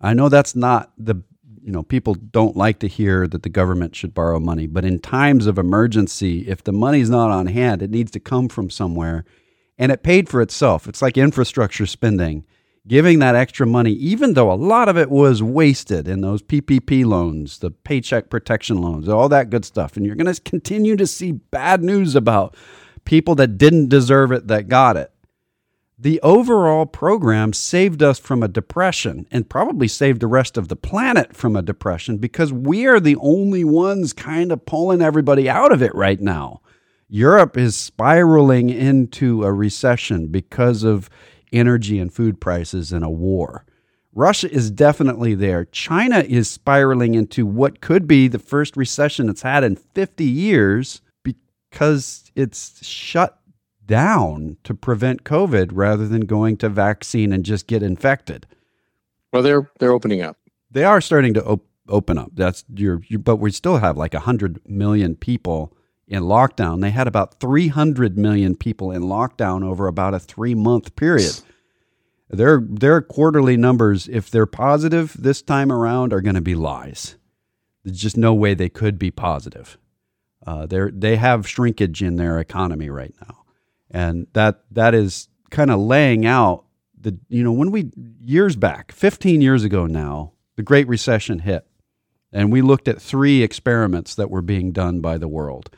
I 0.01 0.15
know 0.15 0.29
that's 0.29 0.57
not 0.57 0.93
the 0.97 1.23
you 1.63 1.73
know 1.73 1.83
people 1.83 2.15
don't 2.15 2.57
like 2.57 2.79
to 2.81 2.89
hear 2.89 3.27
that 3.29 3.43
the 3.43 3.49
government 3.49 3.95
should 3.95 4.15
borrow 4.15 4.39
money, 4.39 4.67
but 4.67 4.85
in 4.85 4.99
times 4.99 5.47
of 5.47 5.59
emergency, 5.59 6.49
if 6.49 6.65
the 6.65 6.73
money's 6.73 7.11
not 7.11 7.31
on 7.31 7.47
hand, 7.47 7.83
it 7.83 7.91
needs 7.91 8.11
to 8.13 8.21
come 8.21 8.49
from 8.49 8.71
somewhere, 8.71 9.25
and 9.79 9.93
it 9.93 10.03
paid 10.03 10.29
for 10.29 10.41
itself. 10.41 10.89
It's 10.89 11.03
like 11.03 11.17
infrastructure 11.17 11.87
spending. 11.87 12.45
Giving 12.85 13.21
that 13.21 13.37
extra 13.37 13.65
money, 13.65 13.93
even 13.93 14.35
though 14.35 14.51
a 14.51 14.55
lot 14.55 14.89
of 14.89 14.99
it 14.99 15.09
was 15.09 15.41
wasted 15.41 16.09
in 16.09 16.21
those 16.21 16.43
PPP 16.43 17.05
loans, 17.05 17.61
the 17.61 17.71
paycheck 17.71 18.29
protection 18.29 18.83
loans, 18.83 19.09
all 19.09 19.29
that 19.29 19.51
good 19.51 19.65
stuff. 19.65 19.97
And 19.97 20.05
you're 20.05 20.17
going 20.17 20.35
to 20.35 20.43
continue 20.43 20.97
to 20.97 21.07
see 21.07 21.31
bad 21.31 21.85
news 21.85 22.17
about 22.17 22.57
people 23.05 23.37
that 23.37 23.57
didn't 23.57 23.89
deserve 23.89 24.33
it 24.33 24.49
that 24.49 24.67
got 24.67 24.97
it 24.97 25.12
the 26.03 26.21
overall 26.23 26.85
program 26.85 27.53
saved 27.53 28.03
us 28.03 28.19
from 28.19 28.43
a 28.43 28.49
depression 28.49 29.25
and 29.31 29.49
probably 29.49 29.87
saved 29.87 30.21
the 30.21 30.27
rest 30.27 30.59
of 30.59 30.67
the 30.67 30.75
planet 30.75 31.37
from 31.37 31.55
a 31.55 31.63
depression 31.63 32.17
because 32.17 32.53
we 32.53 32.87
are 32.87 32.99
the 32.99 33.15
only 33.21 33.63
ones 33.63 34.13
kind 34.13 34.51
of 34.51 34.67
pulling 34.67 35.01
everybody 35.01 35.49
out 35.49 35.71
of 35.71 35.81
it 35.81 35.95
right 35.95 36.21
now. 36.21 36.61
Europe 37.09 37.57
is 37.57 37.77
spiraling 37.77 38.69
into 38.69 39.45
a 39.45 39.53
recession 39.53 40.27
because 40.27 40.83
of 40.83 41.09
energy 41.53 42.01
and 42.01 42.13
food 42.13 42.41
prices 42.41 42.91
and 42.91 43.05
a 43.05 43.11
war. 43.11 43.65
Russia 44.13 44.51
is 44.51 44.73
definitely 44.73 45.37
there. 45.37 45.67
China 45.67 46.19
is 46.19 46.51
spiraling 46.51 47.15
into 47.15 47.47
what 47.47 47.81
could 47.81 48.09
be 48.09 48.27
the 48.27 48.41
first 48.41 48.77
recession 48.77 49.29
it's 49.29 49.43
had 49.43 49.63
in 49.63 49.77
50 49.77 50.25
years 50.25 51.01
because 51.23 52.33
it's 52.35 52.85
shut 52.85 53.39
down 53.93 54.57
to 54.65 54.73
prevent 54.73 55.23
COVID 55.23 55.69
rather 55.75 56.09
than 56.09 56.23
going 56.23 56.57
to 56.57 56.71
vaccine 56.71 57.31
and 57.31 57.45
just 57.45 57.67
get 57.67 57.83
infected. 57.83 58.47
Well, 59.35 59.43
they're 59.43 59.71
they're 59.81 59.93
opening 59.93 60.23
up. 60.23 60.39
They 60.71 60.83
are 60.85 61.03
starting 61.03 61.35
to 61.35 61.45
op- 61.45 61.67
open 61.91 62.17
up. 62.17 62.31
That's 62.33 62.65
your, 62.75 63.03
your, 63.09 63.19
but 63.19 63.37
we 63.37 63.51
still 63.51 63.77
have 63.77 63.99
like 63.99 64.15
100 64.15 64.61
million 64.67 65.15
people 65.15 65.77
in 66.09 66.23
lockdown. 66.23 66.81
They 66.81 66.91
had 66.91 67.07
about 67.07 67.39
300 67.39 68.17
million 68.17 68.57
people 68.57 68.91
in 68.91 69.03
lockdown 69.03 69.63
over 69.63 69.87
about 69.87 70.15
a 70.15 70.19
3-month 70.19 70.97
period. 70.97 71.41
Their 72.31 72.63
their 72.67 73.03
quarterly 73.03 73.59
numbers 73.59 74.09
if 74.09 74.31
they're 74.31 74.47
positive 74.47 75.15
this 75.19 75.43
time 75.43 75.71
around 75.71 76.15
are 76.15 76.23
going 76.23 76.35
to 76.35 76.41
be 76.41 76.55
lies. 76.55 77.17
There's 77.85 78.01
just 78.01 78.17
no 78.17 78.33
way 78.33 78.55
they 78.55 78.71
could 78.71 78.99
be 78.99 79.11
positive. 79.11 79.77
Uh, 80.47 80.65
they 80.65 80.81
they 80.91 81.17
have 81.17 81.47
shrinkage 81.47 82.03
in 82.03 82.17
their 82.17 82.39
economy 82.39 82.89
right 82.89 83.15
now 83.21 83.42
and 83.93 84.27
that 84.33 84.65
that 84.71 84.95
is 84.95 85.29
kind 85.51 85.71
of 85.71 85.79
laying 85.79 86.27
out 86.27 86.65
the 86.99 87.17
you 87.29 87.45
know 87.45 87.53
when 87.53 87.71
we 87.71 87.93
years 88.21 88.57
back 88.57 88.91
15 88.91 89.41
years 89.41 89.63
ago 89.63 89.87
now 89.87 90.33
the 90.57 90.63
great 90.63 90.89
recession 90.89 91.41
hit. 91.41 91.67
And 92.33 92.51
we 92.51 92.63
looked 92.63 92.89
at 92.89 93.01
three 93.01 93.43
experiments 93.43 94.15
that 94.15 94.31
were 94.31 94.41
being 94.41 94.73
done 94.73 95.01
by 95.01 95.19
the 95.19 95.29
world. 95.29 95.71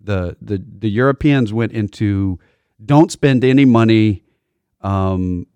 The 0.00 0.36
the, 0.40 0.62
the 0.78 0.90
europeans 0.90 1.52
went 1.52 1.72
into 1.72 2.38
don't 2.84 3.10
spend 3.10 3.42
any 3.44 3.64
money 3.64 4.22
um, 4.82 5.46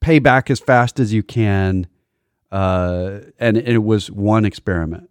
pay 0.00 0.18
back 0.18 0.50
as 0.50 0.60
fast 0.60 1.00
as 1.00 1.12
you 1.14 1.22
can 1.22 1.86
uh, 2.50 3.20
and 3.38 3.56
it 3.56 3.78
was 3.78 4.10
one 4.10 4.44
experiment 4.44 5.08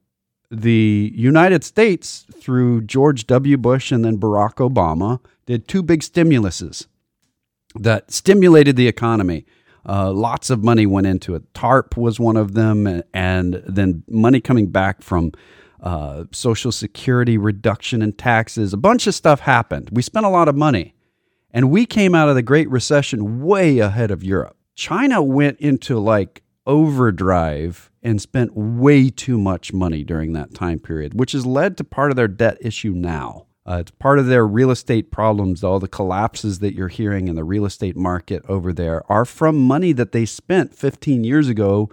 the 0.52 1.12
United 1.16 1.64
States, 1.64 2.26
through 2.36 2.82
George 2.82 3.26
W. 3.28 3.58
Bush 3.58 3.92
and 3.92 4.04
then 4.04 4.18
Barack 4.18 4.56
Obama, 4.56 5.20
did 5.46 5.68
two 5.68 5.82
big 5.82 6.02
stimuluses 6.02 6.88
that 7.76 8.12
stimulated 8.12 8.76
the 8.76 8.88
economy. 8.88 9.46
Uh, 9.88 10.12
lots 10.12 10.50
of 10.50 10.64
money 10.64 10.86
went 10.86 11.08
into 11.08 11.34
it. 11.36 11.54
TARP 11.54 11.98
was 11.98 12.20
one 12.20 12.38
of 12.38 12.54
them, 12.54 13.02
and 13.14 13.64
then 13.66 14.04
money 14.08 14.42
coming 14.42 14.68
back 14.68 15.02
from 15.02 15.32
uh, 15.82 16.26
Social 16.32 16.72
Security 16.72 17.38
reduction 17.38 18.02
in 18.02 18.14
taxes. 18.14 18.74
A 18.74 18.78
bunch 18.78 19.08
of 19.08 19.16
stuff 19.16 19.40
happened. 19.40 19.90
We 19.92 20.02
spent 20.02 20.26
a 20.26 20.30
lot 20.30 20.48
of 20.48 20.56
money, 20.56 20.94
and 21.50 21.72
we 21.72 21.86
came 21.86 22.14
out 22.14 22.30
of 22.30 22.36
the 22.36 22.44
Great 22.44 22.70
Recession 22.70 23.42
way 23.42 23.80
ahead 23.80 24.12
of 24.12 24.24
Europe. 24.24 24.58
China 24.76 25.22
went 25.22 25.60
into 25.60 25.98
like 25.98 26.44
overdrive 26.66 27.91
and 28.04 28.22
spent 28.22 28.56
way 28.56 29.10
too 29.10 29.38
much 29.38 29.74
money 29.74 30.04
during 30.04 30.34
that 30.34 30.54
time 30.54 30.80
period, 30.80 31.20
which 31.20 31.34
has 31.34 31.46
led 31.46 31.78
to 31.78 31.84
part 31.84 32.12
of 32.12 32.16
their 32.18 32.28
debt 32.28 32.58
issue 32.62 32.92
now. 32.92 33.46
Uh, 33.66 33.78
it's 33.82 33.92
part 33.92 34.18
of 34.18 34.26
their 34.26 34.46
real 34.46 34.72
estate 34.72 35.12
problems. 35.12 35.64
All 35.64 35.80
the 35.80 35.88
collapses 35.88 36.60
that 36.60 36.74
you're 36.74 36.88
hearing 36.88 37.28
in 37.28 37.36
the 37.36 37.44
real 37.44 37.66
estate 37.66 37.96
market 37.96 38.44
over 38.50 38.74
there 38.74 39.04
are 39.12 39.26
from 39.26 39.58
money 39.58 39.92
that 39.94 40.12
they 40.12 40.26
spent 40.26 40.74
15 40.74 41.24
years 41.24 41.48
ago 41.48 41.90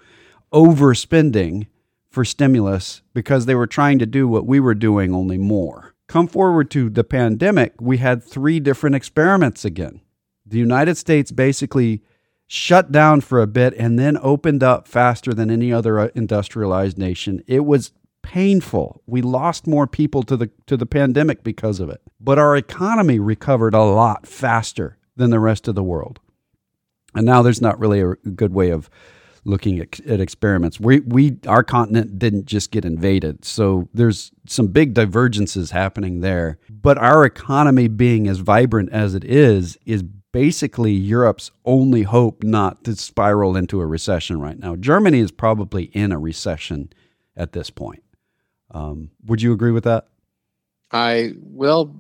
overspending 0.53 1.67
for 2.11 2.25
stimulus 2.25 3.03
because 3.13 3.45
they 3.45 3.55
were 3.55 3.67
trying 3.67 3.99
to 3.99 4.07
do 4.07 4.27
what 4.27 4.47
we 4.47 4.59
were 4.59 4.75
doing, 4.75 5.15
only 5.15 5.37
more. 5.37 5.95
Come 6.07 6.27
forward 6.27 6.71
to 6.71 6.89
the 6.89 7.05
pandemic, 7.05 7.75
we 7.81 7.99
had 7.99 8.25
three 8.25 8.61
different 8.61 8.97
experiments 8.97 9.65
again. 9.65 10.01
The 10.47 10.59
United 10.59 10.97
States 10.97 11.31
basically 11.31 12.03
shut 12.49 12.91
down 12.91 13.21
for 13.21 13.41
a 13.41 13.47
bit 13.47 13.75
and 13.75 13.99
then 13.99 14.19
opened 14.21 14.63
up 14.63 14.89
faster 14.89 15.33
than 15.33 15.51
any 15.51 15.73
other 15.73 16.01
uh, 16.01 16.09
industrialized 16.15 16.99
nation. 16.99 17.45
It 17.47 17.65
was 17.65 17.93
painful. 18.23 19.03
We 19.07 19.23
lost 19.23 19.67
more 19.67 19.87
people 19.87 20.23
to 20.25 20.37
the 20.37 20.51
to 20.67 20.77
the 20.77 20.87
pandemic 20.87 21.45
because 21.45 21.79
of 21.79 21.89
it. 21.91 22.01
But 22.19 22.39
our 22.39 22.57
economy 22.57 23.21
recovered 23.21 23.75
a 23.75 23.85
lot 23.85 24.27
faster 24.27 24.99
than 25.15 25.31
the 25.31 25.39
rest 25.39 25.69
of 25.69 25.75
the 25.75 25.83
world. 25.85 26.19
And 27.15 27.27
now 27.27 27.43
there's 27.43 27.63
not 27.63 27.79
really 27.79 28.01
a 28.01 28.15
good 28.15 28.53
way 28.53 28.71
of 28.71 28.91
looking 29.45 29.79
at, 29.79 30.01
at 30.01 30.21
experiments. 30.21 30.81
We 30.81 31.01
we 31.01 31.39
our 31.47 31.63
continent 31.63 32.19
didn't 32.19 32.47
just 32.47 32.71
get 32.71 32.85
invaded. 32.85 33.45
So 33.45 33.89
there's 33.93 34.33
some 34.47 34.69
big 34.69 34.95
divergences 34.95 35.71
happening 35.71 36.21
there. 36.21 36.59
But 36.71 36.97
our 36.97 37.25
economy 37.25 37.89
being 37.89 38.27
as 38.27 38.39
vibrant 38.39 38.91
as 38.91 39.15
it 39.15 39.25
is 39.25 39.77
is 39.85 40.03
basically 40.33 40.93
Europe's 40.93 41.51
only 41.65 42.03
hope 42.03 42.43
not 42.43 42.85
to 42.85 42.95
spiral 42.97 43.57
into 43.57 43.81
a 43.81 43.87
recession 43.87 44.41
right 44.41 44.59
now. 44.59 44.77
Germany 44.77 45.21
is 45.21 45.31
probably 45.31 45.85
in 45.85 46.13
a 46.13 46.19
recession 46.19 46.93
at 47.37 47.53
this 47.53 47.71
point. 47.71 48.03
Um, 48.71 49.11
would 49.25 49.41
you 49.41 49.53
agree 49.53 49.71
with 49.71 49.85
that? 49.85 50.09
I 50.93 51.35
well, 51.43 51.95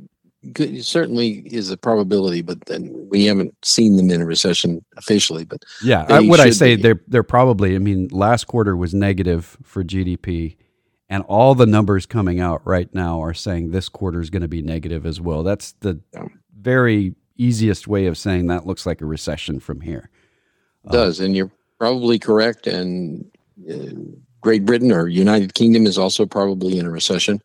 good, 0.53 0.85
certainly 0.85 1.43
is 1.47 1.70
a 1.70 1.76
probability, 1.76 2.43
but 2.43 2.64
then 2.66 3.09
we 3.11 3.24
haven't 3.24 3.55
seen 3.64 3.97
them 3.97 4.11
in 4.11 4.20
a 4.20 4.26
recession 4.26 4.85
officially. 4.97 5.45
But 5.45 5.64
yeah, 5.83 6.07
I, 6.09 6.20
what 6.20 6.41
I 6.41 6.51
say 6.51 6.76
be. 6.76 6.83
they're 6.83 7.01
they're 7.07 7.22
probably. 7.22 7.74
I 7.74 7.79
mean, 7.79 8.09
last 8.09 8.47
quarter 8.47 8.76
was 8.76 8.95
negative 8.95 9.57
for 9.62 9.83
GDP, 9.83 10.57
and 11.09 11.22
all 11.24 11.55
the 11.55 11.66
numbers 11.66 12.07
coming 12.07 12.41
out 12.41 12.66
right 12.66 12.93
now 12.95 13.22
are 13.22 13.35
saying 13.35 13.70
this 13.70 13.89
quarter 13.89 14.20
is 14.20 14.31
going 14.31 14.43
to 14.43 14.49
be 14.49 14.62
negative 14.62 15.07
as 15.07 15.20
well. 15.20 15.43
That's 15.43 15.72
the 15.81 16.01
yeah. 16.12 16.26
very 16.59 17.14
easiest 17.39 17.89
way 17.89 18.07
of 18.07 18.18
saying 18.18 18.49
that 18.49 18.66
looks 18.66 18.84
like 18.84 19.01
a 19.01 19.07
recession 19.07 19.61
from 19.61 19.80
here. 19.80 20.11
It 20.84 20.93
does, 20.93 21.20
and 21.20 21.36
you're 21.36 21.51
probably 21.78 22.18
correct. 22.18 22.66
And 22.66 23.30
uh, 23.70 23.95
Great 24.41 24.64
Britain 24.64 24.93
or 24.93 25.09
United 25.09 25.55
Kingdom 25.55 25.86
is 25.86 25.99
also 25.99 26.26
probably 26.26 26.78
in 26.78 26.86
a 26.86 26.91
recession. 26.91 27.41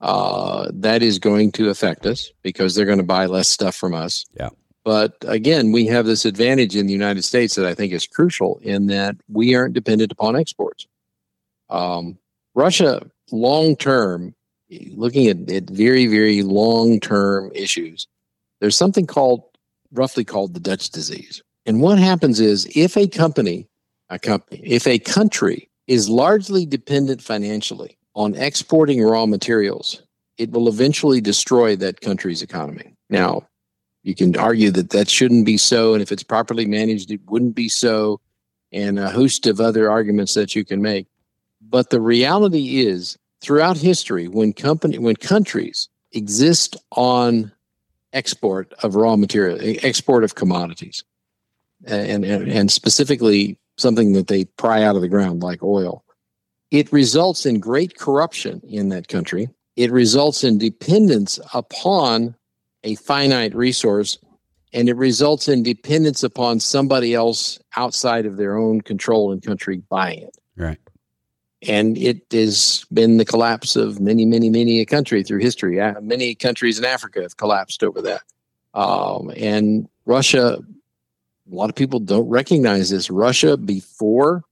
Uh, 0.00 0.70
that 0.72 1.02
is 1.02 1.18
going 1.18 1.52
to 1.52 1.68
affect 1.68 2.06
us 2.06 2.32
because 2.42 2.74
they're 2.74 2.86
going 2.86 2.98
to 2.98 3.04
buy 3.04 3.26
less 3.26 3.48
stuff 3.48 3.76
from 3.76 3.94
us. 3.94 4.24
Yeah. 4.34 4.48
But 4.82 5.16
again, 5.26 5.72
we 5.72 5.86
have 5.86 6.06
this 6.06 6.24
advantage 6.24 6.74
in 6.74 6.86
the 6.86 6.92
United 6.92 7.22
States 7.22 7.54
that 7.54 7.66
I 7.66 7.74
think 7.74 7.92
is 7.92 8.06
crucial 8.06 8.58
in 8.62 8.86
that 8.86 9.16
we 9.28 9.54
aren't 9.54 9.74
dependent 9.74 10.10
upon 10.10 10.36
exports. 10.36 10.86
Um, 11.68 12.18
Russia, 12.54 13.06
long 13.30 13.76
term, 13.76 14.34
looking 14.92 15.26
at, 15.28 15.50
at 15.50 15.64
very, 15.64 16.06
very 16.06 16.42
long 16.42 16.98
term 16.98 17.52
issues, 17.54 18.06
there's 18.60 18.76
something 18.76 19.06
called 19.06 19.44
roughly 19.92 20.24
called 20.24 20.54
the 20.54 20.60
Dutch 20.60 20.90
disease. 20.90 21.42
And 21.66 21.80
what 21.80 21.98
happens 21.98 22.40
is 22.40 22.70
if 22.74 22.96
a 22.96 23.08
company, 23.08 23.68
a 24.08 24.18
company, 24.18 24.60
if 24.64 24.86
a 24.86 24.98
country 24.98 25.68
is 25.86 26.08
largely 26.08 26.64
dependent 26.64 27.22
financially 27.22 27.98
on 28.14 28.34
exporting 28.34 29.02
raw 29.02 29.26
materials, 29.26 30.02
it 30.38 30.50
will 30.52 30.68
eventually 30.68 31.20
destroy 31.20 31.76
that 31.76 32.00
country's 32.00 32.42
economy. 32.42 32.94
Now, 33.08 33.46
you 34.02 34.14
can 34.14 34.36
argue 34.36 34.70
that 34.70 34.90
that 34.90 35.10
shouldn't 35.10 35.44
be 35.44 35.58
so, 35.58 35.92
and 35.92 36.02
if 36.02 36.10
it's 36.10 36.22
properly 36.22 36.64
managed, 36.64 37.10
it 37.10 37.20
wouldn't 37.28 37.54
be 37.54 37.68
so, 37.68 38.20
and 38.72 38.98
a 38.98 39.10
host 39.10 39.46
of 39.46 39.60
other 39.60 39.90
arguments 39.90 40.34
that 40.34 40.54
you 40.54 40.64
can 40.64 40.80
make. 40.80 41.06
But 41.60 41.90
the 41.90 42.00
reality 42.00 42.80
is, 42.80 43.18
throughout 43.42 43.76
history, 43.76 44.28
when 44.28 44.52
company, 44.52 44.98
when 44.98 45.16
countries 45.16 45.88
exist 46.12 46.76
on 46.92 47.52
export 48.12 48.72
of 48.82 48.94
raw 48.94 49.16
material, 49.16 49.58
export 49.82 50.24
of 50.24 50.34
commodities, 50.34 51.04
and, 51.86 52.24
and, 52.24 52.48
and 52.50 52.70
specifically 52.70 53.58
something 53.78 54.12
that 54.12 54.26
they 54.26 54.44
pry 54.44 54.82
out 54.82 54.96
of 54.96 55.02
the 55.02 55.08
ground 55.08 55.42
like 55.42 55.62
oil, 55.62 56.04
it 56.70 56.92
results 56.92 57.46
in 57.46 57.58
great 57.58 57.98
corruption 57.98 58.60
in 58.68 58.90
that 58.90 59.08
country. 59.08 59.48
It 59.76 59.90
results 59.90 60.44
in 60.44 60.58
dependence 60.58 61.40
upon 61.54 62.34
a 62.84 62.94
finite 62.96 63.54
resource, 63.54 64.18
and 64.72 64.88
it 64.88 64.96
results 64.96 65.48
in 65.48 65.62
dependence 65.62 66.22
upon 66.22 66.60
somebody 66.60 67.14
else 67.14 67.58
outside 67.76 68.26
of 68.26 68.36
their 68.36 68.56
own 68.56 68.80
control 68.80 69.32
and 69.32 69.42
country 69.42 69.82
buying 69.88 70.22
it. 70.22 70.36
Right. 70.56 70.78
And 71.66 71.98
it 71.98 72.24
has 72.32 72.86
been 72.92 73.18
the 73.18 73.24
collapse 73.24 73.76
of 73.76 74.00
many, 74.00 74.24
many, 74.24 74.48
many 74.48 74.80
a 74.80 74.86
country 74.86 75.22
through 75.22 75.40
history. 75.40 75.80
Uh, 75.80 76.00
many 76.00 76.34
countries 76.34 76.78
in 76.78 76.84
Africa 76.84 77.20
have 77.22 77.36
collapsed 77.36 77.84
over 77.84 78.00
that. 78.02 78.22
Um, 78.72 79.30
and 79.36 79.88
Russia, 80.06 80.58
a 81.50 81.54
lot 81.54 81.68
of 81.68 81.76
people 81.76 82.00
don't 82.00 82.28
recognize 82.28 82.90
this. 82.90 83.10
Russia, 83.10 83.56
before 83.56 84.42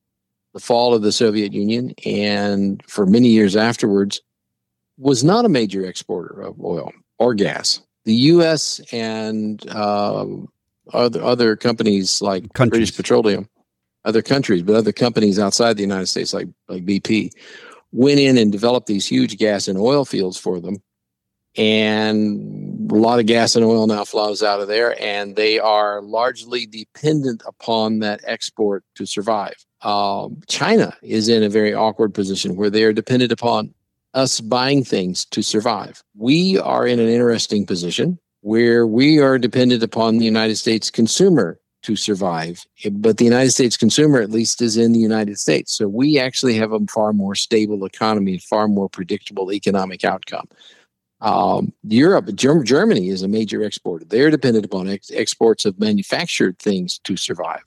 the 0.53 0.61
fall 0.61 0.95
of 0.95 1.03
the 1.03 1.13
Soviet 1.13 1.53
Union 1.53 1.95
and 2.05 2.83
for 2.87 3.07
many 3.07 3.29
years 3.29 3.57
afterwards, 3.57 4.21
was 4.99 5.23
not 5.23 5.45
a 5.45 5.49
major 5.49 5.87
exporter 5.87 6.41
of 6.41 6.61
oil 6.61 6.93
or 7.19 7.35
gas. 7.35 7.81
The 8.05 8.15
U.S. 8.15 8.81
and 8.93 9.67
um, 9.71 10.49
other 10.93 11.23
other 11.23 11.57
companies 11.57 12.21
like 12.21 12.53
countries. 12.55 12.91
British 12.91 12.97
Petroleum 12.97 13.49
other 14.05 14.23
countries, 14.23 14.63
but 14.63 14.75
other 14.75 14.93
companies 14.93 15.39
outside 15.39 15.77
the 15.77 15.83
United 15.83 16.07
States, 16.07 16.33
like 16.33 16.49
like 16.69 16.85
BP, 16.85 17.31
went 17.93 18.21
in 18.21 18.39
and 18.39 18.53
developed 18.53 18.87
these 18.87 19.07
huge 19.07 19.37
gas 19.39 19.69
and 19.69 19.79
oil 19.79 20.05
fields 20.05 20.39
for 20.39 20.61
them, 20.61 20.77
and 21.57 22.91
a 22.91 22.95
lot 22.95 23.19
of 23.19 23.27
gas 23.27 23.57
and 23.57 23.65
oil 23.65 23.87
now 23.87 24.05
flows 24.05 24.43
out 24.43 24.61
of 24.61 24.69
there, 24.69 25.01
and 25.03 25.37
they 25.37 25.59
are 25.59 26.01
largely 26.03 26.67
dependent 26.67 27.43
upon 27.47 27.99
that 28.01 28.21
export 28.25 28.85
to 28.95 29.07
survive. 29.07 29.57
Um, 29.83 30.41
China 30.49 30.97
is 31.03 31.29
in 31.29 31.43
a 31.43 31.49
very 31.49 31.75
awkward 31.75 32.15
position 32.15 32.57
where 32.57 32.71
they 32.71 32.85
are 32.85 32.93
dependent 32.93 33.33
upon 33.33 33.75
us 34.15 34.41
buying 34.41 34.85
things 34.85 35.25
to 35.27 35.43
survive. 35.43 36.03
We 36.17 36.59
are 36.59 36.87
in 36.87 36.99
an 36.99 37.09
interesting 37.09 37.67
position 37.67 38.19
where 38.41 38.87
we 38.87 39.19
are 39.19 39.39
dependent 39.39 39.83
upon 39.83 40.19
the 40.19 40.25
United 40.25 40.57
States 40.57 40.91
consumer 40.91 41.61
to 41.89 41.97
survive. 41.97 42.67
But 42.91 43.17
the 43.17 43.25
United 43.25 43.51
States 43.53 43.79
consumer, 43.79 44.21
at 44.21 44.31
least, 44.31 44.61
is 44.61 44.77
in 44.77 44.93
the 44.93 44.99
United 44.99 45.39
States. 45.39 45.73
So 45.73 45.89
we 45.89 46.19
actually 46.19 46.55
have 46.57 46.71
a 46.71 46.81
far 46.81 47.15
more 47.15 47.35
stable 47.35 47.87
economy, 47.87 48.33
and 48.33 48.43
far 48.43 48.69
more 48.69 48.91
predictable 48.91 49.51
economic 49.51 50.05
outcome. 50.05 50.47
Um, 51.23 51.73
Europe, 51.85 52.29
Germany 52.35 53.09
is 53.09 53.23
a 53.23 53.29
major 53.29 53.63
exporter. 53.63 54.05
They're 54.05 54.31
dependent 54.31 54.67
upon 54.67 54.91
ex- 54.91 55.11
exports 55.11 55.65
of 55.65 55.81
manufactured 55.81 56.59
things 56.59 56.99
to 57.05 57.17
survive. 57.17 57.65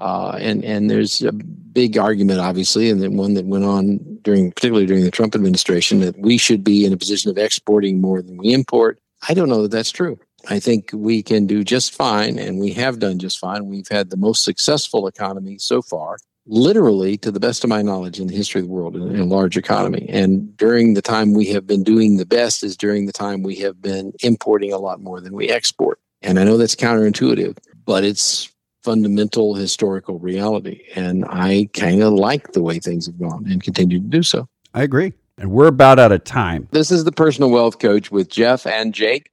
Uh, 0.00 0.36
and 0.40 0.64
and 0.64 0.90
there's 0.90 1.22
a 1.22 1.30
big 1.30 1.96
argument, 1.96 2.40
obviously, 2.40 2.90
and 2.90 3.00
then 3.00 3.16
one 3.16 3.34
that 3.34 3.46
went 3.46 3.64
on 3.64 4.00
during, 4.22 4.50
particularly 4.50 4.86
during 4.86 5.04
the 5.04 5.12
Trump 5.12 5.36
administration, 5.36 6.00
that 6.00 6.18
we 6.18 6.36
should 6.36 6.64
be 6.64 6.84
in 6.84 6.92
a 6.92 6.96
position 6.96 7.30
of 7.30 7.38
exporting 7.38 8.00
more 8.00 8.20
than 8.20 8.36
we 8.36 8.52
import. 8.52 8.98
I 9.28 9.32
don't 9.32 9.48
know 9.48 9.62
that 9.62 9.70
that's 9.70 9.92
true. 9.92 10.18
I 10.48 10.60
think 10.60 10.90
we 10.92 11.22
can 11.22 11.46
do 11.46 11.64
just 11.64 11.94
fine, 11.94 12.38
and 12.38 12.58
we 12.58 12.72
have 12.72 12.98
done 12.98 13.18
just 13.18 13.38
fine. 13.38 13.66
We've 13.66 13.88
had 13.88 14.10
the 14.10 14.16
most 14.16 14.44
successful 14.44 15.06
economy 15.06 15.58
so 15.58 15.82
far, 15.82 16.18
literally, 16.46 17.16
to 17.18 17.30
the 17.30 17.40
best 17.40 17.64
of 17.64 17.70
my 17.70 17.82
knowledge, 17.82 18.20
in 18.20 18.26
the 18.26 18.36
history 18.36 18.60
of 18.60 18.66
the 18.66 18.72
world, 18.72 18.96
in 18.96 19.18
a 19.18 19.24
large 19.24 19.56
economy. 19.56 20.06
And 20.08 20.56
during 20.56 20.94
the 20.94 21.02
time 21.02 21.32
we 21.32 21.46
have 21.46 21.66
been 21.66 21.82
doing 21.82 22.16
the 22.16 22.26
best 22.26 22.62
is 22.62 22.76
during 22.76 23.06
the 23.06 23.12
time 23.12 23.42
we 23.42 23.56
have 23.56 23.80
been 23.80 24.12
importing 24.20 24.72
a 24.72 24.78
lot 24.78 25.00
more 25.00 25.20
than 25.20 25.34
we 25.34 25.48
export. 25.48 25.98
And 26.22 26.38
I 26.38 26.44
know 26.44 26.56
that's 26.56 26.74
counterintuitive, 26.74 27.58
but 27.84 28.04
it's 28.04 28.50
fundamental 28.82 29.54
historical 29.54 30.18
reality. 30.18 30.82
And 30.94 31.24
I 31.26 31.68
kind 31.72 32.02
of 32.02 32.12
like 32.12 32.52
the 32.52 32.62
way 32.62 32.78
things 32.78 33.06
have 33.06 33.18
gone 33.18 33.46
and 33.50 33.62
continue 33.62 33.98
to 33.98 34.06
do 34.06 34.22
so. 34.22 34.46
I 34.74 34.82
agree. 34.82 35.14
And 35.38 35.50
we're 35.50 35.66
about 35.66 35.98
out 35.98 36.12
of 36.12 36.22
time. 36.24 36.68
This 36.70 36.90
is 36.90 37.04
the 37.04 37.12
Personal 37.12 37.50
Wealth 37.50 37.78
Coach 37.78 38.10
with 38.10 38.28
Jeff 38.28 38.66
and 38.66 38.94
Jake. 38.94 39.30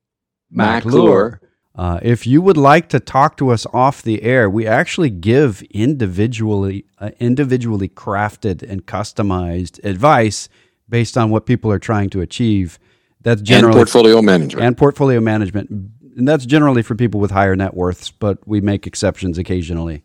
McClure. 0.51 1.41
Uh, 1.73 1.99
if 2.01 2.27
you 2.27 2.41
would 2.41 2.57
like 2.57 2.89
to 2.89 2.99
talk 2.99 3.37
to 3.37 3.49
us 3.49 3.65
off 3.73 4.01
the 4.01 4.23
air, 4.23 4.49
we 4.49 4.67
actually 4.67 5.09
give 5.09 5.61
individually 5.71 6.85
uh, 6.99 7.11
individually 7.19 7.87
crafted 7.87 8.61
and 8.61 8.85
customized 8.85 9.83
advice 9.83 10.49
based 10.89 11.17
on 11.17 11.29
what 11.29 11.45
people 11.45 11.71
are 11.71 11.79
trying 11.79 12.09
to 12.09 12.19
achieve. 12.21 12.77
That's 13.21 13.41
generally 13.41 13.79
and 13.79 13.79
portfolio 13.79 14.21
management 14.21 14.65
and 14.65 14.77
portfolio 14.77 15.21
management, 15.21 15.69
and 15.69 16.27
that's 16.27 16.45
generally 16.45 16.81
for 16.81 16.95
people 16.95 17.21
with 17.21 17.31
higher 17.31 17.55
net 17.55 17.73
worths. 17.73 18.11
But 18.11 18.45
we 18.45 18.59
make 18.59 18.85
exceptions 18.85 19.37
occasionally. 19.37 20.03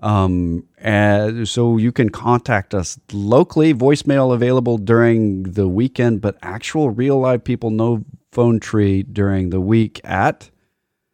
Um, 0.00 0.66
and 0.78 1.48
so 1.48 1.76
you 1.76 1.92
can 1.92 2.08
contact 2.08 2.74
us 2.74 2.98
locally, 3.12 3.72
voicemail 3.72 4.34
available 4.34 4.76
during 4.76 5.44
the 5.44 5.68
weekend, 5.68 6.20
but 6.20 6.36
actual 6.42 6.90
real 6.90 7.20
live 7.20 7.44
people, 7.44 7.70
no 7.70 8.04
phone 8.32 8.58
tree 8.58 9.02
during 9.02 9.50
the 9.50 9.60
week 9.60 10.00
at 10.02 10.50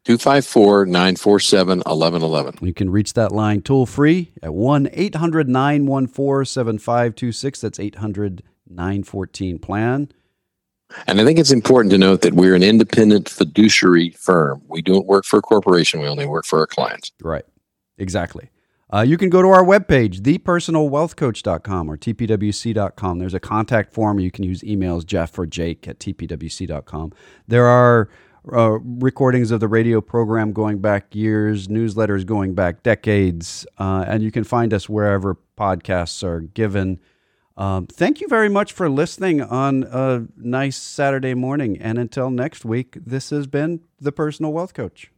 254 0.05 0.87
947 0.87 1.79
1111. 1.81 2.67
You 2.67 2.73
can 2.73 2.89
reach 2.89 3.13
that 3.13 3.33
line 3.33 3.61
toll 3.61 3.85
free 3.85 4.33
at 4.43 4.55
1 4.55 4.89
800 4.93 5.49
914 5.49 6.47
7526. 6.47 7.61
That's 7.61 7.79
800 7.79 8.43
914 8.71 9.59
plan. 9.59 10.09
And 11.07 11.21
I 11.21 11.25
think 11.25 11.39
it's 11.39 11.51
important 11.51 11.91
to 11.91 11.99
note 11.99 12.23
that 12.23 12.33
we're 12.33 12.55
an 12.55 12.63
independent 12.63 13.29
fiduciary 13.29 14.11
firm. 14.11 14.63
We 14.69 14.81
don't 14.81 15.07
work 15.07 15.27
for 15.27 15.41
a 15.41 15.43
corporation, 15.43 16.01
we 16.01 16.09
only 16.09 16.27
work 16.27 16.47
for 16.47 16.61
our 16.61 16.67
clients. 16.67 17.13
Right. 17.21 17.45
Exactly. 17.99 18.51
Uh, 18.93 19.03
you 19.03 19.19
can 19.19 19.29
go 19.29 19.43
to 19.43 19.49
our 19.49 19.65
webpage, 19.65 20.21
thepersonalwealthcoach.com 20.21 21.91
or 21.91 21.97
tpwc.com. 21.97 23.19
There's 23.19 23.35
a 23.35 23.41
contact 23.41 23.93
form. 23.93 24.19
You 24.19 24.31
can 24.31 24.45
use 24.45 24.63
emails, 24.63 25.05
Jeff 25.05 25.39
or 25.39 25.47
Jake 25.47 25.87
at 25.87 25.99
tpwc.com. 25.99 27.13
There 27.47 27.67
are 27.67 28.09
uh, 28.51 28.79
recordings 28.81 29.51
of 29.51 29.61
the 29.61 29.69
radio 29.69 30.01
program 30.01 30.53
going 30.53 30.79
back 30.79 31.15
years, 31.15 31.69
newsletters 31.69 32.25
going 32.25 32.55
back 32.55 32.83
decades, 32.83 33.67
uh, 33.79 34.05
and 34.09 34.23
you 34.23 34.31
can 34.31 34.45
find 34.45 34.73
us 34.73 34.89
wherever 34.89 35.37
podcasts 35.59 36.23
are 36.23 36.41
given. 36.41 36.99
Um, 37.59 37.87
thank 37.89 38.21
you 38.21 38.29
very 38.29 38.49
much 38.49 38.73
for 38.73 38.89
listening 38.89 39.43
on 39.43 39.85
a 39.91 40.27
nice 40.37 40.77
Saturday 40.77 41.35
morning. 41.35 41.77
And 41.79 41.99
until 41.99 42.31
next 42.31 42.65
week, 42.65 42.97
this 43.05 43.31
has 43.31 43.47
been 43.47 43.81
The 44.01 44.13
Personal 44.13 44.53
Wealth 44.53 44.73
Coach. 44.73 45.11